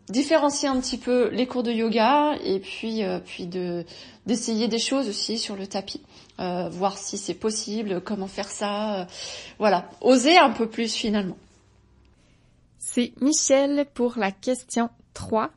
différencier 0.10 0.68
un 0.68 0.80
petit 0.80 0.98
peu 0.98 1.30
les 1.30 1.48
cours 1.48 1.64
de 1.64 1.72
yoga 1.72 2.36
et 2.44 2.60
puis 2.60 3.04
puis 3.26 3.48
de 3.48 3.86
d'essayer 4.26 4.68
des 4.68 4.80
choses 4.80 5.10
aussi 5.10 5.38
sur 5.40 5.56
le 5.56 5.66
tapis, 5.66 6.02
voir 6.38 6.98
si 6.98 7.18
c'est 7.18 7.34
possible, 7.34 8.02
comment 8.02 8.28
faire 8.28 8.50
ça, 8.50 9.08
voilà, 9.58 9.90
oser 10.02 10.38
un 10.38 10.52
peu 10.52 10.70
plus 10.70 10.94
finalement. 10.94 11.38
C'est 13.00 13.14
Michel 13.22 13.86
pour 13.94 14.18
la 14.18 14.30
question 14.30 14.90
3. 15.14 15.52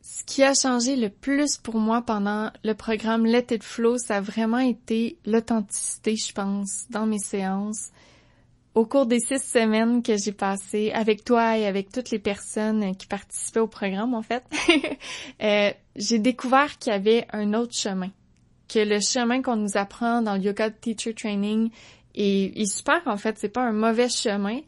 Ce 0.00 0.22
qui 0.22 0.44
a 0.44 0.54
changé 0.54 0.94
le 0.94 1.08
plus 1.08 1.56
pour 1.56 1.74
moi 1.74 2.02
pendant 2.02 2.52
le 2.62 2.74
programme 2.74 3.26
Let 3.26 3.46
It 3.50 3.64
Flow, 3.64 3.98
ça 3.98 4.18
a 4.18 4.20
vraiment 4.20 4.60
été 4.60 5.18
l'authenticité, 5.26 6.14
je 6.14 6.32
pense, 6.32 6.86
dans 6.88 7.04
mes 7.04 7.18
séances 7.18 7.90
au 8.76 8.86
cours 8.86 9.06
des 9.06 9.18
six 9.18 9.42
semaines 9.42 10.04
que 10.04 10.16
j'ai 10.16 10.30
passées 10.30 10.92
avec 10.92 11.24
toi 11.24 11.58
et 11.58 11.66
avec 11.66 11.90
toutes 11.90 12.10
les 12.10 12.20
personnes 12.20 12.94
qui 12.94 13.08
participaient 13.08 13.58
au 13.58 13.66
programme, 13.66 14.14
en 14.14 14.22
fait, 14.22 14.44
euh, 15.42 15.72
j'ai 15.96 16.20
découvert 16.20 16.78
qu'il 16.78 16.92
y 16.92 16.94
avait 16.94 17.26
un 17.32 17.54
autre 17.54 17.74
chemin. 17.74 18.12
Que 18.68 18.78
le 18.78 19.00
chemin 19.00 19.42
qu'on 19.42 19.56
nous 19.56 19.76
apprend 19.76 20.22
dans 20.22 20.36
le 20.36 20.42
Yoga 20.42 20.70
Teacher 20.70 21.12
Training 21.12 21.70
est, 22.14 22.56
est 22.56 22.72
super, 22.72 23.02
en 23.06 23.16
fait. 23.16 23.36
C'est 23.36 23.48
pas 23.48 23.64
un 23.64 23.72
mauvais 23.72 24.08
chemin, 24.08 24.60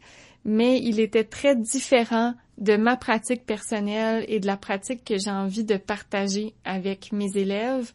mais 0.45 0.79
il 0.81 0.99
était 0.99 1.23
très 1.23 1.55
différent 1.55 2.33
de 2.57 2.77
ma 2.77 2.95
pratique 2.95 3.45
personnelle 3.45 4.23
et 4.27 4.39
de 4.39 4.47
la 4.47 4.55
pratique 4.55 5.03
que 5.03 5.17
j'ai 5.17 5.31
envie 5.31 5.65
de 5.65 5.75
partager 5.75 6.53
avec 6.63 7.11
mes 7.11 7.35
élèves. 7.35 7.91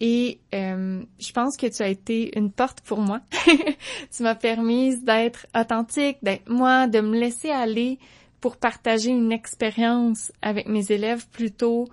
Et 0.00 0.40
euh, 0.52 1.02
je 1.20 1.32
pense 1.32 1.56
que 1.56 1.66
tu 1.66 1.82
as 1.82 1.88
été 1.88 2.36
une 2.36 2.50
porte 2.50 2.80
pour 2.80 2.98
moi. 2.98 3.20
tu 4.16 4.22
m'as 4.24 4.34
permis 4.34 4.96
d'être 4.98 5.46
authentique, 5.56 6.18
d'être 6.22 6.48
moi, 6.48 6.88
de 6.88 7.00
me 7.00 7.16
laisser 7.16 7.50
aller 7.50 8.00
pour 8.40 8.56
partager 8.56 9.10
une 9.10 9.30
expérience 9.30 10.32
avec 10.42 10.66
mes 10.66 10.90
élèves 10.90 11.28
plutôt 11.28 11.86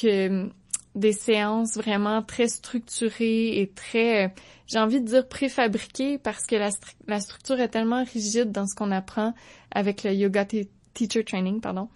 que 0.00 0.48
des 0.96 1.12
séances 1.12 1.76
vraiment 1.76 2.22
très 2.22 2.48
structurées 2.48 3.60
et 3.60 3.70
très, 3.72 4.34
j'ai 4.66 4.78
envie 4.78 5.00
de 5.00 5.06
dire 5.06 5.28
préfabriquées 5.28 6.18
parce 6.18 6.46
que 6.46 6.56
la, 6.56 6.70
la 7.06 7.20
structure 7.20 7.60
est 7.60 7.68
tellement 7.68 8.02
rigide 8.02 8.50
dans 8.50 8.66
ce 8.66 8.74
qu'on 8.74 8.90
apprend 8.90 9.34
avec 9.70 10.02
le 10.02 10.12
yoga 10.12 10.46
teacher 10.94 11.22
training, 11.22 11.60
pardon, 11.60 11.88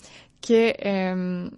que 0.43 0.75
euh, 0.87 1.49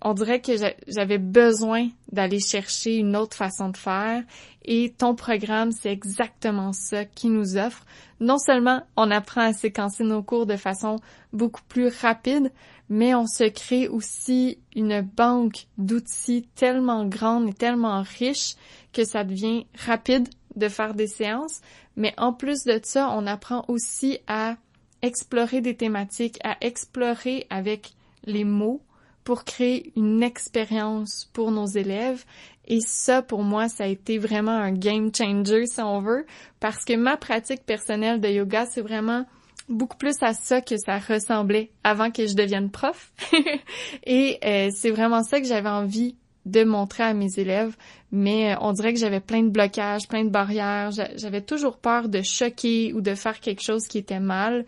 on 0.00 0.14
dirait 0.14 0.40
que 0.40 0.52
j'avais 0.86 1.18
besoin 1.18 1.88
d'aller 2.10 2.40
chercher 2.40 2.96
une 2.96 3.16
autre 3.16 3.36
façon 3.36 3.68
de 3.68 3.76
faire 3.76 4.22
et 4.64 4.94
ton 4.96 5.14
programme, 5.14 5.72
c'est 5.72 5.90
exactement 5.90 6.72
ça 6.72 7.04
qui 7.04 7.28
nous 7.28 7.56
offre. 7.56 7.84
Non 8.20 8.38
seulement 8.38 8.82
on 8.96 9.10
apprend 9.10 9.42
à 9.42 9.52
séquencer 9.52 10.04
nos 10.04 10.22
cours 10.22 10.46
de 10.46 10.56
façon 10.56 10.96
beaucoup 11.32 11.62
plus 11.68 11.88
rapide, 11.88 12.52
mais 12.88 13.14
on 13.14 13.26
se 13.26 13.44
crée 13.44 13.88
aussi 13.88 14.58
une 14.74 15.00
banque 15.00 15.66
d'outils 15.76 16.48
tellement 16.54 17.04
grande 17.06 17.48
et 17.50 17.54
tellement 17.54 18.02
riche 18.18 18.54
que 18.92 19.04
ça 19.04 19.24
devient 19.24 19.66
rapide 19.86 20.28
de 20.56 20.68
faire 20.68 20.94
des 20.94 21.06
séances. 21.06 21.60
Mais 21.96 22.14
en 22.16 22.32
plus 22.32 22.64
de 22.64 22.80
ça, 22.82 23.10
on 23.10 23.26
apprend 23.26 23.64
aussi 23.68 24.18
à 24.26 24.56
explorer 25.02 25.60
des 25.60 25.76
thématiques, 25.76 26.38
à 26.42 26.56
explorer 26.60 27.46
avec 27.50 27.92
les 28.24 28.44
mots, 28.44 28.82
pour 29.28 29.44
créer 29.44 29.92
une 29.94 30.22
expérience 30.22 31.28
pour 31.34 31.50
nos 31.50 31.66
élèves. 31.66 32.24
Et 32.66 32.80
ça, 32.80 33.20
pour 33.20 33.42
moi, 33.42 33.68
ça 33.68 33.84
a 33.84 33.86
été 33.86 34.16
vraiment 34.16 34.52
un 34.52 34.72
game 34.72 35.10
changer, 35.14 35.66
si 35.66 35.82
on 35.82 36.00
veut, 36.00 36.24
parce 36.60 36.82
que 36.86 36.94
ma 36.94 37.18
pratique 37.18 37.66
personnelle 37.66 38.22
de 38.22 38.28
yoga, 38.28 38.64
c'est 38.64 38.80
vraiment 38.80 39.26
beaucoup 39.68 39.96
plus 39.96 40.16
à 40.22 40.32
ça 40.32 40.60
que 40.60 40.76
ça 40.76 40.98
ressemblait 40.98 41.70
avant 41.84 42.10
que 42.10 42.26
je 42.26 42.34
devienne 42.34 42.70
prof. 42.70 43.12
Et 44.06 44.38
euh, 44.44 44.70
c'est 44.74 44.90
vraiment 44.90 45.22
ça 45.22 45.40
que 45.40 45.46
j'avais 45.46 45.68
envie 45.68 46.16
de 46.46 46.64
montrer 46.64 47.02
à 47.02 47.14
mes 47.14 47.38
élèves, 47.38 47.76
mais 48.10 48.54
euh, 48.54 48.58
on 48.60 48.72
dirait 48.72 48.94
que 48.94 48.98
j'avais 48.98 49.20
plein 49.20 49.42
de 49.42 49.50
blocages, 49.50 50.08
plein 50.08 50.24
de 50.24 50.30
barrières, 50.30 50.90
j'avais 51.16 51.42
toujours 51.42 51.76
peur 51.76 52.08
de 52.08 52.22
choquer 52.22 52.92
ou 52.94 53.00
de 53.02 53.14
faire 53.14 53.38
quelque 53.40 53.62
chose 53.62 53.86
qui 53.86 53.98
était 53.98 54.20
mal, 54.20 54.64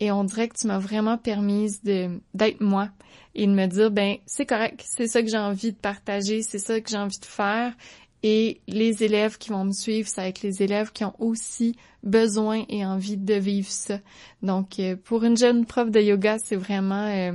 et 0.00 0.10
on 0.10 0.24
dirait 0.24 0.48
que 0.48 0.56
tu 0.56 0.66
m'as 0.66 0.78
vraiment 0.78 1.18
permise 1.18 1.82
d'être 1.82 2.60
moi 2.60 2.88
et 3.34 3.46
de 3.46 3.52
me 3.52 3.66
dire 3.66 3.90
ben 3.90 4.16
c'est 4.26 4.46
correct, 4.46 4.82
c'est 4.84 5.06
ça 5.06 5.22
que 5.22 5.28
j'ai 5.28 5.38
envie 5.38 5.72
de 5.72 5.76
partager, 5.76 6.42
c'est 6.42 6.58
ça 6.58 6.80
que 6.80 6.88
j'ai 6.88 6.96
envie 6.96 7.18
de 7.18 7.26
faire 7.26 7.74
et 8.22 8.60
les 8.66 9.04
élèves 9.04 9.38
qui 9.38 9.50
vont 9.50 9.64
me 9.64 9.72
suivre, 9.72 10.08
ça 10.08 10.22
va 10.22 10.28
être 10.28 10.42
les 10.42 10.62
élèves 10.62 10.92
qui 10.92 11.04
ont 11.04 11.14
aussi 11.18 11.76
besoin 12.02 12.64
et 12.68 12.84
envie 12.84 13.16
de 13.16 13.34
vivre 13.34 13.70
ça. 13.70 13.98
Donc 14.42 14.78
euh, 14.80 14.96
pour 14.96 15.24
une 15.24 15.36
jeune 15.36 15.66
prof 15.66 15.90
de 15.90 16.00
yoga, 16.00 16.38
c'est 16.38 16.56
vraiment 16.56 17.06
euh, 17.06 17.32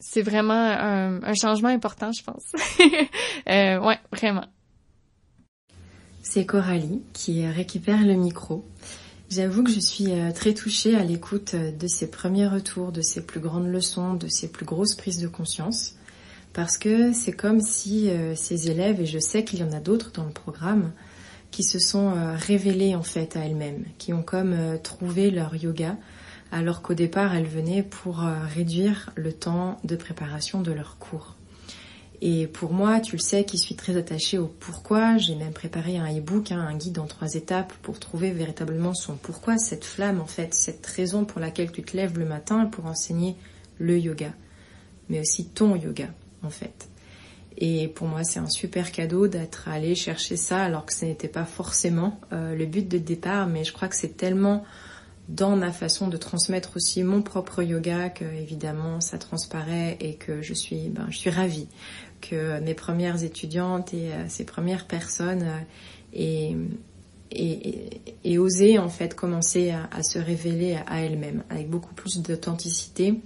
c'est 0.00 0.22
vraiment 0.22 0.54
un, 0.54 1.34
changement 1.34 1.68
important, 1.68 2.12
je 2.12 2.22
pense. 2.22 2.44
euh, 3.48 3.80
ouais, 3.80 3.98
vraiment. 4.12 4.44
C'est 6.22 6.46
Coralie 6.46 7.02
qui 7.12 7.46
récupère 7.46 8.04
le 8.04 8.14
micro. 8.14 8.64
J'avoue 9.30 9.62
que 9.62 9.70
je 9.70 9.80
suis 9.80 10.10
euh, 10.12 10.32
très 10.32 10.54
touchée 10.54 10.94
à 10.94 11.04
l'écoute 11.04 11.52
euh, 11.54 11.70
de 11.70 11.86
ces 11.86 12.10
premiers 12.10 12.46
retours, 12.46 12.92
de 12.92 13.02
ces 13.02 13.20
plus 13.20 13.40
grandes 13.40 13.66
leçons, 13.66 14.14
de 14.14 14.28
ces 14.28 14.50
plus 14.50 14.64
grosses 14.64 14.94
prises 14.94 15.18
de 15.18 15.28
conscience, 15.28 15.96
parce 16.52 16.78
que 16.78 17.12
c'est 17.12 17.32
comme 17.32 17.60
si 17.60 18.10
euh, 18.10 18.34
ces 18.34 18.70
élèves, 18.70 19.00
et 19.00 19.06
je 19.06 19.18
sais 19.18 19.44
qu'il 19.44 19.60
y 19.60 19.64
en 19.64 19.72
a 19.72 19.80
d'autres 19.80 20.12
dans 20.12 20.24
le 20.24 20.32
programme, 20.32 20.92
qui 21.50 21.62
se 21.62 21.78
sont 21.78 22.12
révélés 22.36 22.94
en 22.94 23.02
fait 23.02 23.34
à 23.34 23.40
elles-mêmes, 23.40 23.84
qui 23.96 24.12
ont 24.12 24.22
comme 24.22 24.54
trouvé 24.82 25.30
leur 25.30 25.56
yoga, 25.56 25.96
alors 26.52 26.82
qu'au 26.82 26.92
départ 26.92 27.34
elles 27.34 27.46
venaient 27.46 27.82
pour 27.82 28.18
réduire 28.18 29.12
le 29.14 29.32
temps 29.32 29.78
de 29.82 29.96
préparation 29.96 30.60
de 30.60 30.72
leur 30.72 30.98
cours. 30.98 31.38
Et 32.20 32.48
pour 32.48 32.72
moi, 32.72 32.98
tu 32.98 33.14
le 33.16 33.20
sais, 33.20 33.44
qui 33.44 33.58
suis 33.58 33.76
très 33.76 33.96
attachée 33.96 34.38
au 34.38 34.48
pourquoi, 34.48 35.18
j'ai 35.18 35.36
même 35.36 35.52
préparé 35.52 35.98
un 35.98 36.12
e-book, 36.18 36.50
hein, 36.50 36.58
un 36.58 36.76
guide 36.76 36.98
en 36.98 37.06
trois 37.06 37.34
étapes 37.34 37.72
pour 37.82 38.00
trouver 38.00 38.32
véritablement 38.32 38.92
son 38.92 39.16
pourquoi, 39.16 39.56
cette 39.56 39.84
flamme 39.84 40.20
en 40.20 40.26
fait, 40.26 40.52
cette 40.52 40.84
raison 40.84 41.24
pour 41.24 41.40
laquelle 41.40 41.70
tu 41.70 41.82
te 41.82 41.96
lèves 41.96 42.18
le 42.18 42.24
matin 42.24 42.66
pour 42.66 42.86
enseigner 42.86 43.36
le 43.78 43.98
yoga, 43.98 44.32
mais 45.08 45.20
aussi 45.20 45.46
ton 45.46 45.76
yoga 45.76 46.08
en 46.42 46.50
fait. 46.50 46.88
Et 47.56 47.88
pour 47.88 48.06
moi, 48.06 48.22
c'est 48.22 48.38
un 48.38 48.48
super 48.48 48.92
cadeau 48.92 49.26
d'être 49.26 49.68
allé 49.68 49.96
chercher 49.96 50.36
ça 50.36 50.62
alors 50.62 50.86
que 50.86 50.94
ce 50.94 51.04
n'était 51.04 51.28
pas 51.28 51.44
forcément 51.44 52.20
euh, 52.32 52.54
le 52.54 52.66
but 52.66 52.88
de 52.88 52.98
départ, 52.98 53.48
mais 53.48 53.64
je 53.64 53.72
crois 53.72 53.88
que 53.88 53.96
c'est 53.96 54.16
tellement 54.16 54.64
dans 55.28 55.56
ma 55.56 55.72
façon 55.72 56.08
de 56.08 56.16
transmettre 56.16 56.76
aussi 56.76 57.02
mon 57.02 57.20
propre 57.20 57.62
yoga 57.62 58.08
que 58.08 58.24
évidemment 58.24 59.00
ça 59.00 59.18
transparaît 59.18 59.98
et 60.00 60.14
que 60.14 60.40
je 60.40 60.54
suis 60.54 60.88
ben, 60.88 61.06
je 61.10 61.18
suis 61.18 61.30
ravie 61.30 61.68
que 62.22 62.60
mes 62.60 62.74
premières 62.74 63.22
étudiantes 63.22 63.92
et 63.92 64.12
euh, 64.12 64.24
ces 64.28 64.44
premières 64.44 64.86
personnes 64.86 65.46
euh, 66.18 66.54
osé 68.38 68.78
en 68.78 68.88
fait 68.88 69.14
commencer 69.14 69.70
à, 69.70 70.02
se 70.02 70.18
révéler 70.18 70.78
à 70.86 71.02
elles-mêmes 71.02 71.44
avec 71.50 71.68
beaucoup 71.68 71.94
plus 71.94 72.22
d'authenticité 72.22 73.20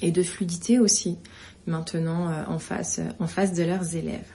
et 0.00 0.12
de 0.12 0.22
fluidité 0.22 0.78
aussi 0.78 1.18
maintenant 1.66 2.30
euh, 2.30 2.44
en 2.46 2.58
face 2.58 3.00
en 3.18 3.26
face 3.26 3.52
de 3.54 3.62
leurs 3.62 3.96
élèves. 3.96 4.30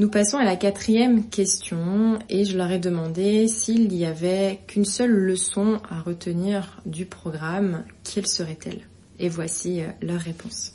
Nous 0.00 0.10
passons 0.10 0.38
à 0.38 0.44
la 0.44 0.56
quatrième 0.56 1.30
question 1.30 2.18
et 2.28 2.44
je 2.44 2.56
leur 2.56 2.70
ai 2.72 2.80
demandé 2.80 3.46
s'il 3.46 3.94
y 3.94 4.04
avait 4.04 4.60
qu'une 4.66 4.84
seule 4.84 5.12
leçon 5.12 5.80
à 5.88 6.00
retenir 6.00 6.80
du 6.84 7.06
programme, 7.06 7.86
quelle 8.02 8.26
serait-elle? 8.26 8.88
Et 9.20 9.28
voici 9.28 9.82
leur 10.02 10.20
réponse. 10.20 10.72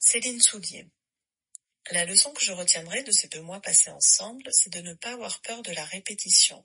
Céline 0.00 0.40
Soulier. 0.40 0.88
La 1.90 2.06
leçon 2.06 2.32
que 2.32 2.42
je 2.42 2.52
retiendrai 2.52 3.02
de 3.02 3.12
ces 3.12 3.28
deux 3.28 3.42
mois 3.42 3.60
passés 3.60 3.90
ensemble, 3.90 4.44
c'est 4.52 4.72
de 4.72 4.80
ne 4.80 4.94
pas 4.94 5.12
avoir 5.12 5.40
peur 5.42 5.62
de 5.62 5.72
la 5.72 5.84
répétition, 5.84 6.64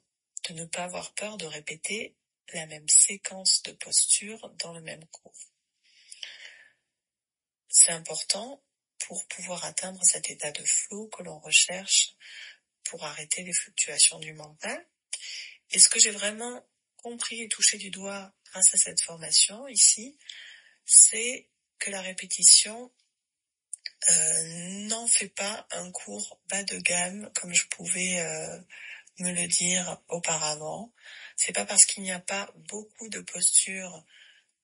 de 0.50 0.54
ne 0.54 0.66
pas 0.66 0.86
avoir 0.86 1.14
peur 1.14 1.38
de 1.38 1.46
répéter 1.46 2.16
la 2.54 2.66
même 2.68 2.88
séquence 2.88 3.62
de 3.64 3.74
postures 3.74 4.50
dans 4.60 4.74
le 4.74 4.82
même 4.82 5.06
cours. 5.12 5.49
C'est 7.70 7.92
important 7.92 8.62
pour 9.00 9.26
pouvoir 9.28 9.64
atteindre 9.66 10.04
cet 10.04 10.30
état 10.30 10.52
de 10.52 10.64
flow 10.66 11.08
que 11.08 11.24
l'on 11.24 11.40
recherche 11.40 12.16
pour 12.84 13.06
arrêter 13.06 13.44
les 13.44 13.54
fluctuations 13.54 14.20
du 14.20 14.34
mental. 14.34 14.86
Et 15.72 15.80
ce 15.80 15.90
que 15.90 16.00
j'ai 16.00 16.12
vraiment 16.12 16.68
compris 16.98 17.42
et 17.42 17.48
touché 17.48 17.78
du 17.78 17.92
doigt 17.92 18.34
grâce 18.52 18.74
à 18.74 18.78
cette 18.78 19.02
formation 19.02 19.68
ici, 19.68 20.18
c'est 20.86 21.48
que 21.78 21.92
la 21.92 22.02
répétition 22.02 22.92
euh, 24.10 24.44
n'en 24.88 25.08
fais 25.08 25.30
pas 25.30 25.68
un 25.72 25.92
cours 25.92 26.40
bas 26.50 26.64
de 26.64 26.78
gamme 26.78 27.32
comme 27.36 27.54
je 27.54 27.68
pouvais 27.68 28.20
euh, 28.20 28.60
me 29.20 29.32
le 29.32 29.48
dire 29.48 30.02
auparavant. 30.08 30.94
C'est 31.36 31.54
pas 31.54 31.66
parce 31.66 31.86
qu'il 31.86 32.04
n'y 32.04 32.12
a 32.12 32.20
pas 32.20 32.52
beaucoup 32.56 33.10
de 33.10 33.20
postures 33.22 34.04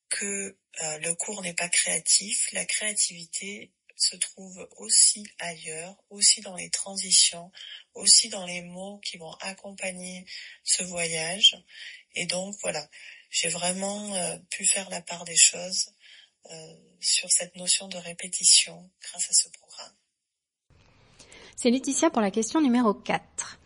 que 0.09 0.57
euh, 0.83 0.97
le 0.99 1.13
cours 1.15 1.41
n'est 1.41 1.53
pas 1.53 1.69
créatif. 1.69 2.49
La 2.51 2.65
créativité 2.65 3.71
se 3.95 4.15
trouve 4.17 4.67
aussi 4.77 5.25
ailleurs, 5.39 5.95
aussi 6.09 6.41
dans 6.41 6.55
les 6.55 6.69
transitions, 6.69 7.51
aussi 7.93 8.29
dans 8.29 8.45
les 8.45 8.61
mots 8.61 8.99
qui 8.99 9.17
vont 9.17 9.33
accompagner 9.41 10.25
ce 10.63 10.83
voyage. 10.83 11.57
Et 12.13 12.25
donc 12.25 12.55
voilà, 12.61 12.89
j'ai 13.29 13.47
vraiment 13.47 14.39
pu 14.49 14.65
faire 14.65 14.89
la 14.89 15.01
part 15.01 15.23
des 15.23 15.37
choses 15.37 15.93
sur 16.99 17.31
cette 17.31 17.55
notion 17.55 17.87
de 17.87 17.97
répétition 17.97 18.89
grâce 19.01 19.29
à 19.29 19.33
ce 19.33 19.47
programme. 19.49 19.95
C'est 21.55 21.69
Laetitia 21.69 22.09
pour 22.09 22.21
la 22.21 22.31
question 22.31 22.59
numéro 22.59 22.93
4. 22.93 23.59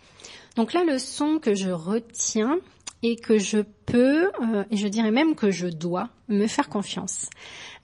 Donc 0.56 0.74
la 0.74 0.84
leçon 0.84 1.40
que 1.40 1.56
je 1.56 1.70
retiens 1.70 2.60
et 3.02 3.16
que 3.16 3.38
je 3.38 3.60
peux, 3.86 4.26
euh, 4.28 4.64
et 4.72 4.78
je 4.78 4.88
dirais 4.88 5.12
même 5.12 5.36
que 5.36 5.52
je 5.52 5.68
dois, 5.68 6.10
me 6.28 6.48
faire 6.48 6.70
confiance. 6.70 7.30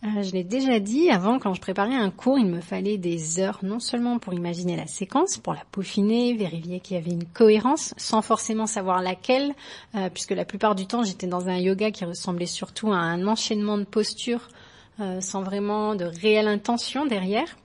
Euh, 0.03 0.21
je 0.21 0.33
l'ai 0.33 0.43
déjà 0.43 0.79
dit, 0.79 1.09
avant 1.09 1.39
quand 1.39 1.53
je 1.53 1.61
préparais 1.61 1.95
un 1.95 2.11
cours, 2.11 2.37
il 2.37 2.47
me 2.47 2.61
fallait 2.61 2.97
des 2.97 3.39
heures, 3.39 3.59
non 3.63 3.79
seulement 3.79 4.19
pour 4.19 4.33
imaginer 4.33 4.75
la 4.75 4.87
séquence, 4.87 5.37
pour 5.37 5.53
la 5.53 5.63
peaufiner, 5.71 6.33
vérifier 6.33 6.79
qu'il 6.79 6.97
y 6.97 6.99
avait 6.99 7.11
une 7.11 7.25
cohérence, 7.25 7.93
sans 7.97 8.21
forcément 8.21 8.67
savoir 8.67 9.01
laquelle, 9.01 9.53
euh, 9.95 10.09
puisque 10.09 10.31
la 10.31 10.45
plupart 10.45 10.75
du 10.75 10.85
temps 10.85 11.03
j'étais 11.03 11.27
dans 11.27 11.47
un 11.47 11.57
yoga 11.57 11.91
qui 11.91 12.05
ressemblait 12.05 12.45
surtout 12.45 12.91
à 12.91 12.97
un 12.97 13.25
enchaînement 13.27 13.77
de 13.77 13.85
postures, 13.85 14.47
sans 15.19 15.43
vraiment 15.43 15.93
de 15.93 16.05
réelle 16.05 16.47
intention 16.47 17.05
derrière. 17.05 17.57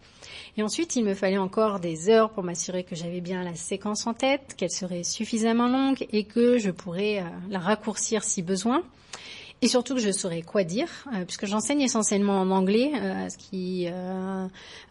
Et 0.60 0.62
ensuite, 0.62 0.94
il 0.94 1.06
me 1.06 1.14
fallait 1.14 1.38
encore 1.38 1.80
des 1.80 2.10
heures 2.10 2.28
pour 2.28 2.44
m'assurer 2.44 2.84
que 2.84 2.94
j'avais 2.94 3.22
bien 3.22 3.42
la 3.42 3.54
séquence 3.54 4.06
en 4.06 4.12
tête, 4.12 4.56
qu'elle 4.58 4.70
serait 4.70 5.04
suffisamment 5.04 5.68
longue 5.68 6.06
et 6.12 6.24
que 6.24 6.58
je 6.58 6.70
pourrais 6.70 7.20
euh, 7.20 7.22
la 7.48 7.58
raccourcir 7.58 8.22
si 8.22 8.42
besoin. 8.42 8.82
Et 9.62 9.68
surtout 9.68 9.94
que 9.94 10.02
je 10.02 10.12
saurais 10.12 10.42
quoi 10.42 10.62
dire, 10.62 10.90
euh, 11.14 11.24
puisque 11.24 11.46
j'enseigne 11.46 11.80
essentiellement 11.80 12.38
en 12.38 12.50
anglais, 12.50 12.92
euh, 12.94 13.30
ce 13.30 13.38
qui 13.38 13.88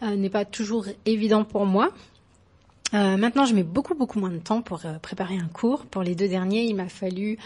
n'est 0.01 0.29
pas 0.31 0.43
toujours 0.43 0.87
évident 1.05 1.43
pour 1.43 1.67
moi. 1.67 1.91
Euh, 2.93 3.17
maintenant, 3.17 3.45
je 3.45 3.53
mets 3.53 3.63
beaucoup 3.63 3.93
beaucoup 3.93 4.19
moins 4.19 4.31
de 4.31 4.39
temps 4.39 4.61
pour 4.61 4.85
euh, 4.85 4.97
préparer 4.99 5.35
un 5.35 5.47
cours. 5.47 5.85
Pour 5.85 6.01
les 6.01 6.15
deux 6.15 6.27
derniers, 6.27 6.63
il 6.63 6.75
m'a 6.75 6.89
fallu 6.89 7.37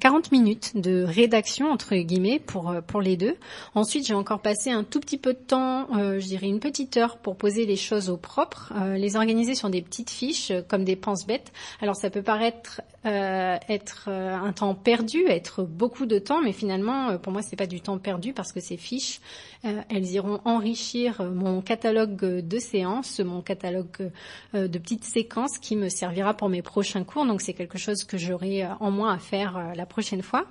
40 0.00 0.26
euh, 0.26 0.28
minutes 0.32 0.76
de 0.76 1.04
rédaction 1.04 1.70
entre 1.70 1.94
guillemets 1.96 2.38
pour 2.38 2.74
pour 2.86 3.00
les 3.00 3.16
deux. 3.16 3.36
Ensuite, 3.74 4.06
j'ai 4.06 4.14
encore 4.14 4.40
passé 4.40 4.70
un 4.70 4.84
tout 4.84 5.00
petit 5.00 5.18
peu 5.18 5.34
de 5.34 5.38
temps, 5.38 5.88
je 5.92 6.24
dirais 6.24 6.46
une 6.46 6.60
petite 6.60 6.96
heure 6.96 7.18
pour 7.18 7.36
poser 7.36 7.66
les 7.66 7.76
choses 7.76 8.08
au 8.08 8.16
propre, 8.16 8.72
les 8.96 9.16
organiser 9.16 9.54
sur 9.54 9.70
des 9.70 9.82
petites 9.82 10.10
fiches 10.10 10.52
comme 10.68 10.84
des 10.84 10.96
pense-bêtes. 10.96 11.52
Alors 11.80 11.96
ça 11.96 12.10
peut 12.10 12.22
paraître 12.22 12.80
être 13.04 14.08
un 14.08 14.52
temps 14.52 14.74
perdu, 14.74 15.26
être 15.26 15.62
beaucoup 15.62 16.06
de 16.06 16.18
temps, 16.18 16.42
mais 16.42 16.52
finalement 16.52 17.18
pour 17.18 17.32
moi 17.32 17.42
c'est 17.42 17.56
pas 17.56 17.66
du 17.66 17.80
temps 17.80 17.98
perdu 17.98 18.32
parce 18.32 18.52
que 18.52 18.60
ces 18.60 18.76
fiches, 18.76 19.20
elles 19.62 20.10
iront 20.10 20.40
enrichir 20.44 21.22
mon 21.22 21.60
catalogue 21.60 22.16
de 22.16 22.58
séances, 22.58 23.20
mon 23.20 23.42
catalogue 23.42 24.10
de 24.54 24.78
petite 24.86 25.04
séquence 25.04 25.58
qui 25.58 25.74
me 25.74 25.88
servira 25.88 26.32
pour 26.34 26.48
mes 26.48 26.62
prochains 26.62 27.02
cours. 27.02 27.26
Donc 27.26 27.40
c'est 27.40 27.54
quelque 27.54 27.76
chose 27.76 28.04
que 28.04 28.16
j'aurai 28.16 28.62
euh, 28.62 28.68
en 28.78 28.92
moins 28.92 29.12
à 29.12 29.18
faire 29.18 29.56
euh, 29.56 29.74
la 29.74 29.84
prochaine 29.84 30.22
fois. 30.22 30.46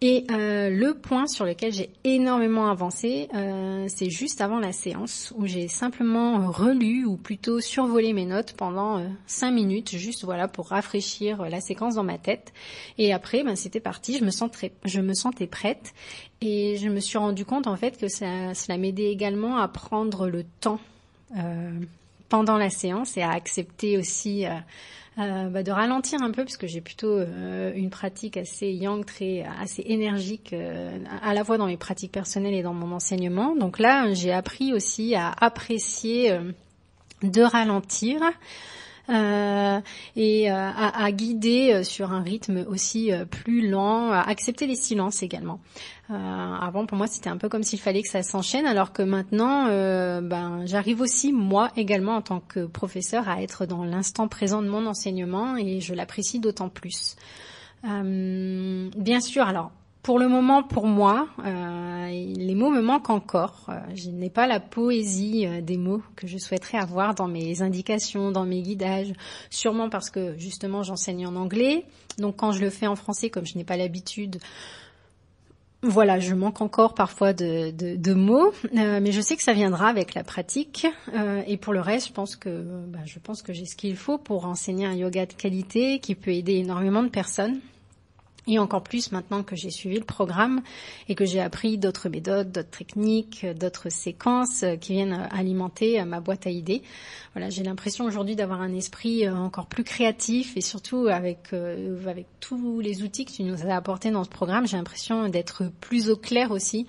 Et 0.00 0.26
euh, 0.32 0.70
le 0.70 0.94
point 0.94 1.28
sur 1.28 1.44
lequel 1.44 1.72
j'ai 1.72 1.88
énormément 2.02 2.68
avancé, 2.68 3.28
c'est 3.86 4.10
juste 4.10 4.40
avant 4.40 4.58
la 4.58 4.72
séance 4.72 5.32
où 5.36 5.46
j'ai 5.46 5.68
simplement 5.68 6.50
relu 6.50 7.06
ou 7.06 7.16
plutôt 7.16 7.60
survolé 7.60 8.12
mes 8.12 8.26
notes 8.26 8.54
pendant 8.54 9.06
cinq 9.26 9.52
minutes, 9.52 9.96
juste 9.96 10.24
voilà 10.24 10.48
pour 10.48 10.68
rafraîchir 10.68 11.48
la 11.48 11.60
séquence 11.60 11.94
dans 11.94 12.02
ma 12.02 12.18
tête. 12.18 12.52
Et 12.98 13.14
après, 13.14 13.44
ben, 13.44 13.54
c'était 13.54 13.80
parti. 13.80 14.18
Je 14.18 14.24
me 14.24 14.30
sentais, 14.30 14.72
je 14.84 15.00
me 15.00 15.14
sentais 15.14 15.46
prête 15.46 15.94
et 16.40 16.76
je 16.76 16.88
me 16.88 17.00
suis 17.00 17.16
rendu 17.16 17.46
compte 17.46 17.68
en 17.68 17.76
fait 17.76 17.96
que 17.96 18.08
ça, 18.08 18.52
cela 18.52 18.76
m'aidait 18.76 19.12
également 19.12 19.58
à 19.58 19.68
prendre 19.68 20.28
le 20.28 20.44
temps 20.60 20.80
pendant 22.34 22.58
la 22.58 22.68
séance 22.68 23.16
et 23.16 23.22
à 23.22 23.30
accepter 23.30 23.96
aussi 23.96 24.44
euh, 24.44 24.50
euh, 25.20 25.48
bah, 25.50 25.62
de 25.62 25.70
ralentir 25.70 26.20
un 26.20 26.32
peu 26.32 26.42
parce 26.42 26.56
que 26.56 26.66
j'ai 26.66 26.80
plutôt 26.80 27.16
euh, 27.16 27.72
une 27.76 27.90
pratique 27.90 28.36
assez 28.36 28.72
yang, 28.72 29.04
très 29.06 29.46
assez 29.60 29.84
énergique 29.86 30.52
à 31.22 31.32
la 31.32 31.44
fois 31.44 31.58
dans 31.58 31.66
mes 31.66 31.76
pratiques 31.76 32.10
personnelles 32.10 32.54
et 32.54 32.62
dans 32.64 32.74
mon 32.74 32.90
enseignement. 32.90 33.54
Donc 33.54 33.78
là, 33.78 34.12
j'ai 34.14 34.32
appris 34.32 34.72
aussi 34.72 35.14
à 35.14 35.30
apprécier 35.30 36.36
de 37.22 37.42
ralentir. 37.42 38.20
Euh, 39.10 39.80
et 40.16 40.50
euh, 40.50 40.54
à, 40.54 41.04
à, 41.04 41.12
guider 41.12 41.72
euh, 41.74 41.82
sur 41.82 42.12
un 42.12 42.22
rythme 42.22 42.64
aussi 42.68 43.10
plus 43.30 43.68
lent, 43.68 44.10
à 44.10 44.20
accepter 44.20 44.66
les 44.66 44.76
silences 44.76 45.22
également. 45.22 45.60
avant, 46.08 46.86
pour 46.86 46.96
moi, 46.96 47.06
c'était 47.06 47.30
un 47.30 47.36
peu 47.36 47.48
comme 47.48 47.62
s'il 47.62 47.80
fallait 47.80 48.02
que 48.02 48.08
ça 48.08 48.22
s'enchaîne, 48.22 48.66
alors 48.66 48.92
que 48.92 49.02
maintenant, 49.02 49.66
ben, 49.66 50.62
j'arrive 50.66 51.00
aussi 51.00 51.32
moi 51.32 51.70
également 51.76 52.16
en 52.16 52.22
tant 52.22 52.40
que 52.40 52.66
professeur 52.66 53.28
à 53.28 53.42
être 53.42 53.66
dans 53.66 53.84
l'instant 53.84 54.28
présent 54.28 54.62
de 54.62 54.68
mon 54.68 54.86
enseignement 54.86 55.56
et 55.56 55.80
je 55.80 55.94
l'apprécie 55.94 56.40
d'autant 56.40 56.68
plus. 56.68 57.16
bien 57.82 59.20
sûr, 59.20 59.46
alors 59.46 59.70
pour 60.04 60.18
le 60.18 60.28
moment, 60.28 60.62
pour 60.62 60.86
moi, 60.86 61.28
euh, 61.46 62.08
les 62.08 62.54
mots 62.54 62.68
me 62.68 62.82
manquent 62.82 63.08
encore. 63.08 63.64
Euh, 63.70 63.80
je 63.94 64.10
n'ai 64.10 64.28
pas 64.28 64.46
la 64.46 64.60
poésie 64.60 65.46
euh, 65.46 65.62
des 65.62 65.78
mots 65.78 66.02
que 66.14 66.26
je 66.26 66.36
souhaiterais 66.36 66.76
avoir 66.76 67.14
dans 67.14 67.26
mes 67.26 67.62
indications, 67.62 68.30
dans 68.30 68.44
mes 68.44 68.60
guidages, 68.60 69.14
sûrement 69.48 69.88
parce 69.88 70.10
que 70.10 70.36
justement 70.36 70.82
j'enseigne 70.82 71.26
en 71.26 71.34
anglais. 71.36 71.86
Donc 72.18 72.36
quand 72.36 72.52
je 72.52 72.60
le 72.60 72.68
fais 72.68 72.86
en 72.86 72.96
français, 72.96 73.30
comme 73.30 73.46
je 73.46 73.56
n'ai 73.56 73.64
pas 73.64 73.78
l'habitude, 73.78 74.36
voilà, 75.82 76.20
je 76.20 76.34
manque 76.34 76.60
encore 76.60 76.92
parfois 76.92 77.32
de, 77.32 78.14
mots, 78.14 78.52
mais 78.72 79.10
je 79.10 79.20
sais 79.22 79.36
que 79.36 79.42
ça 79.42 79.52
viendra 79.52 79.88
avec 79.88 80.14
la 80.14 80.24
pratique. 80.24 80.86
et 81.46 81.58
pour 81.58 81.74
le 81.74 81.80
reste, 81.80 82.08
je 82.08 82.12
pense 82.12 82.36
que 82.36 82.62
bah, 82.88 83.00
je 83.04 83.18
pense 83.18 83.42
que 83.42 83.52
j'ai 83.52 83.66
ce 83.66 83.76
qu'il 83.76 83.96
faut 83.96 84.16
pour 84.16 84.46
enseigner 84.46 84.86
un 84.86 84.94
yoga 84.94 85.26
de 85.26 85.34
qualité 85.34 85.98
qui 85.98 86.14
peut 86.14 86.30
aider 86.30 86.54
énormément 86.54 87.02
de 87.02 87.10
personnes. 87.10 87.60
Et 88.46 88.58
encore 88.58 88.82
plus 88.82 89.10
maintenant 89.10 89.42
que 89.42 89.56
j'ai 89.56 89.70
suivi 89.70 89.98
le 89.98 90.04
programme 90.04 90.62
et 91.08 91.14
que 91.14 91.24
j'ai 91.24 91.40
appris 91.40 91.78
d'autres 91.78 92.08
méthodes, 92.08 92.52
d'autres 92.52 92.68
techniques, 92.68 93.46
d'autres 93.58 93.88
séquences 93.88 94.64
qui 94.80 94.92
viennent 94.92 95.28
alimenter 95.30 96.04
ma 96.04 96.20
boîte 96.20 96.46
à 96.46 96.50
idées. 96.50 96.82
Voilà, 97.32 97.48
j'ai 97.48 97.62
l'impression 97.62 98.04
aujourd'hui 98.04 98.36
d'avoir 98.36 98.60
un 98.60 98.74
esprit 98.74 99.28
encore 99.28 99.66
plus 99.66 99.84
créatif 99.84 100.56
et 100.56 100.60
surtout 100.60 101.06
avec 101.08 101.52
euh, 101.52 102.06
avec 102.06 102.26
tous 102.40 102.80
les 102.80 103.02
outils 103.02 103.24
que 103.24 103.32
tu 103.32 103.42
nous 103.42 103.66
as 103.66 103.74
apportés 103.74 104.10
dans 104.10 104.24
ce 104.24 104.28
programme, 104.28 104.66
j'ai 104.66 104.76
l'impression 104.76 105.28
d'être 105.28 105.64
plus 105.80 106.10
au 106.10 106.16
clair 106.16 106.50
aussi 106.50 106.86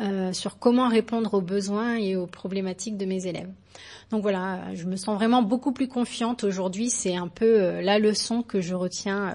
euh, 0.00 0.32
sur 0.32 0.58
comment 0.58 0.88
répondre 0.88 1.34
aux 1.34 1.40
besoins 1.40 1.96
et 1.96 2.16
aux 2.16 2.26
problématiques 2.26 2.96
de 2.96 3.06
mes 3.06 3.26
élèves. 3.26 3.50
Donc 4.10 4.22
voilà, 4.22 4.74
je 4.74 4.84
me 4.86 4.96
sens 4.96 5.16
vraiment 5.16 5.42
beaucoup 5.42 5.72
plus 5.72 5.88
confiante 5.88 6.44
aujourd'hui. 6.44 6.90
C'est 6.90 7.16
un 7.16 7.28
peu 7.28 7.60
euh, 7.60 7.82
la 7.82 7.98
leçon 7.98 8.42
que 8.42 8.60
je 8.60 8.74
retiens 8.74 9.28
euh, 9.28 9.34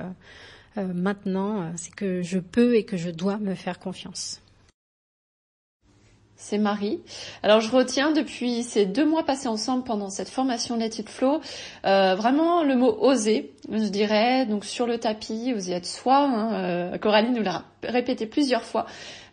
maintenant, 0.75 1.61
euh, 1.61 1.69
c'est 1.75 1.93
que 1.93 2.21
je 2.21 2.39
peux 2.39 2.75
et 2.75 2.83
que 2.83 2.97
je 2.97 3.09
dois 3.09 3.37
me 3.37 3.55
faire 3.55 3.79
confiance. 3.79 4.41
C'est 6.35 6.57
Marie. 6.57 6.99
Alors 7.41 7.61
je 7.61 7.71
retiens 7.71 8.11
depuis 8.11 8.63
ces 8.63 8.85
deux 8.85 9.05
mois 9.05 9.23
passés 9.23 9.47
ensemble 9.47 9.85
pendant 9.85 10.09
cette 10.09 10.27
formation 10.27 10.75
Let 10.75 10.99
It 10.99 11.07
Flow, 11.07 11.39
euh, 11.85 12.15
vraiment 12.15 12.63
le 12.63 12.75
mot 12.75 12.97
oser, 12.99 13.53
je 13.71 13.87
dirais, 13.87 14.45
donc 14.45 14.65
sur 14.65 14.85
le 14.85 14.97
tapis, 14.97 15.53
oser 15.55 15.73
être 15.73 15.85
soi. 15.85 16.17
Hein, 16.17 16.97
Coralie 16.97 17.31
nous 17.31 17.43
l'a 17.43 17.63
répété 17.83 18.25
plusieurs 18.25 18.63
fois, 18.63 18.87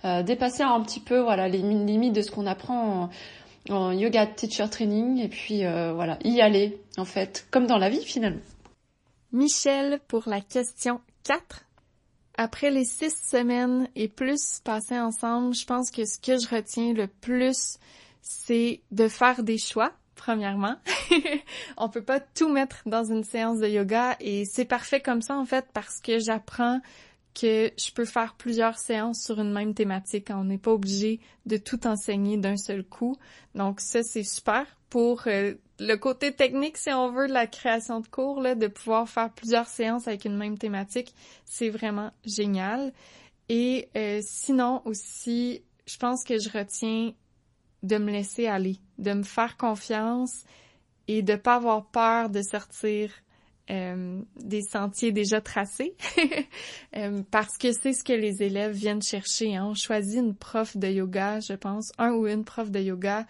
dépasser 0.04 0.62
un 0.62 0.80
petit 0.82 1.00
peu 1.00 1.18
voilà 1.18 1.48
les 1.48 1.58
limites 1.58 2.12
de 2.12 2.22
ce 2.22 2.30
qu'on 2.30 2.46
apprend 2.46 3.10
en, 3.68 3.74
en, 3.74 3.90
yoga 3.90 4.26
teacher 4.26 4.68
training 4.70 5.18
et 5.18 5.28
puis 5.28 5.64
voilà 5.64 6.16
y 6.22 6.40
aller 6.40 6.78
en 6.96 7.04
fait, 7.04 7.48
comme 7.50 7.66
dans 7.66 7.78
la 7.78 7.88
vie 7.88 8.04
finalement. 8.04 8.42
Michel 9.32 9.98
pour 10.06 10.28
la 10.28 10.40
question 10.40 11.00
4. 11.30 11.64
Après 12.38 12.72
les 12.72 12.84
six 12.84 13.14
semaines 13.16 13.88
et 13.94 14.08
plus 14.08 14.58
passées 14.64 14.98
ensemble, 14.98 15.54
je 15.54 15.64
pense 15.64 15.92
que 15.92 16.04
ce 16.04 16.18
que 16.18 16.36
je 16.40 16.52
retiens 16.52 16.92
le 16.92 17.06
plus, 17.06 17.78
c'est 18.20 18.80
de 18.90 19.06
faire 19.06 19.44
des 19.44 19.56
choix, 19.56 19.92
premièrement. 20.16 20.74
On 21.76 21.88
peut 21.88 22.02
pas 22.02 22.18
tout 22.18 22.48
mettre 22.48 22.78
dans 22.84 23.04
une 23.04 23.22
séance 23.22 23.60
de 23.60 23.68
yoga 23.68 24.16
et 24.18 24.44
c'est 24.44 24.64
parfait 24.64 25.00
comme 25.00 25.22
ça, 25.22 25.36
en 25.36 25.44
fait, 25.44 25.66
parce 25.72 26.00
que 26.00 26.18
j'apprends 26.18 26.80
que 27.34 27.70
je 27.78 27.92
peux 27.92 28.04
faire 28.04 28.34
plusieurs 28.34 28.78
séances 28.78 29.22
sur 29.22 29.40
une 29.40 29.52
même 29.52 29.74
thématique. 29.74 30.28
On 30.30 30.44
n'est 30.44 30.58
pas 30.58 30.72
obligé 30.72 31.20
de 31.46 31.56
tout 31.56 31.86
enseigner 31.86 32.36
d'un 32.36 32.56
seul 32.56 32.84
coup. 32.84 33.16
Donc 33.54 33.80
ça, 33.80 34.02
c'est 34.02 34.24
super 34.24 34.66
pour 34.90 35.22
euh, 35.28 35.54
le 35.78 35.94
côté 35.94 36.32
technique, 36.32 36.76
si 36.76 36.90
on 36.90 37.10
veut, 37.12 37.28
de 37.28 37.32
la 37.32 37.46
création 37.46 38.00
de 38.00 38.08
cours, 38.08 38.40
là, 38.40 38.54
de 38.54 38.66
pouvoir 38.66 39.08
faire 39.08 39.32
plusieurs 39.32 39.68
séances 39.68 40.08
avec 40.08 40.24
une 40.24 40.36
même 40.36 40.58
thématique, 40.58 41.14
c'est 41.44 41.70
vraiment 41.70 42.10
génial. 42.24 42.92
Et 43.48 43.88
euh, 43.96 44.20
sinon 44.22 44.82
aussi, 44.84 45.62
je 45.86 45.96
pense 45.96 46.24
que 46.24 46.38
je 46.38 46.50
retiens 46.50 47.12
de 47.82 47.96
me 47.96 48.10
laisser 48.10 48.46
aller, 48.46 48.78
de 48.98 49.12
me 49.12 49.22
faire 49.22 49.56
confiance 49.56 50.44
et 51.08 51.22
de 51.22 51.36
pas 51.36 51.54
avoir 51.54 51.86
peur 51.86 52.28
de 52.28 52.42
sortir 52.42 53.10
euh, 53.70 54.20
des 54.36 54.62
sentiers 54.62 55.12
déjà 55.12 55.40
tracés 55.40 55.94
euh, 56.96 57.22
parce 57.30 57.56
que 57.56 57.72
c'est 57.72 57.92
ce 57.92 58.02
que 58.02 58.12
les 58.12 58.42
élèves 58.42 58.72
viennent 58.72 59.02
chercher. 59.02 59.56
Hein. 59.56 59.66
On 59.70 59.74
choisit 59.74 60.18
une 60.18 60.34
prof 60.34 60.76
de 60.76 60.88
yoga, 60.88 61.40
je 61.40 61.52
pense, 61.52 61.92
un 61.98 62.12
ou 62.12 62.26
une 62.26 62.44
prof 62.44 62.70
de 62.70 62.80
yoga 62.80 63.26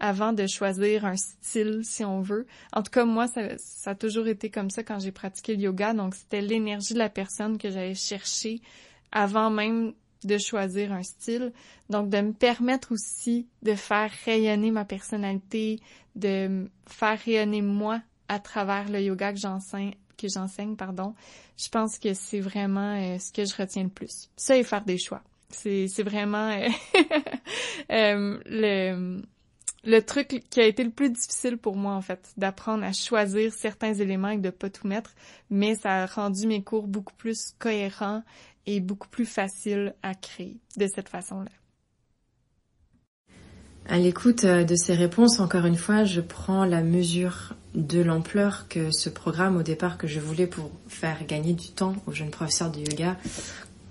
avant 0.00 0.32
de 0.32 0.46
choisir 0.46 1.04
un 1.04 1.16
style, 1.16 1.82
si 1.84 2.04
on 2.04 2.20
veut. 2.20 2.46
En 2.72 2.82
tout 2.82 2.90
cas, 2.90 3.04
moi, 3.04 3.28
ça, 3.28 3.56
ça 3.58 3.90
a 3.90 3.94
toujours 3.94 4.26
été 4.26 4.50
comme 4.50 4.70
ça 4.70 4.82
quand 4.82 4.98
j'ai 4.98 5.12
pratiqué 5.12 5.54
le 5.54 5.62
yoga. 5.62 5.94
Donc, 5.94 6.14
c'était 6.14 6.40
l'énergie 6.40 6.94
de 6.94 6.98
la 6.98 7.08
personne 7.08 7.56
que 7.56 7.70
j'allais 7.70 7.94
chercher 7.94 8.60
avant 9.12 9.50
même 9.50 9.92
de 10.24 10.38
choisir 10.38 10.92
un 10.92 11.02
style. 11.02 11.52
Donc, 11.88 12.08
de 12.08 12.20
me 12.20 12.32
permettre 12.32 12.92
aussi 12.92 13.46
de 13.62 13.74
faire 13.74 14.10
rayonner 14.24 14.70
ma 14.72 14.84
personnalité, 14.84 15.78
de 16.16 16.68
faire 16.86 17.18
rayonner 17.24 17.62
moi 17.62 18.00
à 18.28 18.38
travers 18.38 18.88
le 18.90 19.00
yoga 19.00 19.32
que 19.32 19.38
j'enseigne, 19.38 20.76
pardon. 20.76 21.14
Je 21.56 21.68
pense 21.68 21.98
que 21.98 22.14
c'est 22.14 22.40
vraiment 22.40 22.96
euh, 22.96 23.18
ce 23.18 23.32
que 23.32 23.44
je 23.44 23.54
retiens 23.54 23.84
le 23.84 23.88
plus. 23.88 24.30
Ça 24.36 24.56
et 24.56 24.64
faire 24.64 24.84
des 24.84 24.98
choix. 24.98 25.22
C'est, 25.50 25.86
c'est 25.88 26.02
vraiment 26.02 26.50
euh, 26.50 26.68
euh, 27.92 28.40
le, 28.46 29.22
le 29.84 30.00
truc 30.00 30.44
qui 30.50 30.60
a 30.60 30.66
été 30.66 30.82
le 30.82 30.90
plus 30.90 31.10
difficile 31.10 31.58
pour 31.58 31.76
moi, 31.76 31.94
en 31.94 32.00
fait, 32.00 32.32
d'apprendre 32.36 32.84
à 32.84 32.92
choisir 32.92 33.52
certains 33.52 33.94
éléments 33.94 34.30
et 34.30 34.38
de 34.38 34.50
pas 34.50 34.70
tout 34.70 34.86
mettre, 34.86 35.14
mais 35.50 35.74
ça 35.76 36.02
a 36.02 36.06
rendu 36.06 36.46
mes 36.46 36.62
cours 36.62 36.86
beaucoup 36.88 37.14
plus 37.14 37.52
cohérents 37.58 38.22
et 38.66 38.80
beaucoup 38.80 39.08
plus 39.08 39.26
faciles 39.26 39.94
à 40.02 40.14
créer 40.14 40.58
de 40.76 40.86
cette 40.86 41.08
façon-là. 41.08 41.50
À 43.86 43.98
l'écoute 43.98 44.44
euh, 44.44 44.64
de 44.64 44.76
ces 44.76 44.94
réponses, 44.94 45.40
encore 45.40 45.66
une 45.66 45.76
fois, 45.76 46.04
je 46.04 46.20
prends 46.20 46.64
la 46.64 46.82
mesure 46.82 47.54
de 47.74 48.00
l'ampleur 48.00 48.66
que 48.68 48.90
ce 48.92 49.10
programme 49.10 49.56
au 49.56 49.62
départ 49.62 49.98
que 49.98 50.06
je 50.06 50.20
voulais 50.20 50.46
pour 50.46 50.70
faire 50.88 51.26
gagner 51.26 51.52
du 51.52 51.68
temps 51.68 51.94
aux 52.06 52.12
jeunes 52.12 52.30
professeurs 52.30 52.70
de 52.70 52.80
yoga 52.80 53.16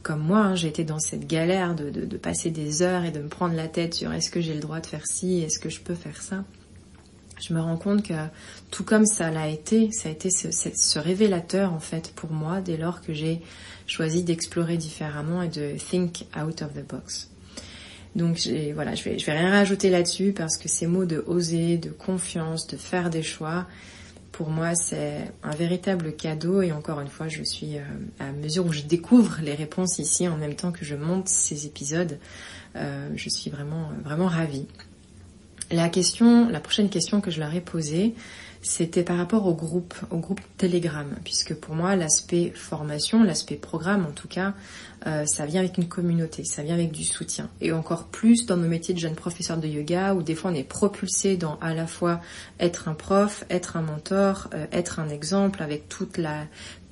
comme 0.03 0.19
moi, 0.19 0.39
hein, 0.39 0.55
j'ai 0.55 0.67
été 0.67 0.83
dans 0.83 0.99
cette 0.99 1.25
galère 1.27 1.75
de, 1.75 2.17
passer 2.17 2.51
des 2.51 2.81
heures 2.81 3.05
et 3.05 3.11
de 3.11 3.19
me 3.19 3.29
prendre 3.29 3.55
la 3.55 3.69
tête 3.69 3.93
sur 3.93 4.11
est-ce 4.11 4.29
que 4.29 4.41
j'ai 4.41 4.53
le 4.53 4.59
droit 4.59 4.81
de 4.81 4.85
faire 4.85 5.07
ci, 5.07 5.39
est-ce 5.39 5.59
que 5.59 5.69
je 5.69 5.79
peux 5.79 5.95
faire 5.95 6.21
ça. 6.21 6.43
Je 7.41 7.53
me 7.53 7.61
rends 7.61 7.77
compte 7.77 8.03
que 8.03 8.13
tout 8.69 8.83
comme 8.83 9.05
ça 9.05 9.31
l'a 9.31 9.47
été, 9.47 9.91
ça 9.91 10.09
a 10.09 10.11
été 10.11 10.29
ce, 10.29 10.99
révélateur 10.99 11.73
en 11.73 11.79
fait 11.79 12.11
pour 12.15 12.31
moi 12.31 12.61
dès 12.61 12.77
lors 12.77 13.01
que 13.01 13.13
j'ai 13.13 13.41
choisi 13.87 14.23
d'explorer 14.23 14.77
différemment 14.77 15.41
et 15.41 15.49
de 15.49 15.77
think 15.77 16.25
out 16.37 16.61
of 16.61 16.73
the 16.73 16.85
box. 16.87 17.32
Donc 18.15 18.37
voilà, 18.75 18.95
je 18.95 19.03
vais, 19.03 19.15
vais 19.15 19.37
rien 19.37 19.49
rajouter 19.49 19.89
là-dessus 19.89 20.33
parce 20.33 20.57
que 20.57 20.69
ces 20.69 20.87
mots 20.87 21.05
de 21.05 21.23
oser, 21.25 21.77
de 21.77 21.89
confiance, 21.89 22.67
de 22.67 22.77
faire 22.77 23.09
des 23.09 23.23
choix, 23.23 23.65
pour 24.33 24.49
moi, 24.49 24.73
c'est 24.73 25.31
un 25.43 25.55
véritable 25.55 26.15
cadeau 26.15 26.63
et 26.63 26.71
encore 26.71 26.99
une 26.99 27.07
fois, 27.07 27.27
je 27.27 27.43
suis 27.43 27.77
euh, 27.77 27.83
à 28.19 28.31
mesure 28.31 28.65
où 28.65 28.73
je 28.73 28.81
découvre 28.81 29.37
les 29.43 29.53
réponses 29.53 29.99
ici 29.99 30.27
en 30.27 30.35
même 30.35 30.55
temps 30.55 30.71
que 30.71 30.83
je 30.83 30.95
monte 30.95 31.29
ces 31.29 31.67
épisodes, 31.67 32.17
euh, 32.75 33.09
je 33.15 33.29
suis 33.29 33.51
vraiment 33.51 33.91
vraiment 34.03 34.25
ravie. 34.25 34.65
La 35.71 35.87
question, 35.87 36.49
la 36.49 36.59
prochaine 36.59 36.89
question 36.89 37.21
que 37.21 37.29
je 37.29 37.39
leur 37.39 37.53
ai 37.53 37.61
posée, 37.61 38.15
c'était 38.63 39.03
par 39.03 39.17
rapport 39.17 39.45
au 39.45 39.53
groupe, 39.53 39.93
au 40.09 40.17
groupe 40.17 40.39
Telegram, 40.57 41.07
puisque 41.23 41.53
pour 41.53 41.75
moi 41.75 41.95
l'aspect 41.95 42.51
formation, 42.55 43.21
l'aspect 43.23 43.55
programme 43.55 44.05
en 44.05 44.11
tout 44.11 44.29
cas, 44.29 44.53
euh, 45.05 45.25
ça 45.25 45.45
vient 45.45 45.59
avec 45.59 45.77
une 45.77 45.89
communauté, 45.89 46.45
ça 46.45 46.63
vient 46.63 46.75
avec 46.75 46.91
du 46.91 47.03
soutien. 47.03 47.49
Et 47.59 47.73
encore 47.73 48.05
plus 48.05 48.45
dans 48.45 48.55
nos 48.55 48.69
métiers 48.69 48.93
de 48.93 48.99
jeunes 48.99 49.15
professeurs 49.15 49.57
de 49.57 49.67
yoga, 49.67 50.15
où 50.15 50.23
des 50.23 50.33
fois 50.33 50.51
on 50.51 50.55
est 50.55 50.63
propulsé 50.63 51.35
dans 51.35 51.59
à 51.59 51.73
la 51.73 51.87
fois 51.87 52.21
être 52.59 52.87
un 52.87 52.93
prof, 52.93 53.43
être 53.49 53.75
un 53.75 53.81
mentor, 53.81 54.49
euh, 54.53 54.65
être 54.71 54.99
un 54.99 55.09
exemple, 55.09 55.61
avec 55.61 55.89
toute 55.89 56.17
la 56.17 56.45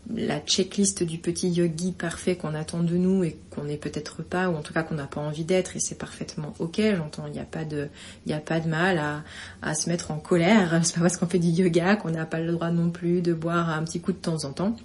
la 0.10 0.40
checklist 0.40 1.04
du 1.04 1.18
petit 1.18 1.50
yogi 1.50 1.92
parfait 1.92 2.36
qu'on 2.36 2.54
attend 2.54 2.84
de 2.84 2.96
nous 2.96 3.24
et 3.24 3.38
qu'on 3.50 3.64
n'est 3.64 3.78
peut-être 3.78 4.24
pas, 4.24 4.50
ou 4.50 4.56
en 4.56 4.62
tout 4.62 4.74
cas 4.74 4.84
qu'on 4.84 4.96
n'a 4.96 5.08
pas 5.08 5.22
envie 5.22 5.46
d'être, 5.46 5.76
et 5.76 5.80
c'est 5.80 5.98
parfaitement 5.98 6.54
ok, 6.60 6.82
j'entends, 6.96 7.28
il 7.28 7.34
n'y 7.34 7.40
a 7.40 7.46
pas 7.46 7.66
de, 7.66 7.88
il 8.26 8.34
a 8.34 8.40
pas 8.40 8.60
de 8.60 8.68
mal 8.68 8.98
à, 8.98 9.24
à 9.62 9.76
se 9.76 9.90
mettre 9.90 10.12
en 10.12 10.18
colère, 10.18 10.80
c'est 10.84 10.96
pas 10.96 11.02
parce 11.02 11.18
qu'on 11.18 11.28
fait 11.28 11.40
du 11.40 11.50
yoga 11.50 11.96
qu'on 11.96 12.12
n'a 12.12 12.26
pas 12.26 12.40
le 12.40 12.52
droit 12.52 12.72
non 12.72 12.90
plus 12.90 13.22
de 13.22 13.34
boire 13.34 13.70
un 13.70 13.84
petit 13.84 14.02
coup 14.02 14.12
de 14.12 14.18
temps 14.18 14.44
en 14.44 14.54
temps. 14.54 14.76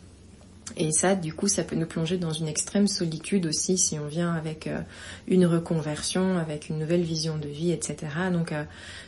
Et 0.77 0.91
ça, 0.91 1.15
du 1.15 1.33
coup, 1.33 1.47
ça 1.47 1.63
peut 1.63 1.77
nous 1.77 1.87
plonger 1.87 2.19
dans 2.19 2.33
une 2.33 2.49
extrême 2.49 2.89
solitude 2.89 3.47
aussi 3.47 3.79
si 3.79 3.99
on 4.01 4.07
vient 4.07 4.35
avec 4.35 4.67
euh, 4.67 4.81
une 5.29 5.47
reconversion, 5.47 6.39
avec 6.39 6.69
une 6.69 6.79
nouvelle 6.79 7.03
vision 7.03 7.39
de 7.39 7.47
vie, 7.47 7.71
etc. 7.71 7.97
Donc, 8.33 8.51
euh, 8.51 8.65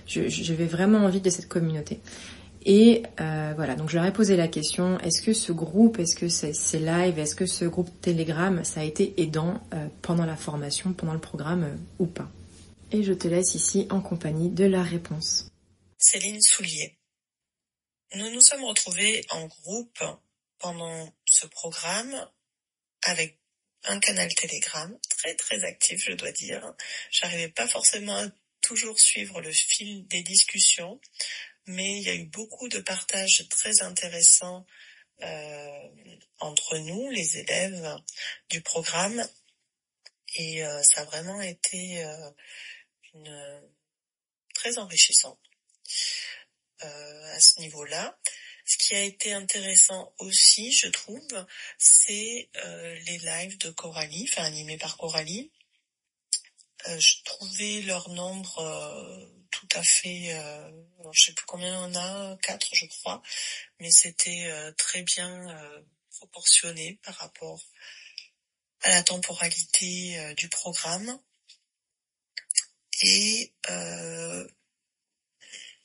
je, 0.07 0.29
je 0.29 0.55
vraiment 0.55 0.99
envie 0.99 1.21
de 1.21 1.29
cette 1.31 1.49
communauté. 1.49 2.01
Et 2.65 3.03
euh, 3.21 3.53
voilà, 3.55 3.77
donc 3.77 3.89
je 3.89 3.97
leur 3.97 4.05
ai 4.05 4.13
posé 4.13 4.37
la 4.37 4.49
question, 4.49 4.99
est-ce 5.01 5.23
que 5.23 5.33
ce 5.33 5.53
groupe, 5.53 5.99
est-ce 5.99 6.17
que 6.17 6.29
c'est 6.29 6.79
live, 6.79 7.19
est-ce 7.19 7.35
que 7.35 7.47
ce 7.47 7.65
groupe 7.65 7.89
Telegram, 8.01 8.65
ça 8.65 8.81
a 8.81 8.85
été 8.85 9.15
aidant 9.21 9.61
euh, 9.73 9.89
pendant 10.03 10.27
la 10.27 10.37
formation, 10.37 10.93
pendant 10.93 11.15
le 11.15 11.21
programme 11.21 11.65
euh, 11.65 11.77
ou 11.99 12.07
pas? 12.07 12.29
Et 12.91 13.03
je 13.03 13.13
te 13.13 13.29
laisse 13.29 13.55
ici 13.55 13.87
en 13.91 14.01
compagnie 14.01 14.51
de 14.51 14.65
la 14.65 14.83
réponse. 14.83 15.49
Céline 15.99 16.41
Soulier. 16.41 16.99
Nous 18.15 18.31
nous 18.31 18.41
sommes 18.41 18.65
retrouvés 18.65 19.25
en 19.31 19.47
groupe 19.47 20.03
pendant 20.59 21.13
ce 21.27 21.47
programme 21.47 22.15
avec 23.03 23.39
un 23.85 24.01
canal 24.01 24.29
Telegram 24.35 24.99
très 25.09 25.35
très 25.35 25.63
actif, 25.65 26.03
je 26.05 26.13
dois 26.13 26.33
dire. 26.33 26.75
J'arrivais 27.11 27.49
pas 27.49 27.69
forcément 27.69 28.17
à 28.17 28.27
toujours 28.63 28.99
suivre 28.99 29.41
le 29.41 29.53
fil 29.53 30.07
des 30.09 30.23
discussions 30.23 31.01
mais 31.69 31.99
il 31.99 32.03
y 32.03 32.09
a 32.09 32.15
eu 32.15 32.25
beaucoup 32.25 32.69
de 32.69 32.81
partages 32.81 33.47
très 33.49 33.83
intéressants 33.83 34.67
euh, 35.23 35.89
entre 36.41 36.79
nous, 36.79 37.11
les 37.11 37.39
élèves 37.39 37.97
du 38.51 38.61
programme, 38.63 39.27
et 40.35 40.65
euh, 40.65 40.83
ça 40.83 41.03
a 41.03 41.05
vraiment 41.05 41.41
été 41.41 42.05
euh, 42.05 42.31
une, 43.15 43.63
très 44.55 44.79
enrichissant 44.79 45.39
euh, 46.83 47.35
à 47.35 47.41
ce 47.41 47.61
niveau-là. 47.61 48.19
Ce 48.65 48.77
qui 48.77 48.95
a 48.95 49.03
été 49.03 49.33
intéressant 49.33 50.13
aussi, 50.19 50.73
je 50.73 50.89
trouve, 50.89 51.47
c'est 51.79 52.51
euh, 52.57 52.95
les 53.07 53.19
lives 53.19 53.59
de 53.59 53.71
Coralie, 53.71 54.29
enfin 54.31 54.45
animés 54.45 54.79
par 54.79 54.97
Coralie. 54.97 55.51
Euh, 56.87 56.99
je 57.01 57.23
trouvais 57.25 57.83
leur 57.83 58.09
nombre 58.11 58.63
tout 59.51 59.69
à 59.75 59.83
fait, 59.83 60.35
euh, 60.35 60.71
je 61.13 61.25
sais 61.25 61.33
plus 61.33 61.47
combien 61.47 61.83
on 61.85 61.95
a, 61.95 62.37
quatre 62.43 62.69
je 62.75 62.87
crois, 62.87 63.23
mais 63.81 63.91
c'était 63.91 64.47
euh, 64.47 64.73
très 64.73 65.03
bien 65.03 65.49
euh, 65.49 65.83
proportionné 66.11 66.99
par 67.03 67.15
rapport 67.17 67.61
à 68.83 68.91
la 68.91 69.03
temporalité 69.03 70.19
euh, 70.19 70.35
du 70.35 70.49
programme. 70.49 71.19
Et 73.01 73.53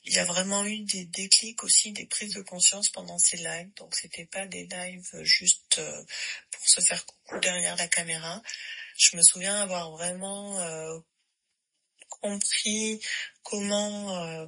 il 0.06 0.12
y 0.12 0.18
a 0.18 0.24
vraiment 0.24 0.64
eu 0.66 0.80
des 0.80 1.04
déclics 1.06 1.62
aussi, 1.62 1.92
des 1.92 2.06
prises 2.06 2.34
de 2.34 2.42
conscience 2.42 2.90
pendant 2.90 3.18
ces 3.18 3.36
lives. 3.36 3.72
Donc 3.76 3.94
c'était 3.94 4.26
pas 4.26 4.46
des 4.46 4.66
lives 4.66 5.22
juste 5.22 5.80
pour 6.50 6.68
se 6.68 6.80
faire 6.80 7.06
coucou 7.06 7.38
derrière 7.38 7.76
la 7.76 7.86
caméra. 7.86 8.42
Je 8.98 9.16
me 9.16 9.22
souviens 9.22 9.62
avoir 9.62 9.92
vraiment 9.92 10.58
compris 12.08 13.00
comment 13.42 14.16
euh, 14.16 14.46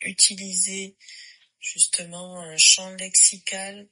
utiliser 0.00 0.96
justement 1.60 2.40
un 2.40 2.56
champ 2.56 2.90
lexical 2.96 3.88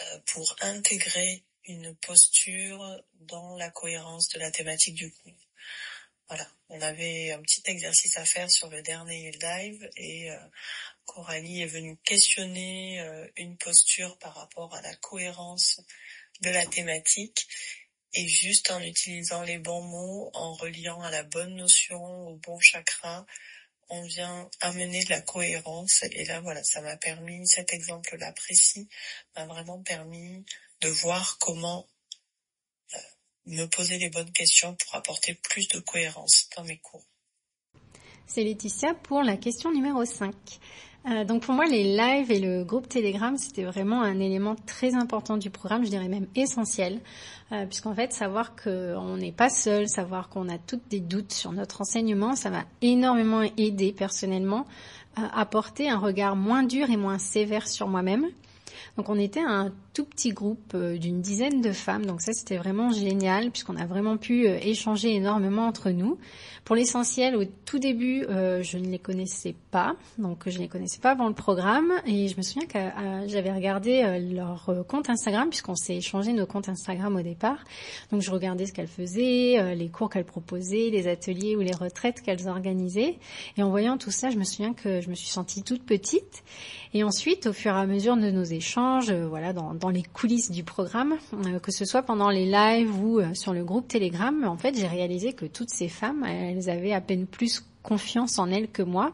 euh, 0.00 0.18
pour 0.26 0.54
intégrer 0.60 1.44
une 1.64 1.94
posture 1.96 3.02
dans 3.14 3.56
la 3.56 3.70
cohérence 3.70 4.28
de 4.30 4.38
la 4.38 4.50
thématique 4.50 4.94
du 4.94 5.12
cours. 5.12 5.48
Voilà, 6.28 6.48
on 6.68 6.80
avait 6.80 7.32
un 7.32 7.42
petit 7.42 7.62
exercice 7.64 8.16
à 8.16 8.24
faire 8.24 8.50
sur 8.50 8.68
le 8.70 8.82
dernier 8.82 9.32
live 9.32 9.90
et 9.96 10.30
euh, 10.30 10.38
Coralie 11.04 11.62
est 11.62 11.66
venue 11.66 11.96
questionner 12.04 13.04
une 13.36 13.56
posture 13.56 14.16
par 14.18 14.34
rapport 14.36 14.72
à 14.76 14.80
la 14.82 14.94
cohérence 14.94 15.80
de 16.40 16.50
la 16.50 16.64
thématique 16.66 17.48
et 18.12 18.26
juste 18.26 18.70
en 18.70 18.80
utilisant 18.80 19.42
les 19.42 19.58
bons 19.58 19.82
mots, 19.82 20.30
en 20.34 20.54
reliant 20.54 21.00
à 21.02 21.10
la 21.10 21.22
bonne 21.22 21.54
notion, 21.54 22.02
au 22.28 22.36
bon 22.36 22.58
chakra, 22.58 23.26
on 23.88 24.02
vient 24.02 24.48
amener 24.60 25.04
de 25.04 25.10
la 25.10 25.20
cohérence. 25.20 26.04
Et 26.12 26.24
là, 26.24 26.40
voilà, 26.40 26.62
ça 26.64 26.80
m'a 26.80 26.96
permis, 26.96 27.46
cet 27.46 27.72
exemple-là 27.72 28.32
précis, 28.32 28.88
m'a 29.36 29.46
vraiment 29.46 29.82
permis 29.82 30.44
de 30.80 30.88
voir 30.88 31.38
comment 31.38 31.88
euh, 32.94 32.98
me 33.46 33.66
poser 33.66 33.98
les 33.98 34.10
bonnes 34.10 34.32
questions 34.32 34.74
pour 34.76 34.94
apporter 34.94 35.34
plus 35.34 35.68
de 35.68 35.80
cohérence 35.80 36.48
dans 36.56 36.64
mes 36.64 36.78
cours. 36.78 37.04
C'est 38.26 38.44
Laetitia 38.44 38.94
pour 38.94 39.22
la 39.22 39.36
question 39.36 39.72
numéro 39.72 40.04
5. 40.04 40.34
Euh, 41.08 41.24
donc 41.24 41.42
pour 41.42 41.54
moi, 41.54 41.64
les 41.64 41.96
lives 41.96 42.30
et 42.30 42.40
le 42.40 42.62
groupe 42.62 42.88
Telegram, 42.88 43.36
c'était 43.38 43.64
vraiment 43.64 44.02
un 44.02 44.20
élément 44.20 44.54
très 44.66 44.94
important 44.94 45.38
du 45.38 45.48
programme, 45.48 45.84
je 45.84 45.90
dirais 45.90 46.08
même 46.08 46.26
essentiel, 46.36 47.00
euh, 47.52 47.64
puisqu'en 47.64 47.94
fait, 47.94 48.12
savoir 48.12 48.54
qu'on 48.54 49.16
n'est 49.16 49.32
pas 49.32 49.48
seul, 49.48 49.88
savoir 49.88 50.28
qu'on 50.28 50.48
a 50.48 50.58
toutes 50.58 50.88
des 50.90 51.00
doutes 51.00 51.32
sur 51.32 51.52
notre 51.52 51.80
enseignement, 51.80 52.36
ça 52.36 52.50
m'a 52.50 52.64
énormément 52.82 53.42
aidé 53.56 53.92
personnellement 53.92 54.66
à 55.16 55.44
porter 55.44 55.90
un 55.90 55.98
regard 55.98 56.36
moins 56.36 56.62
dur 56.62 56.88
et 56.88 56.96
moins 56.96 57.18
sévère 57.18 57.66
sur 57.66 57.88
moi-même. 57.88 58.26
Donc 58.96 59.08
on 59.08 59.18
était 59.18 59.40
un 59.40 59.72
tout 59.92 60.04
petit 60.04 60.30
groupe 60.30 60.72
euh, 60.74 60.98
d'une 60.98 61.20
dizaine 61.20 61.60
de 61.60 61.72
femmes. 61.72 62.06
Donc 62.06 62.20
ça, 62.20 62.32
c'était 62.32 62.56
vraiment 62.56 62.90
génial 62.92 63.50
puisqu'on 63.50 63.76
a 63.76 63.86
vraiment 63.86 64.16
pu 64.16 64.46
euh, 64.46 64.58
échanger 64.62 65.14
énormément 65.14 65.66
entre 65.66 65.90
nous. 65.90 66.18
Pour 66.64 66.76
l'essentiel, 66.76 67.34
au 67.36 67.44
tout 67.64 67.78
début, 67.78 68.24
euh, 68.24 68.62
je 68.62 68.78
ne 68.78 68.86
les 68.86 68.98
connaissais 68.98 69.54
pas, 69.70 69.96
donc 70.18 70.42
je 70.46 70.58
ne 70.58 70.62
les 70.62 70.68
connaissais 70.68 71.00
pas 71.00 71.12
avant 71.12 71.26
le 71.26 71.34
programme. 71.34 71.92
Et 72.06 72.28
je 72.28 72.36
me 72.36 72.42
souviens 72.42 72.66
que 72.66 72.78
j'avais 73.26 73.52
regardé 73.52 74.20
leur 74.32 74.70
compte 74.86 75.08
Instagram 75.08 75.48
puisqu'on 75.48 75.74
s'est 75.74 75.96
échangé 75.96 76.32
nos 76.32 76.46
comptes 76.46 76.68
Instagram 76.68 77.16
au 77.16 77.22
départ. 77.22 77.64
Donc 78.12 78.20
je 78.20 78.30
regardais 78.30 78.66
ce 78.66 78.72
qu'elles 78.72 78.88
faisaient, 78.88 79.74
les 79.74 79.88
cours 79.88 80.10
qu'elles 80.10 80.26
proposaient, 80.26 80.90
les 80.90 81.08
ateliers 81.08 81.56
ou 81.56 81.60
les 81.60 81.74
retraites 81.74 82.20
qu'elles 82.20 82.46
organisaient. 82.46 83.18
Et 83.56 83.62
en 83.62 83.70
voyant 83.70 83.96
tout 83.96 84.10
ça, 84.10 84.30
je 84.30 84.36
me 84.36 84.44
souviens 84.44 84.74
que 84.74 85.00
je 85.00 85.08
me 85.08 85.14
suis 85.14 85.28
sentie 85.28 85.62
toute 85.62 85.82
petite. 85.82 86.44
Et 86.92 87.04
ensuite, 87.04 87.46
au 87.46 87.52
fur 87.52 87.72
et 87.72 87.80
à 87.80 87.86
mesure 87.86 88.16
de 88.16 88.30
nos 88.30 88.44
échanges, 88.44 89.12
voilà, 89.12 89.52
dans, 89.52 89.74
dans 89.80 89.88
les 89.88 90.02
coulisses 90.02 90.50
du 90.50 90.62
programme, 90.62 91.16
euh, 91.46 91.58
que 91.58 91.72
ce 91.72 91.84
soit 91.84 92.02
pendant 92.02 92.30
les 92.30 92.46
lives 92.46 92.94
ou 93.02 93.18
euh, 93.18 93.34
sur 93.34 93.52
le 93.52 93.64
groupe 93.64 93.88
Telegram, 93.88 94.44
en 94.44 94.56
fait, 94.56 94.76
j'ai 94.76 94.86
réalisé 94.86 95.32
que 95.32 95.46
toutes 95.46 95.70
ces 95.70 95.88
femmes, 95.88 96.24
elles 96.24 96.70
avaient 96.70 96.92
à 96.92 97.00
peine 97.00 97.26
plus 97.26 97.64
confiance 97.82 98.38
en 98.38 98.50
elles 98.50 98.68
que 98.68 98.82
moi. 98.82 99.12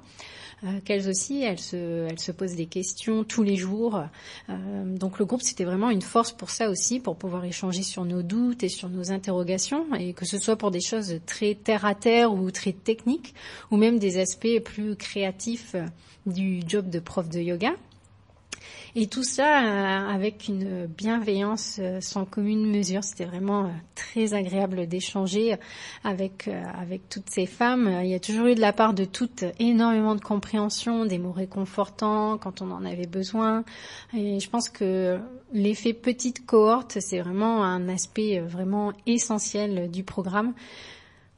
Euh, 0.64 0.80
qu'elles 0.86 1.06
aussi, 1.08 1.42
elles 1.42 1.58
se, 1.58 2.06
elles 2.08 2.18
se 2.18 2.32
posent 2.32 2.54
des 2.54 2.64
questions 2.64 3.24
tous 3.24 3.42
les 3.42 3.56
jours. 3.56 4.02
donc 4.48 5.18
le 5.18 5.26
groupe, 5.26 5.42
c'était 5.42 5.64
vraiment 5.64 5.90
une 5.90 6.00
force 6.00 6.32
pour 6.32 6.48
ça 6.48 6.70
aussi, 6.70 6.98
pour 6.98 7.16
pouvoir 7.16 7.44
échanger 7.44 7.82
sur 7.82 8.06
nos 8.06 8.22
doutes 8.22 8.62
et 8.62 8.70
sur 8.70 8.88
nos 8.88 9.12
interrogations, 9.12 9.84
et 9.94 10.14
que 10.14 10.24
ce 10.24 10.38
soit 10.38 10.56
pour 10.56 10.70
des 10.70 10.80
choses 10.80 11.20
très 11.26 11.54
terre 11.54 11.84
à 11.84 11.94
terre 11.94 12.32
ou 12.32 12.50
très 12.50 12.72
techniques, 12.72 13.34
ou 13.70 13.76
même 13.76 13.98
des 13.98 14.18
aspects 14.18 14.60
plus 14.64 14.96
créatifs 14.96 15.76
du 16.24 16.62
job 16.66 16.88
de 16.88 17.00
prof 17.00 17.28
de 17.28 17.40
yoga. 17.40 17.74
Et 18.98 19.08
tout 19.08 19.24
ça 19.24 19.62
euh, 19.62 20.08
avec 20.08 20.48
une 20.48 20.86
bienveillance 20.86 21.76
euh, 21.80 22.00
sans 22.00 22.24
commune 22.24 22.66
mesure. 22.66 23.04
C'était 23.04 23.26
vraiment 23.26 23.66
euh, 23.66 23.68
très 23.94 24.32
agréable 24.32 24.86
d'échanger 24.86 25.56
avec 26.02 26.48
avec 26.48 27.08
toutes 27.10 27.28
ces 27.28 27.44
femmes. 27.44 28.00
Il 28.02 28.08
y 28.08 28.14
a 28.14 28.20
toujours 28.20 28.46
eu 28.46 28.54
de 28.54 28.60
la 28.60 28.72
part 28.72 28.94
de 28.94 29.04
toutes 29.04 29.44
énormément 29.58 30.14
de 30.14 30.22
compréhension, 30.22 31.04
des 31.04 31.18
mots 31.18 31.32
réconfortants 31.32 32.38
quand 32.38 32.62
on 32.62 32.70
en 32.70 32.86
avait 32.86 33.06
besoin. 33.06 33.64
Et 34.16 34.40
je 34.40 34.48
pense 34.48 34.70
que 34.70 35.18
l'effet 35.52 35.92
petite 35.92 36.46
cohorte, 36.46 36.98
c'est 37.00 37.20
vraiment 37.20 37.64
un 37.64 37.90
aspect 37.90 38.40
vraiment 38.40 38.94
essentiel 39.06 39.90
du 39.90 40.04
programme. 40.04 40.54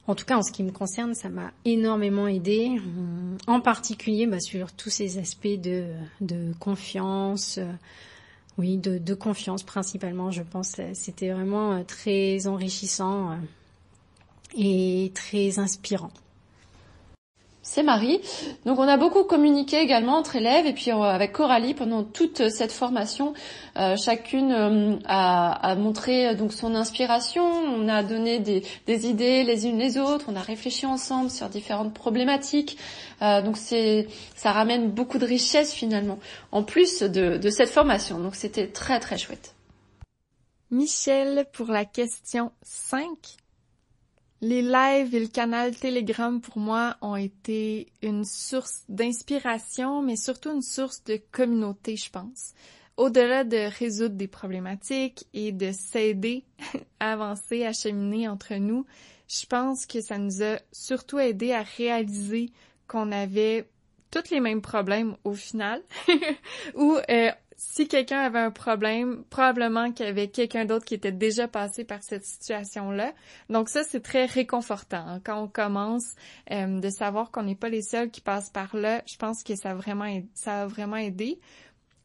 En 0.09 0.15
tout 0.15 0.25
cas, 0.25 0.39
en 0.39 0.41
ce 0.41 0.51
qui 0.51 0.63
me 0.63 0.71
concerne, 0.71 1.13
ça 1.13 1.29
m'a 1.29 1.51
énormément 1.65 2.27
aidé, 2.27 2.79
euh, 2.79 3.37
en 3.45 3.61
particulier 3.61 4.25
bah, 4.25 4.39
sur 4.39 4.71
tous 4.71 4.89
ces 4.89 5.19
aspects 5.19 5.45
de, 5.45 5.85
confiance, 6.59 7.59
euh, 7.59 7.71
oui, 8.57 8.77
de, 8.77 9.13
confiance 9.13 9.61
principalement, 9.61 10.31
je 10.31 10.41
pense. 10.41 10.77
C'était 10.93 11.29
vraiment 11.29 11.73
euh, 11.73 11.83
très 11.83 12.47
enrichissant 12.47 13.37
et 14.57 15.11
très 15.13 15.59
inspirant 15.59 16.11
c'est 17.69 17.83
Marie. 17.83 18.19
Donc 18.65 18.79
on 18.79 18.87
a 18.87 18.97
beaucoup 18.97 19.23
communiqué 19.23 19.79
également 19.79 20.17
entre 20.17 20.35
élèves 20.35 20.65
et 20.65 20.73
puis 20.73 20.89
euh, 20.89 21.01
avec 21.01 21.33
Coralie 21.33 21.75
pendant 21.75 22.03
toute 22.03 22.49
cette 22.49 22.71
formation. 22.71 23.35
Euh, 23.77 23.95
chacune 23.95 24.51
euh, 24.51 24.95
a, 25.05 25.75
montré 25.75 26.33
donc 26.33 26.51
son 26.51 26.73
inspiration. 26.73 27.43
On 27.43 27.87
a 27.87 28.01
donné 28.01 28.39
des, 28.39 28.63
idées 28.87 29.43
les 29.43 29.67
unes 29.67 29.77
les 29.77 29.99
autres. 29.99 30.25
On 30.29 30.35
a 30.35 30.41
réfléchi 30.41 30.87
ensemble 30.87 31.29
sur 31.29 31.47
différentes 31.47 31.93
problématiques. 31.93 32.79
donc 33.21 33.55
c'est 33.57 34.07
ça 34.35 34.51
ramène 34.51 34.89
beaucoup 34.89 35.19
de 35.19 35.27
richesse 35.27 35.71
finalement 35.71 36.17
en 36.51 36.63
plus 36.63 37.03
de, 37.03 37.37
de 37.37 37.49
cette 37.51 37.69
formation. 37.69 38.17
Donc 38.17 38.35
c'était 38.35 38.67
très 38.67 38.99
très 38.99 39.19
chouette. 39.19 39.53
Michel 40.71 41.45
pour 41.53 41.67
la 41.67 41.85
question 41.85 42.51
5. 42.63 43.07
Les 44.41 44.61
lives 44.61 45.13
et 45.13 45.19
le 45.19 45.27
canal 45.27 45.75
Telegram 45.75 46.39
pour 46.39 46.59
moi 46.59 46.95
ont 47.01 47.17
été 47.17 47.87
une 48.01 48.23
source 48.23 48.83
d'inspiration, 48.87 50.01
mais 50.01 50.15
surtout 50.15 50.51
une 50.51 50.61
source 50.61 51.03
de 51.03 51.19
communauté, 51.31 51.97
je 51.97 52.09
pense. 52.09 52.53
Au-delà 52.95 53.43
de 53.43 53.69
résoudre 53.77 54.15
des 54.15 54.29
problématiques 54.29 55.25
et 55.33 55.51
de 55.51 55.71
s'aider 55.73 56.45
à 57.01 57.13
avancer, 57.13 57.65
à 57.65 57.73
cheminer 57.73 58.29
entre 58.29 58.55
nous, 58.55 58.85
je 59.27 59.45
pense 59.45 59.85
que 59.85 59.99
ça 59.99 60.17
nous 60.17 60.41
a 60.41 60.57
surtout 60.71 61.19
aidé 61.19 61.51
à 61.51 61.61
réaliser 61.61 62.51
qu'on 62.87 63.11
avait 63.11 63.69
tous 64.09 64.31
les 64.31 64.39
mêmes 64.39 64.61
problèmes 64.61 65.17
au 65.25 65.33
final, 65.33 65.81
ou 66.75 66.97
euh, 67.09 67.31
si 67.61 67.89
quelqu'un 67.89 68.21
avait 68.21 68.39
un 68.39 68.51
problème, 68.51 69.25
probablement 69.29 69.91
qu'il 69.91 70.05
y 70.05 70.09
avait 70.09 70.29
quelqu'un 70.29 70.63
d'autre 70.63 70.85
qui 70.85 70.93
était 70.93 71.11
déjà 71.11 71.49
passé 71.49 71.83
par 71.83 72.01
cette 72.03 72.23
situation-là. 72.23 73.13
Donc 73.49 73.67
ça, 73.67 73.83
c'est 73.83 73.99
très 73.99 74.25
réconfortant. 74.25 75.05
Hein. 75.05 75.19
Quand 75.25 75.43
on 75.43 75.49
commence 75.49 76.15
euh, 76.51 76.79
de 76.79 76.89
savoir 76.89 77.31
qu'on 77.31 77.43
n'est 77.43 77.55
pas 77.55 77.67
les 77.67 77.81
seuls 77.81 78.11
qui 78.11 78.21
passent 78.21 78.49
par 78.49 78.77
là, 78.77 79.03
je 79.05 79.17
pense 79.17 79.43
que 79.43 79.57
ça 79.57 79.71
a 79.71 79.73
vraiment, 79.73 80.21
ça 80.33 80.61
a 80.61 80.67
vraiment 80.67 80.95
aidé. 80.95 81.37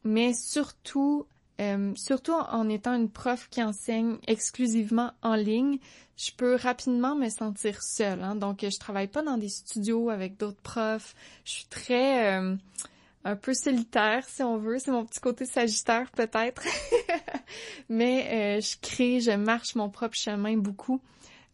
Mais 0.02 0.32
surtout, 0.34 1.24
euh, 1.60 1.92
surtout 1.94 2.32
en 2.32 2.68
étant 2.68 2.96
une 2.96 3.08
prof 3.08 3.48
qui 3.48 3.62
enseigne 3.62 4.16
exclusivement 4.26 5.12
en 5.22 5.36
ligne, 5.36 5.78
je 6.16 6.32
peux 6.36 6.56
rapidement 6.56 7.14
me 7.14 7.28
sentir 7.28 7.80
seule. 7.80 8.24
Hein. 8.24 8.34
Donc, 8.34 8.62
je 8.62 8.78
travaille 8.80 9.06
pas 9.08 9.22
dans 9.22 9.38
des 9.38 9.50
studios 9.50 10.10
avec 10.10 10.36
d'autres 10.36 10.62
profs. 10.62 11.14
Je 11.44 11.52
suis 11.52 11.66
très... 11.66 12.40
Euh, 12.40 12.56
un 13.24 13.36
peu 13.36 13.54
solitaire, 13.54 14.24
si 14.28 14.42
on 14.42 14.58
veut. 14.58 14.78
C'est 14.78 14.90
mon 14.90 15.04
petit 15.04 15.20
côté 15.20 15.46
sagittaire, 15.46 16.10
peut-être. 16.12 16.62
Mais 17.88 18.58
euh, 18.58 18.60
je 18.60 18.76
crée, 18.80 19.20
je 19.20 19.32
marche 19.32 19.74
mon 19.74 19.88
propre 19.88 20.16
chemin 20.16 20.56
beaucoup 20.56 21.00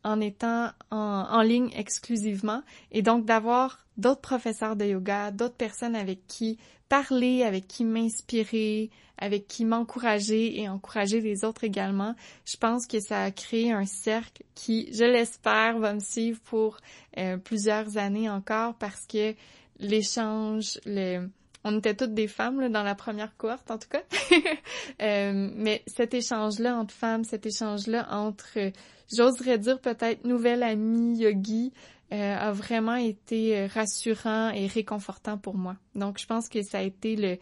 en 0.03 0.21
étant 0.21 0.71
en, 0.91 1.43
ligne 1.43 1.71
exclusivement. 1.77 2.63
Et 2.91 3.03
donc 3.03 3.25
d'avoir 3.25 3.87
d'autres 3.97 4.21
professeurs 4.21 4.77
de 4.77 4.87
yoga, 4.87 5.31
d'autres 5.31 5.57
personnes 5.57 5.95
avec 5.95 6.27
qui 6.27 6.59
parler, 6.89 7.45
avec 7.45 7.69
qui 7.69 7.85
m'inspirer, 7.85 8.91
avec 9.19 9.47
qui 9.47 9.65
m'encourager 9.65 10.59
et 10.61 10.69
encourager 10.69 11.21
les 11.21 11.45
autres 11.45 11.65
également. 11.65 12.17
Je 12.47 12.57
pense 12.57 12.87
que 12.87 12.99
ça 12.99 13.25
a 13.25 13.31
créé 13.31 13.71
un 13.71 13.85
cercle 13.85 14.43
qui, 14.55 14.89
je 14.93 15.05
l'espère, 15.05 15.79
va 15.79 15.93
me 15.93 16.01
suivre 16.01 16.41
pour 16.41 16.79
euh, 17.19 17.37
plusieurs 17.37 17.97
années 17.99 18.29
encore 18.29 18.75
parce 18.75 19.07
que 19.07 19.35
l'échange, 19.79 20.81
le, 20.85 21.29
on 21.65 21.79
était 21.79 21.95
toutes 21.95 22.15
des 22.15 22.29
femmes 22.29 22.61
là, 22.61 22.69
dans 22.69 22.83
la 22.83 22.95
première 22.95 23.37
cohorte 23.37 23.71
en 23.71 23.79
tout 23.79 23.89
cas. 23.89 24.03
euh, 25.03 25.51
mais 25.55 25.83
cet 25.87 26.15
échange-là 26.15 26.77
entre 26.77 26.95
femmes, 26.95 27.25
cet 27.25 27.47
échange-là 27.47 28.07
entre, 28.11 28.73
j'oserais 29.15 29.59
dire 29.59 29.81
peut-être 29.81 30.25
nouvelle 30.25 30.63
amie 30.63 31.19
yogi, 31.19 31.73
euh, 32.13 32.37
a 32.37 32.51
vraiment 32.51 32.97
été 32.97 33.57
euh, 33.57 33.69
rassurant 33.73 34.51
et 34.51 34.67
réconfortant 34.67 35.39
pour 35.39 35.55
moi. 35.55 35.77
Donc 35.95 36.19
je 36.19 36.27
pense 36.27 36.49
que 36.49 36.61
ça 36.61 36.79
a 36.79 36.83
été 36.83 37.15
le, 37.15 37.39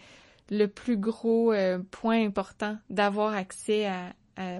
le 0.51 0.67
plus 0.67 0.99
gros 0.99 1.55
euh, 1.55 1.79
point 1.91 2.23
important 2.23 2.77
d'avoir 2.91 3.33
accès 3.33 3.91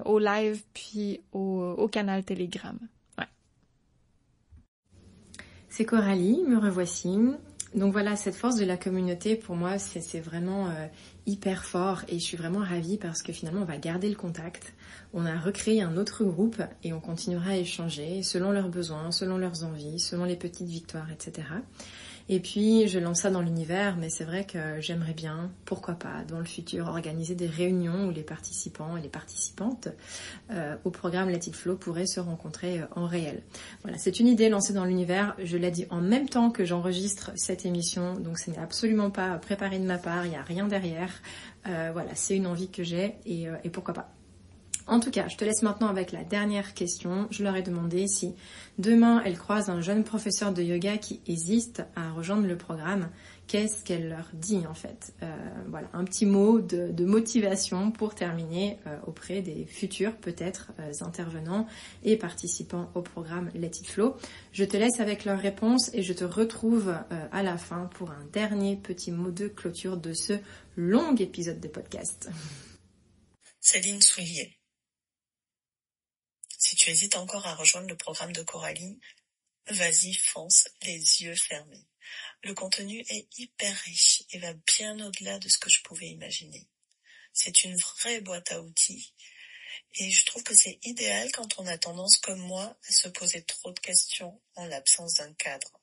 au 0.03 0.19
live 0.19 0.61
puis 0.73 1.21
au, 1.31 1.61
au 1.77 1.87
canal 1.87 2.25
Telegram. 2.25 2.77
Ouais. 3.19 3.27
C'est 5.69 5.85
Coralie, 5.85 6.43
me 6.45 6.57
revoici. 6.57 7.17
Donc 7.75 7.91
voilà, 7.91 8.15
cette 8.15 8.35
force 8.35 8.55
de 8.55 8.65
la 8.65 8.77
communauté, 8.77 9.35
pour 9.35 9.55
moi, 9.55 9.77
c'est 9.77 10.19
vraiment 10.19 10.69
euh, 10.69 10.87
hyper 11.27 11.63
fort 11.65 12.01
et 12.07 12.17
je 12.17 12.23
suis 12.23 12.37
vraiment 12.37 12.59
ravie 12.59 12.97
parce 12.97 13.21
que 13.21 13.31
finalement, 13.31 13.61
on 13.61 13.65
va 13.65 13.77
garder 13.77 14.09
le 14.09 14.15
contact. 14.15 14.73
On 15.13 15.25
a 15.25 15.37
recréé 15.37 15.83
un 15.83 15.95
autre 15.95 16.23
groupe 16.23 16.61
et 16.83 16.93
on 16.93 16.99
continuera 16.99 17.51
à 17.51 17.57
échanger 17.57 18.23
selon 18.23 18.51
leurs 18.51 18.69
besoins, 18.69 19.11
selon 19.11 19.37
leurs 19.37 19.63
envies, 19.63 19.99
selon 19.99 20.25
les 20.25 20.35
petites 20.35 20.67
victoires, 20.67 21.11
etc. 21.11 21.47
Et 22.31 22.39
puis, 22.39 22.87
je 22.87 22.99
lance 22.99 23.21
ça 23.21 23.31
dans 23.31 23.41
l'univers, 23.41 23.97
mais 23.97 24.09
c'est 24.09 24.23
vrai 24.23 24.45
que 24.45 24.79
j'aimerais 24.79 25.15
bien, 25.15 25.51
pourquoi 25.65 25.95
pas, 25.95 26.23
dans 26.27 26.37
le 26.37 26.45
futur, 26.45 26.87
organiser 26.87 27.33
des 27.33 27.47
réunions 27.47 28.07
où 28.07 28.11
les 28.11 28.21
participants 28.21 28.95
et 28.95 29.01
les 29.01 29.09
participantes 29.09 29.87
euh, 30.51 30.75
au 30.83 30.91
programme 30.91 31.29
Let 31.29 31.51
Flow 31.51 31.75
pourraient 31.75 32.05
se 32.05 32.19
rencontrer 32.19 32.81
euh, 32.81 32.85
en 32.95 33.07
réel. 33.07 33.41
Voilà, 33.81 33.97
c'est 33.97 34.19
une 34.19 34.27
idée 34.27 34.47
lancée 34.49 34.73
dans 34.73 34.85
l'univers. 34.85 35.35
Je 35.43 35.57
l'ai 35.57 35.71
dit 35.71 35.87
en 35.89 36.01
même 36.01 36.29
temps 36.29 36.51
que 36.51 36.65
j'enregistre 36.65 37.31
cette 37.35 37.65
émission, 37.65 38.13
donc 38.13 38.37
ce 38.37 38.51
n'est 38.51 38.59
absolument 38.59 39.09
pas 39.09 39.39
préparé 39.39 39.79
de 39.79 39.85
ma 39.85 39.97
part, 39.97 40.27
il 40.27 40.29
n'y 40.29 40.37
a 40.37 40.43
rien 40.43 40.67
derrière. 40.67 41.11
Euh, 41.67 41.89
voilà, 41.91 42.13
c'est 42.13 42.35
une 42.35 42.45
envie 42.45 42.69
que 42.69 42.83
j'ai 42.83 43.15
et 43.25 43.69
pourquoi 43.71 43.95
pas. 43.95 44.18
En 44.89 44.99
tout 44.99 45.11
cas, 45.11 45.27
je 45.27 45.37
te 45.37 45.45
laisse 45.45 45.61
maintenant 45.61 45.87
avec 45.87 46.11
la 46.11 46.23
dernière 46.23 46.73
question. 46.73 47.27
Je 47.29 47.43
leur 47.43 47.55
ai 47.55 47.61
demandé 47.61 48.07
si 48.07 48.33
demain 48.79 49.21
elles 49.23 49.37
croisent 49.37 49.69
un 49.69 49.81
jeune 49.81 50.03
professeur 50.03 50.51
de 50.51 50.63
yoga 50.63 50.97
qui 50.97 51.21
hésite 51.27 51.83
à 51.95 52.11
rejoindre 52.11 52.47
le 52.47 52.57
programme, 52.57 53.09
qu'est-ce 53.45 53.83
qu'elle 53.83 54.09
leur 54.09 54.27
dit 54.33 54.65
en 54.67 54.73
fait? 54.73 55.13
Euh, 55.21 55.27
Voilà, 55.67 55.89
un 55.93 56.03
petit 56.05 56.25
mot 56.25 56.59
de, 56.59 57.05
motivation 57.05 57.91
pour 57.91 58.15
terminer 58.15 58.79
euh, 58.87 58.97
auprès 59.05 59.41
des 59.41 59.65
futurs 59.65 60.15
peut-être 60.15 60.71
euh, 60.79 60.91
intervenants 61.01 61.67
et 62.03 62.17
participants 62.17 62.89
au 62.95 63.01
programme 63.01 63.51
Let 63.53 63.67
It 63.67 63.87
Flow. 63.87 64.15
Je 64.53 64.65
te 64.65 64.75
laisse 64.75 64.99
avec 64.99 65.23
leurs 65.23 65.39
réponses 65.39 65.91
et 65.93 66.01
je 66.01 66.13
te 66.13 66.23
retrouve 66.23 66.95
à 67.31 67.43
la 67.43 67.57
fin 67.57 67.89
pour 67.93 68.09
un 68.09 68.25
dernier 68.33 68.75
petit 68.75 69.11
mot 69.11 69.29
de 69.29 69.47
clôture 69.47 69.97
de 69.97 70.13
ce 70.13 70.33
long 70.77 71.15
épisode 71.15 71.59
de 71.59 71.67
podcast. 71.67 72.29
Céline 73.59 74.01
Soulier. 74.01 74.58
Si 76.69 76.75
tu 76.75 76.91
hésites 76.91 77.15
encore 77.15 77.47
à 77.47 77.55
rejoindre 77.55 77.87
le 77.87 77.97
programme 77.97 78.31
de 78.31 78.43
Coralie, 78.43 78.99
vas-y, 79.69 80.13
fonce 80.13 80.67
les 80.83 80.99
yeux 81.23 81.33
fermés. 81.33 81.87
Le 82.43 82.53
contenu 82.53 83.03
est 83.09 83.27
hyper 83.39 83.75
riche 83.85 84.21
et 84.29 84.37
va 84.37 84.53
bien 84.53 85.03
au-delà 85.03 85.39
de 85.39 85.49
ce 85.49 85.57
que 85.57 85.71
je 85.71 85.81
pouvais 85.81 86.09
imaginer. 86.09 86.67
C'est 87.33 87.63
une 87.63 87.75
vraie 87.75 88.21
boîte 88.21 88.51
à 88.51 88.61
outils 88.61 89.15
et 89.95 90.11
je 90.11 90.25
trouve 90.27 90.43
que 90.43 90.53
c'est 90.53 90.77
idéal 90.83 91.31
quand 91.31 91.57
on 91.57 91.65
a 91.65 91.79
tendance 91.79 92.17
comme 92.17 92.37
moi 92.37 92.77
à 92.87 92.91
se 92.91 93.07
poser 93.07 93.41
trop 93.41 93.71
de 93.71 93.79
questions 93.79 94.39
en 94.53 94.65
l'absence 94.65 95.15
d'un 95.15 95.33
cadre. 95.33 95.81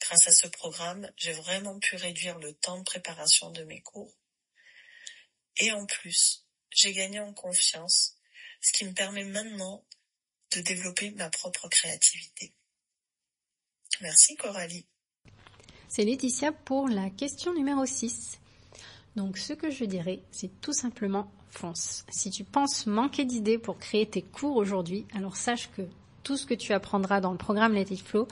Grâce 0.00 0.28
à 0.28 0.32
ce 0.32 0.46
programme, 0.46 1.10
j'ai 1.16 1.32
vraiment 1.32 1.80
pu 1.80 1.96
réduire 1.96 2.38
le 2.38 2.54
temps 2.54 2.78
de 2.78 2.84
préparation 2.84 3.50
de 3.50 3.64
mes 3.64 3.82
cours. 3.82 4.16
Et 5.56 5.72
en 5.72 5.84
plus, 5.84 6.46
j'ai 6.70 6.92
gagné 6.92 7.18
en 7.18 7.34
confiance, 7.34 8.18
ce 8.60 8.72
qui 8.72 8.84
me 8.84 8.94
permet 8.94 9.24
maintenant 9.24 9.84
de 10.56 10.62
développer 10.62 11.10
ma 11.12 11.28
propre 11.28 11.68
créativité. 11.68 12.52
Merci 14.00 14.36
Coralie. 14.36 14.86
C'est 15.88 16.04
Laetitia 16.04 16.52
pour 16.52 16.88
la 16.88 17.10
question 17.10 17.54
numéro 17.54 17.86
6. 17.86 18.38
Donc 19.16 19.38
ce 19.38 19.52
que 19.52 19.70
je 19.70 19.84
dirais, 19.84 20.20
c'est 20.30 20.60
tout 20.60 20.72
simplement 20.72 21.30
fonce. 21.50 22.04
Si 22.10 22.30
tu 22.30 22.44
penses 22.44 22.86
manquer 22.86 23.24
d'idées 23.24 23.58
pour 23.58 23.78
créer 23.78 24.06
tes 24.06 24.22
cours 24.22 24.56
aujourd'hui, 24.56 25.06
alors 25.14 25.36
sache 25.36 25.70
que 25.76 25.82
tout 26.22 26.36
ce 26.36 26.46
que 26.46 26.54
tu 26.54 26.72
apprendras 26.72 27.20
dans 27.20 27.32
le 27.32 27.38
programme 27.38 27.74
Let 27.74 27.92
It 27.92 28.02
Flow 28.02 28.26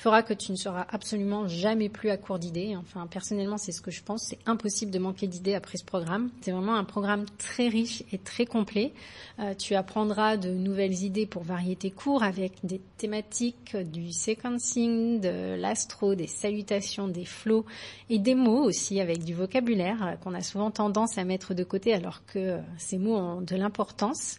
fera 0.00 0.22
que 0.22 0.32
tu 0.32 0.50
ne 0.50 0.56
seras 0.56 0.86
absolument 0.88 1.46
jamais 1.46 1.90
plus 1.90 2.08
à 2.08 2.16
court 2.16 2.38
d'idées. 2.38 2.74
Enfin, 2.74 3.06
personnellement, 3.06 3.58
c'est 3.58 3.70
ce 3.70 3.82
que 3.82 3.90
je 3.90 4.02
pense. 4.02 4.22
C'est 4.22 4.38
impossible 4.46 4.90
de 4.90 4.98
manquer 4.98 5.26
d'idées 5.26 5.54
après 5.54 5.76
ce 5.76 5.84
programme. 5.84 6.30
C'est 6.40 6.52
vraiment 6.52 6.74
un 6.74 6.84
programme 6.84 7.26
très 7.36 7.68
riche 7.68 8.02
et 8.10 8.16
très 8.16 8.46
complet. 8.46 8.94
Euh, 9.40 9.52
tu 9.54 9.74
apprendras 9.74 10.38
de 10.38 10.48
nouvelles 10.48 11.02
idées 11.02 11.26
pour 11.26 11.42
varier 11.42 11.76
tes 11.76 11.90
cours 11.90 12.22
avec 12.22 12.54
des 12.64 12.80
thématiques 12.96 13.76
du 13.76 14.10
sequencing, 14.10 15.20
de 15.20 15.54
l'astro, 15.60 16.14
des 16.14 16.26
salutations, 16.26 17.06
des 17.06 17.26
flots 17.26 17.66
et 18.08 18.18
des 18.18 18.34
mots 18.34 18.62
aussi 18.62 19.00
avec 19.00 19.22
du 19.22 19.34
vocabulaire 19.34 20.02
euh, 20.02 20.16
qu'on 20.16 20.32
a 20.32 20.40
souvent 20.40 20.70
tendance 20.70 21.18
à 21.18 21.24
mettre 21.24 21.52
de 21.52 21.62
côté 21.62 21.92
alors 21.92 22.24
que 22.24 22.38
euh, 22.38 22.58
ces 22.78 22.96
mots 22.96 23.16
ont 23.16 23.42
de 23.42 23.54
l'importance. 23.54 24.38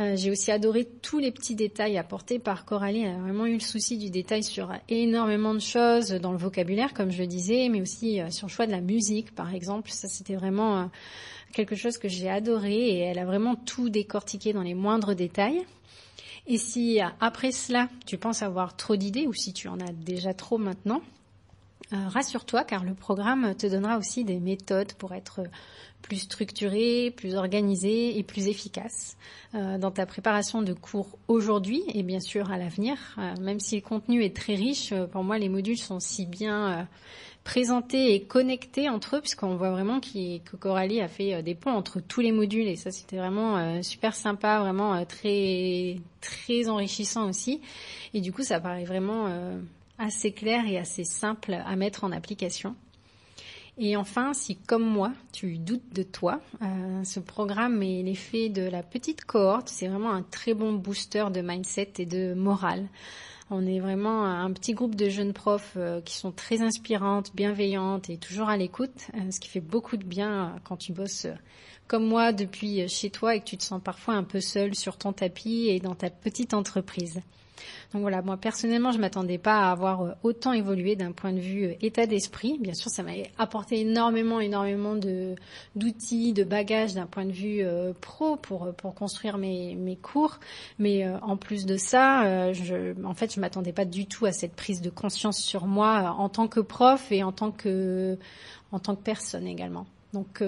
Euh, 0.00 0.14
j'ai 0.16 0.30
aussi 0.30 0.50
adoré 0.50 0.86
tous 1.02 1.18
les 1.18 1.32
petits 1.32 1.54
détails 1.54 1.96
apportés 1.98 2.38
par 2.38 2.64
Coralie. 2.64 3.02
Elle 3.02 3.14
a 3.14 3.18
vraiment 3.18 3.46
eu 3.46 3.54
le 3.54 3.60
souci 3.60 3.96
du 3.98 4.10
détail 4.10 4.42
sur 4.42 4.72
énormément 4.88 5.54
de 5.54 5.60
choses 5.60 6.10
dans 6.10 6.32
le 6.32 6.38
vocabulaire, 6.38 6.92
comme 6.92 7.10
je 7.10 7.20
le 7.20 7.26
disais, 7.26 7.68
mais 7.68 7.80
aussi 7.80 8.20
euh, 8.20 8.30
sur 8.30 8.46
le 8.46 8.52
choix 8.52 8.66
de 8.66 8.72
la 8.72 8.80
musique, 8.80 9.34
par 9.34 9.54
exemple. 9.54 9.90
Ça, 9.90 10.08
c'était 10.08 10.34
vraiment 10.34 10.78
euh, 10.78 10.84
quelque 11.52 11.76
chose 11.76 11.98
que 11.98 12.08
j'ai 12.08 12.28
adoré 12.28 12.74
et 12.74 12.98
elle 12.98 13.18
a 13.18 13.24
vraiment 13.24 13.54
tout 13.54 13.88
décortiqué 13.88 14.52
dans 14.52 14.62
les 14.62 14.74
moindres 14.74 15.14
détails. 15.14 15.62
Et 16.46 16.58
si 16.58 17.00
après 17.20 17.50
cela, 17.50 17.88
tu 18.06 18.18
penses 18.18 18.42
avoir 18.42 18.76
trop 18.76 18.94
d'idées 18.94 19.26
ou 19.26 19.32
si 19.32 19.52
tu 19.52 19.66
en 19.66 19.80
as 19.80 19.92
déjà 19.92 20.32
trop 20.32 20.58
maintenant, 20.58 21.02
rassure-toi 21.92 22.64
car 22.64 22.84
le 22.84 22.94
programme 22.94 23.54
te 23.54 23.66
donnera 23.66 23.98
aussi 23.98 24.24
des 24.24 24.40
méthodes 24.40 24.92
pour 24.94 25.14
être 25.14 25.42
plus 26.06 26.18
structuré, 26.18 27.12
plus 27.16 27.34
organisé 27.34 28.18
et 28.18 28.22
plus 28.22 28.46
efficace 28.46 29.16
euh, 29.54 29.78
dans 29.78 29.90
ta 29.90 30.06
préparation 30.06 30.62
de 30.62 30.72
cours 30.72 31.18
aujourd'hui 31.28 31.82
et 31.94 32.02
bien 32.02 32.20
sûr 32.20 32.50
à 32.50 32.58
l'avenir. 32.58 32.96
Euh, 33.18 33.34
même 33.40 33.60
si 33.60 33.76
le 33.76 33.82
contenu 33.82 34.24
est 34.24 34.34
très 34.34 34.54
riche, 34.54 34.92
euh, 34.92 35.06
pour 35.06 35.24
moi 35.24 35.38
les 35.38 35.48
modules 35.48 35.78
sont 35.78 35.98
si 35.98 36.26
bien 36.26 36.86
présentés 37.42 38.14
et 38.14 38.22
connectés 38.22 38.88
entre 38.88 39.16
eux, 39.16 39.20
puisqu'on 39.20 39.56
voit 39.56 39.70
vraiment 39.70 40.00
que 40.00 40.56
Coralie 40.56 41.00
a 41.00 41.08
fait 41.08 41.42
des 41.42 41.54
ponts 41.54 41.70
entre 41.70 42.00
tous 42.00 42.20
les 42.20 42.32
modules 42.32 42.66
et 42.66 42.74
ça 42.74 42.90
c'était 42.90 43.18
vraiment 43.18 43.82
super 43.84 44.16
sympa, 44.16 44.58
vraiment 44.58 45.04
très 45.06 45.96
très 46.20 46.68
enrichissant 46.68 47.28
aussi. 47.28 47.60
Et 48.14 48.20
du 48.20 48.32
coup 48.32 48.42
ça 48.42 48.58
paraît 48.58 48.84
vraiment 48.84 49.28
assez 49.98 50.32
clair 50.32 50.66
et 50.66 50.78
assez 50.78 51.04
simple 51.04 51.54
à 51.54 51.76
mettre 51.76 52.04
en 52.04 52.12
application. 52.12 52.76
Et 53.78 53.96
enfin, 53.96 54.32
si 54.32 54.56
comme 54.56 54.84
moi, 54.84 55.12
tu 55.32 55.58
doutes 55.58 55.92
de 55.92 56.02
toi, 56.02 56.40
euh, 56.62 57.04
ce 57.04 57.20
programme 57.20 57.82
est 57.82 58.02
l'effet 58.02 58.48
de 58.48 58.62
la 58.62 58.82
petite 58.82 59.26
cohorte. 59.26 59.68
C'est 59.68 59.88
vraiment 59.88 60.12
un 60.12 60.22
très 60.22 60.54
bon 60.54 60.72
booster 60.72 61.26
de 61.30 61.42
mindset 61.42 61.92
et 61.98 62.06
de 62.06 62.32
morale. 62.32 62.88
On 63.50 63.66
est 63.66 63.78
vraiment 63.78 64.24
un 64.24 64.50
petit 64.52 64.72
groupe 64.72 64.94
de 64.94 65.10
jeunes 65.10 65.34
profs 65.34 65.74
euh, 65.76 66.00
qui 66.00 66.14
sont 66.14 66.32
très 66.32 66.62
inspirantes, 66.62 67.32
bienveillantes 67.34 68.08
et 68.08 68.16
toujours 68.16 68.48
à 68.48 68.56
l'écoute, 68.56 69.08
euh, 69.14 69.30
ce 69.30 69.40
qui 69.40 69.48
fait 69.48 69.60
beaucoup 69.60 69.98
de 69.98 70.04
bien 70.04 70.56
quand 70.64 70.78
tu 70.78 70.92
bosses 70.92 71.26
comme 71.86 72.06
moi 72.06 72.32
depuis 72.32 72.88
chez 72.88 73.10
toi 73.10 73.36
et 73.36 73.40
que 73.40 73.44
tu 73.44 73.58
te 73.58 73.62
sens 73.62 73.80
parfois 73.84 74.14
un 74.14 74.24
peu 74.24 74.40
seul 74.40 74.74
sur 74.74 74.96
ton 74.96 75.12
tapis 75.12 75.68
et 75.68 75.80
dans 75.80 75.94
ta 75.94 76.10
petite 76.10 76.54
entreprise. 76.54 77.20
Donc 77.92 78.02
voilà, 78.02 78.22
moi 78.22 78.36
personnellement, 78.36 78.92
je 78.92 78.98
m'attendais 78.98 79.38
pas 79.38 79.60
à 79.60 79.72
avoir 79.72 80.02
euh, 80.02 80.12
autant 80.22 80.52
évolué 80.52 80.96
d'un 80.96 81.12
point 81.12 81.32
de 81.32 81.38
vue 81.40 81.64
euh, 81.64 81.74
état 81.80 82.06
d'esprit. 82.06 82.58
Bien 82.58 82.74
sûr, 82.74 82.90
ça 82.90 83.02
m'a 83.02 83.12
apporté 83.38 83.80
énormément, 83.80 84.40
énormément 84.40 84.94
de 84.94 85.34
d'outils, 85.74 86.32
de 86.32 86.44
bagages 86.44 86.94
d'un 86.94 87.06
point 87.06 87.24
de 87.24 87.32
vue 87.32 87.62
euh, 87.62 87.92
pro 88.00 88.36
pour 88.36 88.74
pour 88.74 88.94
construire 88.94 89.38
mes 89.38 89.74
mes 89.74 89.96
cours. 89.96 90.38
Mais 90.78 91.06
en 91.22 91.36
plus 91.36 91.66
de 91.66 91.76
ça, 91.76 92.52
je, 92.52 92.94
en 93.04 93.14
fait, 93.14 93.34
je 93.34 93.40
m'attendais 93.40 93.72
pas 93.72 93.84
du 93.84 94.06
tout 94.06 94.26
à 94.26 94.32
cette 94.32 94.54
prise 94.54 94.80
de 94.80 94.90
conscience 94.90 95.38
sur 95.38 95.66
moi 95.66 96.14
en 96.18 96.28
tant 96.28 96.48
que 96.48 96.60
prof 96.60 97.10
et 97.12 97.22
en 97.22 97.32
tant 97.32 97.50
que 97.50 98.18
en 98.72 98.78
tant 98.78 98.96
que 98.96 99.02
personne 99.02 99.46
également. 99.46 99.86
Donc, 100.12 100.42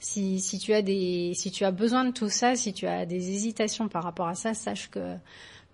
si, 0.00 0.40
si 0.40 0.58
tu 0.58 0.72
as 0.72 0.82
des, 0.82 1.32
si 1.34 1.50
tu 1.50 1.64
as 1.64 1.70
besoin 1.70 2.04
de 2.04 2.12
tout 2.12 2.28
ça, 2.28 2.54
si 2.54 2.72
tu 2.72 2.86
as 2.86 3.06
des 3.06 3.30
hésitations 3.30 3.88
par 3.88 4.04
rapport 4.04 4.28
à 4.28 4.34
ça, 4.34 4.54
sache 4.54 4.90
que 4.90 5.16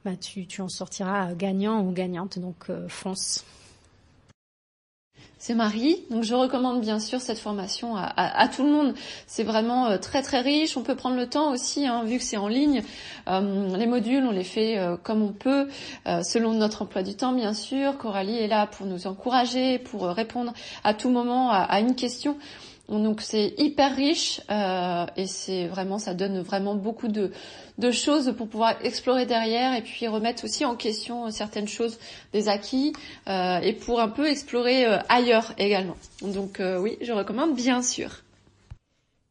bah, 0.04 0.16
tu, 0.16 0.46
tu, 0.46 0.62
en 0.62 0.68
sortiras 0.68 1.34
gagnant 1.34 1.82
ou 1.82 1.92
gagnante, 1.92 2.38
donc 2.38 2.70
euh, 2.70 2.88
fonce. 2.88 3.44
C'est 5.38 5.54
Marie, 5.54 6.04
donc 6.10 6.22
je 6.22 6.34
recommande 6.34 6.80
bien 6.80 6.98
sûr 6.98 7.20
cette 7.20 7.38
formation 7.38 7.96
à, 7.96 8.04
à, 8.04 8.48
tout 8.48 8.62
le 8.62 8.70
monde. 8.70 8.94
C'est 9.26 9.42
vraiment 9.42 9.88
euh, 9.88 9.98
très 9.98 10.22
très 10.22 10.40
riche. 10.40 10.76
On 10.76 10.82
peut 10.82 10.96
prendre 10.96 11.16
le 11.16 11.26
temps 11.26 11.52
aussi, 11.52 11.86
hein, 11.86 12.04
vu 12.04 12.16
que 12.16 12.24
c'est 12.24 12.36
en 12.38 12.48
ligne. 12.48 12.82
Euh, 13.28 13.76
les 13.76 13.86
modules, 13.86 14.24
on 14.24 14.32
les 14.32 14.44
fait 14.44 14.78
comme 15.02 15.22
on 15.22 15.32
peut, 15.32 15.68
selon 16.06 16.52
notre 16.54 16.82
emploi 16.82 17.02
du 17.02 17.14
temps, 17.14 17.32
bien 17.32 17.54
sûr. 17.54 17.96
Coralie 17.98 18.36
est 18.36 18.48
là 18.48 18.66
pour 18.66 18.86
nous 18.86 19.06
encourager, 19.06 19.78
pour 19.78 20.04
répondre 20.08 20.52
à 20.84 20.94
tout 20.94 21.10
moment 21.10 21.50
à, 21.50 21.58
à 21.58 21.80
une 21.80 21.94
question. 21.94 22.36
Donc 22.98 23.20
c'est 23.20 23.54
hyper 23.56 23.94
riche 23.94 24.40
euh, 24.50 25.06
et 25.16 25.26
c'est 25.26 25.68
vraiment 25.68 25.98
ça 25.98 26.12
donne 26.12 26.40
vraiment 26.40 26.74
beaucoup 26.74 27.06
de, 27.06 27.30
de 27.78 27.90
choses 27.90 28.34
pour 28.36 28.48
pouvoir 28.48 28.84
explorer 28.84 29.26
derrière 29.26 29.74
et 29.74 29.82
puis 29.82 30.06
remettre 30.06 30.44
aussi 30.44 30.64
en 30.64 30.76
question 30.76 31.30
certaines 31.30 31.68
choses 31.68 31.98
des 32.32 32.48
acquis 32.48 32.92
euh, 33.28 33.58
et 33.60 33.72
pour 33.72 34.00
un 34.00 34.08
peu 34.08 34.26
explorer 34.28 34.86
euh, 34.86 34.98
ailleurs 35.08 35.54
également. 35.58 35.96
Donc 36.20 36.60
euh, 36.60 36.78
oui, 36.80 36.98
je 37.00 37.12
recommande 37.12 37.54
bien 37.54 37.82
sûr. 37.82 38.22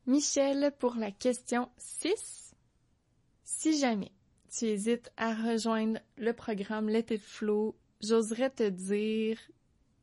Michel 0.07 0.71
pour 0.79 0.95
la 0.95 1.11
question 1.11 1.69
6. 1.77 2.53
Si 3.43 3.77
jamais 3.77 4.11
tu 4.57 4.65
hésites 4.65 5.11
à 5.17 5.33
rejoindre 5.33 5.99
le 6.17 6.33
programme 6.33 6.89
Let 6.89 7.05
It 7.11 7.21
Flow, 7.21 7.75
j'oserais 8.01 8.49
te 8.49 8.67
dire 8.67 9.37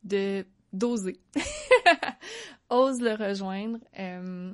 de 0.05 0.45
d'oser. 0.77 1.21
Ose 2.71 3.01
le 3.01 3.15
rejoindre. 3.15 3.79
Euh, 3.99 4.53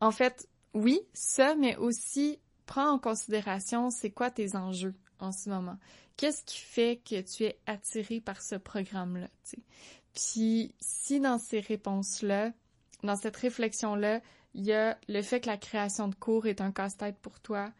en 0.00 0.10
fait, 0.10 0.48
oui, 0.74 1.00
ça, 1.12 1.54
mais 1.54 1.76
aussi 1.76 2.38
prends 2.66 2.90
en 2.90 2.98
considération 2.98 3.90
c'est 3.90 4.10
quoi 4.10 4.30
tes 4.30 4.56
enjeux 4.56 4.94
en 5.18 5.32
ce 5.32 5.50
moment? 5.50 5.78
Qu'est-ce 6.16 6.44
qui 6.44 6.58
fait 6.58 7.00
que 7.04 7.20
tu 7.20 7.44
es 7.44 7.58
attiré 7.66 8.20
par 8.20 8.42
ce 8.42 8.54
programme-là? 8.54 9.28
Puis 10.14 10.74
si 10.80 11.20
dans 11.20 11.38
ces 11.38 11.60
réponses-là, 11.60 12.52
dans 13.02 13.16
cette 13.16 13.36
réflexion-là, 13.36 14.20
il 14.54 14.64
y 14.64 14.72
a 14.72 14.98
le 15.08 15.22
fait 15.22 15.40
que 15.40 15.46
la 15.46 15.56
création 15.56 16.08
de 16.08 16.14
cours 16.14 16.46
est 16.46 16.60
un 16.60 16.72
casse-tête 16.72 17.16
pour 17.18 17.40
toi, 17.40 17.72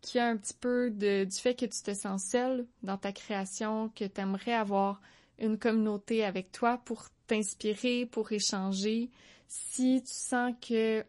qu'il 0.00 0.18
y 0.18 0.20
a 0.20 0.26
un 0.26 0.36
petit 0.36 0.54
peu 0.54 0.90
de, 0.90 1.24
du 1.24 1.36
fait 1.36 1.54
que 1.54 1.66
tu 1.66 1.82
te 1.82 1.94
sens 1.94 2.24
seul 2.24 2.66
dans 2.82 2.96
ta 2.96 3.12
création, 3.12 3.90
que 3.90 4.04
tu 4.04 4.20
aimerais 4.20 4.54
avoir 4.54 5.00
une 5.38 5.58
communauté 5.58 6.24
avec 6.24 6.52
toi 6.52 6.78
pour 6.84 7.04
t'inspirer, 7.26 8.06
pour 8.06 8.30
échanger. 8.32 9.10
Si 9.46 10.02
tu 10.02 10.12
sens 10.12 10.54
que 10.60 11.04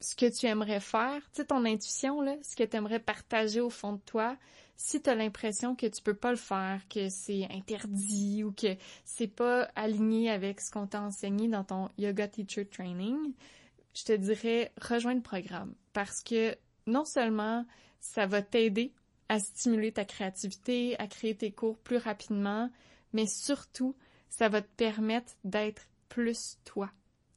ce 0.00 0.14
que 0.14 0.26
tu 0.26 0.46
aimerais 0.46 0.80
faire, 0.80 1.22
tu 1.32 1.40
sais, 1.40 1.46
ton 1.46 1.64
intuition, 1.64 2.20
là, 2.20 2.36
ce 2.42 2.56
que 2.56 2.64
tu 2.64 2.76
aimerais 2.76 3.00
partager 3.00 3.60
au 3.60 3.70
fond 3.70 3.94
de 3.94 4.00
toi, 4.00 4.36
si 4.76 5.00
tu 5.00 5.08
as 5.08 5.14
l'impression 5.14 5.74
que 5.74 5.86
tu 5.86 6.02
peux 6.02 6.14
pas 6.14 6.30
le 6.30 6.36
faire, 6.36 6.82
que 6.88 7.08
c'est 7.08 7.46
interdit 7.50 8.44
ou 8.44 8.52
que 8.52 8.76
c'est 9.04 9.28
pas 9.28 9.68
aligné 9.76 10.30
avec 10.30 10.60
ce 10.60 10.70
qu'on 10.70 10.86
t'a 10.86 11.00
enseigné 11.00 11.48
dans 11.48 11.64
ton 11.64 11.88
yoga 11.96 12.28
teacher 12.28 12.66
training, 12.66 13.32
je 13.94 14.04
te 14.04 14.12
dirais 14.12 14.72
rejoins 14.80 15.14
le 15.14 15.22
programme 15.22 15.74
parce 15.92 16.22
que 16.22 16.56
non 16.86 17.04
seulement 17.04 17.64
ça 18.00 18.26
va 18.26 18.42
t'aider 18.42 18.92
à 19.28 19.38
stimuler 19.38 19.92
ta 19.92 20.04
créativité, 20.04 20.98
à 20.98 21.06
créer 21.06 21.34
tes 21.34 21.52
cours 21.52 21.78
plus 21.78 21.96
rapidement, 21.96 22.70
mais 23.14 23.26
surtout, 23.26 23.96
ça 24.28 24.50
va 24.50 24.60
te 24.60 24.68
permettre 24.76 25.32
d'être 25.44 25.86
plus 26.10 26.58
toi 26.64 26.90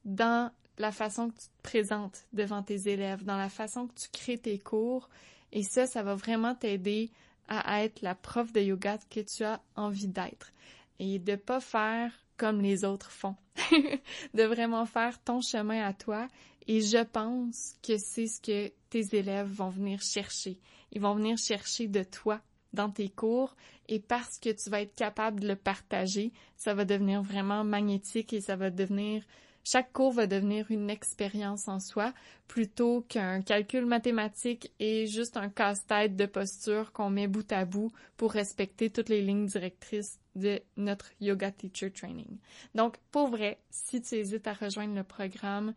dans 0.04 0.50
la 0.76 0.92
façon 0.92 1.30
que 1.30 1.36
tu 1.36 1.46
te 1.46 1.62
présentes 1.62 2.26
devant 2.32 2.62
tes 2.62 2.88
élèves, 2.88 3.24
dans 3.24 3.36
la 3.36 3.48
façon 3.48 3.86
que 3.86 3.94
tu 3.94 4.08
crées 4.12 4.38
tes 4.38 4.58
cours. 4.58 5.08
Et 5.52 5.62
ça, 5.62 5.86
ça 5.86 6.02
va 6.02 6.14
vraiment 6.14 6.54
t'aider 6.54 7.10
à 7.48 7.82
être 7.84 8.02
la 8.02 8.14
prof 8.14 8.52
de 8.52 8.60
yoga 8.60 8.98
que 9.08 9.20
tu 9.20 9.44
as 9.44 9.62
envie 9.76 10.08
d'être. 10.08 10.52
Et 10.98 11.18
de 11.18 11.36
pas 11.36 11.60
faire 11.60 12.12
comme 12.36 12.60
les 12.60 12.84
autres 12.84 13.10
font. 13.10 13.36
de 14.34 14.42
vraiment 14.42 14.84
faire 14.84 15.22
ton 15.22 15.40
chemin 15.40 15.84
à 15.84 15.94
toi. 15.94 16.28
Et 16.66 16.80
je 16.80 17.02
pense 17.02 17.76
que 17.82 17.96
c'est 17.96 18.26
ce 18.26 18.40
que 18.40 18.72
tes 18.90 19.16
élèves 19.16 19.50
vont 19.50 19.70
venir 19.70 20.02
chercher. 20.02 20.58
Ils 20.92 21.00
vont 21.00 21.14
venir 21.14 21.38
chercher 21.38 21.88
de 21.88 22.02
toi 22.02 22.40
dans 22.72 22.90
tes 22.90 23.08
cours 23.08 23.56
et 23.88 24.00
parce 24.00 24.38
que 24.38 24.50
tu 24.50 24.70
vas 24.70 24.82
être 24.82 24.94
capable 24.94 25.40
de 25.40 25.48
le 25.48 25.56
partager, 25.56 26.32
ça 26.56 26.74
va 26.74 26.84
devenir 26.84 27.22
vraiment 27.22 27.64
magnétique 27.64 28.32
et 28.32 28.40
ça 28.40 28.56
va 28.56 28.70
devenir 28.70 29.22
chaque 29.70 29.92
cours 29.92 30.12
va 30.12 30.26
devenir 30.26 30.70
une 30.70 30.88
expérience 30.88 31.68
en 31.68 31.78
soi 31.78 32.14
plutôt 32.46 33.04
qu'un 33.06 33.42
calcul 33.42 33.84
mathématique 33.84 34.72
et 34.80 35.06
juste 35.06 35.36
un 35.36 35.50
casse-tête 35.50 36.16
de 36.16 36.24
posture 36.24 36.90
qu'on 36.92 37.10
met 37.10 37.26
bout 37.26 37.52
à 37.52 37.66
bout 37.66 37.92
pour 38.16 38.32
respecter 38.32 38.88
toutes 38.88 39.10
les 39.10 39.20
lignes 39.20 39.44
directrices 39.44 40.20
de 40.36 40.58
notre 40.78 41.10
Yoga 41.20 41.50
Teacher 41.50 41.90
Training. 41.90 42.38
Donc, 42.74 42.96
pour 43.10 43.28
vrai, 43.28 43.58
si 43.68 44.00
tu 44.00 44.14
hésites 44.14 44.46
à 44.46 44.54
rejoindre 44.54 44.94
le 44.94 45.04
programme, 45.04 45.74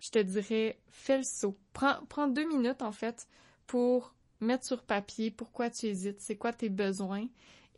je 0.00 0.10
te 0.10 0.18
dirais, 0.18 0.76
fais 0.90 1.18
le 1.18 1.22
saut. 1.22 1.56
Prends, 1.72 2.04
prends 2.08 2.26
deux 2.26 2.48
minutes, 2.48 2.82
en 2.82 2.90
fait, 2.92 3.28
pour 3.68 4.14
mettre 4.40 4.64
sur 4.64 4.82
papier 4.82 5.30
pourquoi 5.30 5.70
tu 5.70 5.86
hésites, 5.86 6.20
c'est 6.20 6.36
quoi 6.36 6.52
tes 6.52 6.68
besoins. 6.68 7.26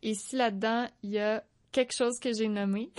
Et 0.01 0.13
si 0.13 0.35
là-dedans, 0.35 0.87
il 1.03 1.11
y 1.11 1.19
a 1.19 1.43
quelque 1.71 1.95
chose 1.95 2.19
que 2.19 2.33
j'ai 2.33 2.47
nommé, 2.47 2.91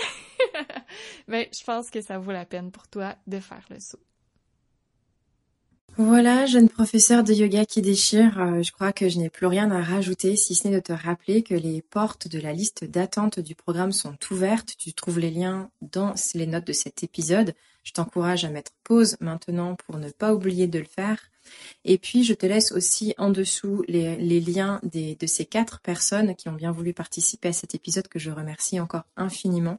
mais 1.28 1.50
je 1.58 1.64
pense 1.64 1.90
que 1.90 2.00
ça 2.00 2.18
vaut 2.18 2.32
la 2.32 2.44
peine 2.44 2.70
pour 2.70 2.88
toi 2.88 3.16
de 3.26 3.40
faire 3.40 3.66
le 3.70 3.80
saut. 3.80 4.00
Voilà, 5.98 6.46
jeune 6.46 6.70
professeur 6.70 7.22
de 7.22 7.34
yoga 7.34 7.66
qui 7.66 7.82
déchire, 7.82 8.40
euh, 8.40 8.62
je 8.62 8.72
crois 8.72 8.94
que 8.94 9.10
je 9.10 9.18
n'ai 9.18 9.28
plus 9.28 9.46
rien 9.46 9.70
à 9.70 9.82
rajouter 9.82 10.36
si 10.36 10.54
ce 10.54 10.66
n'est 10.66 10.76
de 10.76 10.80
te 10.80 10.92
rappeler 10.94 11.42
que 11.42 11.54
les 11.54 11.82
portes 11.82 12.28
de 12.28 12.40
la 12.40 12.54
liste 12.54 12.84
d'attente 12.84 13.40
du 13.40 13.54
programme 13.54 13.92
sont 13.92 14.16
ouvertes. 14.30 14.72
Tu 14.78 14.94
trouves 14.94 15.18
les 15.18 15.30
liens 15.30 15.70
dans 15.82 16.14
les 16.34 16.46
notes 16.46 16.66
de 16.66 16.72
cet 16.72 17.02
épisode. 17.02 17.54
Je 17.84 17.92
t'encourage 17.92 18.46
à 18.46 18.48
mettre 18.48 18.72
pause 18.84 19.18
maintenant 19.20 19.76
pour 19.86 19.98
ne 19.98 20.08
pas 20.08 20.32
oublier 20.32 20.66
de 20.66 20.78
le 20.78 20.86
faire. 20.86 21.30
Et 21.84 21.98
puis, 21.98 22.24
je 22.24 22.34
te 22.34 22.46
laisse 22.46 22.72
aussi 22.72 23.14
en 23.18 23.30
dessous 23.30 23.84
les, 23.88 24.40
liens 24.40 24.80
de 24.82 25.26
ces 25.26 25.44
quatre 25.44 25.80
personnes 25.80 26.34
qui 26.36 26.48
ont 26.48 26.54
bien 26.54 26.72
voulu 26.72 26.92
participer 26.92 27.48
à 27.48 27.52
cet 27.52 27.74
épisode 27.74 28.08
que 28.08 28.18
je 28.18 28.30
remercie 28.30 28.80
encore 28.80 29.04
infiniment. 29.16 29.78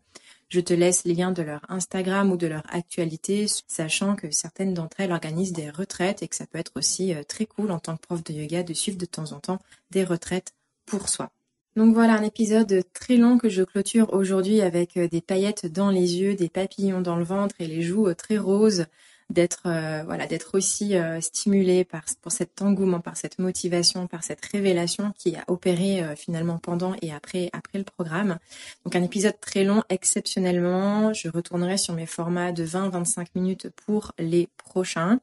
Je 0.53 0.59
te 0.59 0.73
laisse 0.73 1.03
les 1.05 1.15
liens 1.15 1.31
de 1.31 1.41
leur 1.41 1.61
Instagram 1.67 2.31
ou 2.31 2.37
de 2.37 2.45
leur 2.45 2.61
actualité, 2.69 3.47
sachant 3.67 4.15
que 4.15 4.29
certaines 4.29 4.75
d'entre 4.75 4.99
elles 4.99 5.11
organisent 5.11 5.51
des 5.51 5.71
retraites 5.71 6.21
et 6.21 6.27
que 6.27 6.35
ça 6.35 6.45
peut 6.45 6.59
être 6.59 6.73
aussi 6.75 7.11
euh, 7.11 7.23
très 7.23 7.47
cool 7.47 7.71
en 7.71 7.79
tant 7.79 7.97
que 7.97 8.01
prof 8.01 8.23
de 8.23 8.33
yoga 8.33 8.61
de 8.61 8.73
suivre 8.75 8.99
de 8.99 9.05
temps 9.05 9.31
en 9.31 9.39
temps 9.39 9.59
des 9.89 10.03
retraites 10.03 10.53
pour 10.85 11.09
soi. 11.09 11.31
Donc 11.75 11.95
voilà 11.95 12.13
un 12.13 12.21
épisode 12.21 12.83
très 12.93 13.17
long 13.17 13.39
que 13.39 13.49
je 13.49 13.63
clôture 13.63 14.13
aujourd'hui 14.13 14.61
avec 14.61 14.95
euh, 14.95 15.07
des 15.07 15.21
paillettes 15.21 15.65
dans 15.65 15.89
les 15.89 16.17
yeux, 16.17 16.35
des 16.35 16.49
papillons 16.49 17.01
dans 17.01 17.15
le 17.15 17.23
ventre 17.23 17.55
et 17.57 17.65
les 17.65 17.81
joues 17.81 18.09
euh, 18.09 18.13
très 18.13 18.37
roses 18.37 18.85
d'être 19.29 19.63
euh, 19.65 20.03
voilà 20.05 20.27
d'être 20.27 20.55
aussi 20.55 20.95
euh, 20.95 21.21
stimulé 21.21 21.83
par 21.83 22.03
pour 22.21 22.31
cet 22.31 22.61
engouement, 22.61 22.99
par 22.99 23.17
cette 23.17 23.39
motivation, 23.39 24.07
par 24.07 24.23
cette 24.23 24.43
révélation 24.45 25.13
qui 25.17 25.35
a 25.35 25.43
opéré 25.47 26.03
euh, 26.03 26.15
finalement 26.15 26.57
pendant 26.57 26.95
et 27.01 27.11
après 27.11 27.49
après 27.53 27.77
le 27.77 27.83
programme. 27.83 28.37
Donc 28.85 28.95
un 28.95 29.03
épisode 29.03 29.39
très 29.39 29.63
long 29.63 29.83
exceptionnellement. 29.89 31.13
Je 31.13 31.29
retournerai 31.29 31.77
sur 31.77 31.93
mes 31.93 32.05
formats 32.05 32.51
de 32.51 32.65
20-25 32.65 33.27
minutes 33.35 33.69
pour 33.85 34.11
les 34.19 34.49
prochains. 34.57 35.19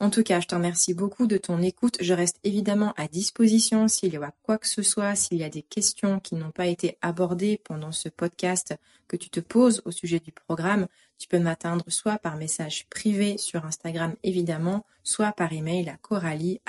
En 0.00 0.10
tout 0.10 0.22
cas, 0.22 0.38
je 0.38 0.46
te 0.46 0.54
remercie 0.54 0.94
beaucoup 0.94 1.26
de 1.26 1.36
ton 1.38 1.60
écoute. 1.60 1.96
Je 2.00 2.14
reste 2.14 2.38
évidemment 2.44 2.94
à 2.96 3.08
disposition 3.08 3.88
s'il 3.88 4.12
y 4.12 4.16
a 4.16 4.32
quoi 4.44 4.56
que 4.56 4.68
ce 4.68 4.82
soit, 4.82 5.16
s'il 5.16 5.38
y 5.38 5.44
a 5.44 5.48
des 5.48 5.62
questions 5.62 6.20
qui 6.20 6.36
n'ont 6.36 6.52
pas 6.52 6.66
été 6.66 6.96
abordées 7.02 7.60
pendant 7.64 7.90
ce 7.90 8.08
podcast 8.08 8.76
que 9.08 9.16
tu 9.16 9.28
te 9.28 9.40
poses 9.40 9.82
au 9.86 9.90
sujet 9.90 10.20
du 10.20 10.30
programme. 10.30 10.86
Tu 11.18 11.28
peux 11.28 11.38
m'atteindre 11.38 11.84
soit 11.88 12.18
par 12.18 12.36
message 12.36 12.86
privé 12.88 13.38
sur 13.38 13.64
Instagram 13.64 14.14
évidemment, 14.22 14.84
soit 15.02 15.32
par 15.32 15.52
email 15.52 15.88
à 15.88 15.96
coralie 15.96 16.60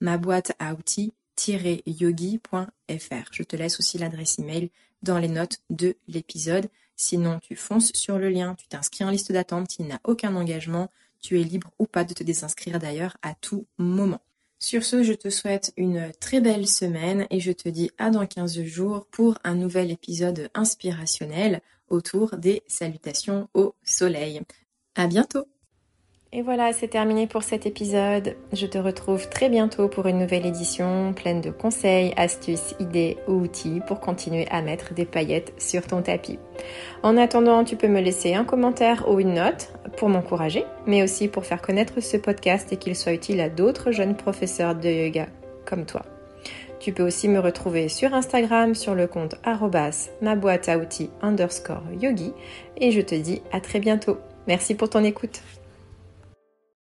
ma 0.00 0.16
boîte 0.16 0.52
à 0.58 0.74
outils 0.74 1.12
yogi.fr. 1.48 3.32
Je 3.32 3.42
te 3.42 3.56
laisse 3.56 3.78
aussi 3.78 3.98
l'adresse 3.98 4.38
email 4.38 4.70
dans 5.02 5.18
les 5.18 5.28
notes 5.28 5.60
de 5.70 5.96
l'épisode. 6.08 6.68
Sinon, 6.96 7.38
tu 7.40 7.56
fonces 7.56 7.92
sur 7.94 8.18
le 8.18 8.28
lien, 8.28 8.54
tu 8.56 8.66
t'inscris 8.68 9.04
en 9.04 9.10
liste 9.10 9.32
d'attente, 9.32 9.78
il 9.78 9.86
n'a 9.86 10.00
aucun 10.04 10.34
engagement, 10.36 10.90
tu 11.22 11.40
es 11.40 11.44
libre 11.44 11.70
ou 11.78 11.86
pas 11.86 12.04
de 12.04 12.12
te 12.12 12.22
désinscrire 12.22 12.78
d'ailleurs 12.78 13.16
à 13.22 13.34
tout 13.34 13.66
moment. 13.78 14.20
Sur 14.58 14.84
ce, 14.84 15.02
je 15.02 15.14
te 15.14 15.30
souhaite 15.30 15.72
une 15.78 16.12
très 16.20 16.40
belle 16.42 16.68
semaine 16.68 17.26
et 17.30 17.40
je 17.40 17.52
te 17.52 17.70
dis 17.70 17.90
à 17.96 18.10
dans 18.10 18.26
15 18.26 18.62
jours 18.64 19.06
pour 19.10 19.38
un 19.42 19.54
nouvel 19.54 19.90
épisode 19.90 20.50
inspirationnel 20.52 21.62
autour 21.90 22.36
des 22.36 22.62
salutations 22.66 23.48
au 23.54 23.74
soleil. 23.84 24.40
À 24.94 25.06
bientôt! 25.06 25.46
Et 26.32 26.42
voilà, 26.42 26.72
c'est 26.72 26.86
terminé 26.86 27.26
pour 27.26 27.42
cet 27.42 27.66
épisode. 27.66 28.36
Je 28.52 28.66
te 28.66 28.78
retrouve 28.78 29.28
très 29.28 29.48
bientôt 29.48 29.88
pour 29.88 30.06
une 30.06 30.20
nouvelle 30.20 30.46
édition 30.46 31.12
pleine 31.12 31.40
de 31.40 31.50
conseils, 31.50 32.14
astuces, 32.16 32.76
idées 32.78 33.18
ou 33.26 33.32
outils 33.32 33.80
pour 33.88 33.98
continuer 33.98 34.46
à 34.48 34.62
mettre 34.62 34.94
des 34.94 35.06
paillettes 35.06 35.52
sur 35.58 35.84
ton 35.88 36.02
tapis. 36.02 36.38
En 37.02 37.16
attendant, 37.16 37.64
tu 37.64 37.74
peux 37.74 37.88
me 37.88 38.00
laisser 38.00 38.34
un 38.34 38.44
commentaire 38.44 39.10
ou 39.10 39.18
une 39.18 39.34
note 39.34 39.72
pour 39.96 40.08
m'encourager, 40.08 40.64
mais 40.86 41.02
aussi 41.02 41.26
pour 41.26 41.44
faire 41.44 41.60
connaître 41.60 42.00
ce 42.00 42.16
podcast 42.16 42.72
et 42.72 42.76
qu'il 42.76 42.94
soit 42.94 43.12
utile 43.12 43.40
à 43.40 43.48
d'autres 43.48 43.90
jeunes 43.90 44.16
professeurs 44.16 44.76
de 44.76 44.88
yoga 44.88 45.26
comme 45.64 45.84
toi. 45.84 46.02
Tu 46.80 46.92
peux 46.92 47.02
aussi 47.02 47.28
me 47.28 47.38
retrouver 47.38 47.88
sur 47.88 48.14
Instagram 48.14 48.74
sur 48.74 48.94
le 48.94 49.06
compte 49.06 49.34
ma 50.22 50.34
boîte 50.34 50.68
à 50.68 50.78
outils 50.78 51.10
underscore 51.20 51.82
yogi 52.00 52.32
et 52.78 52.90
je 52.90 53.02
te 53.02 53.14
dis 53.14 53.42
à 53.52 53.60
très 53.60 53.80
bientôt. 53.80 54.18
Merci 54.46 54.74
pour 54.74 54.88
ton 54.88 55.04
écoute. 55.04 55.42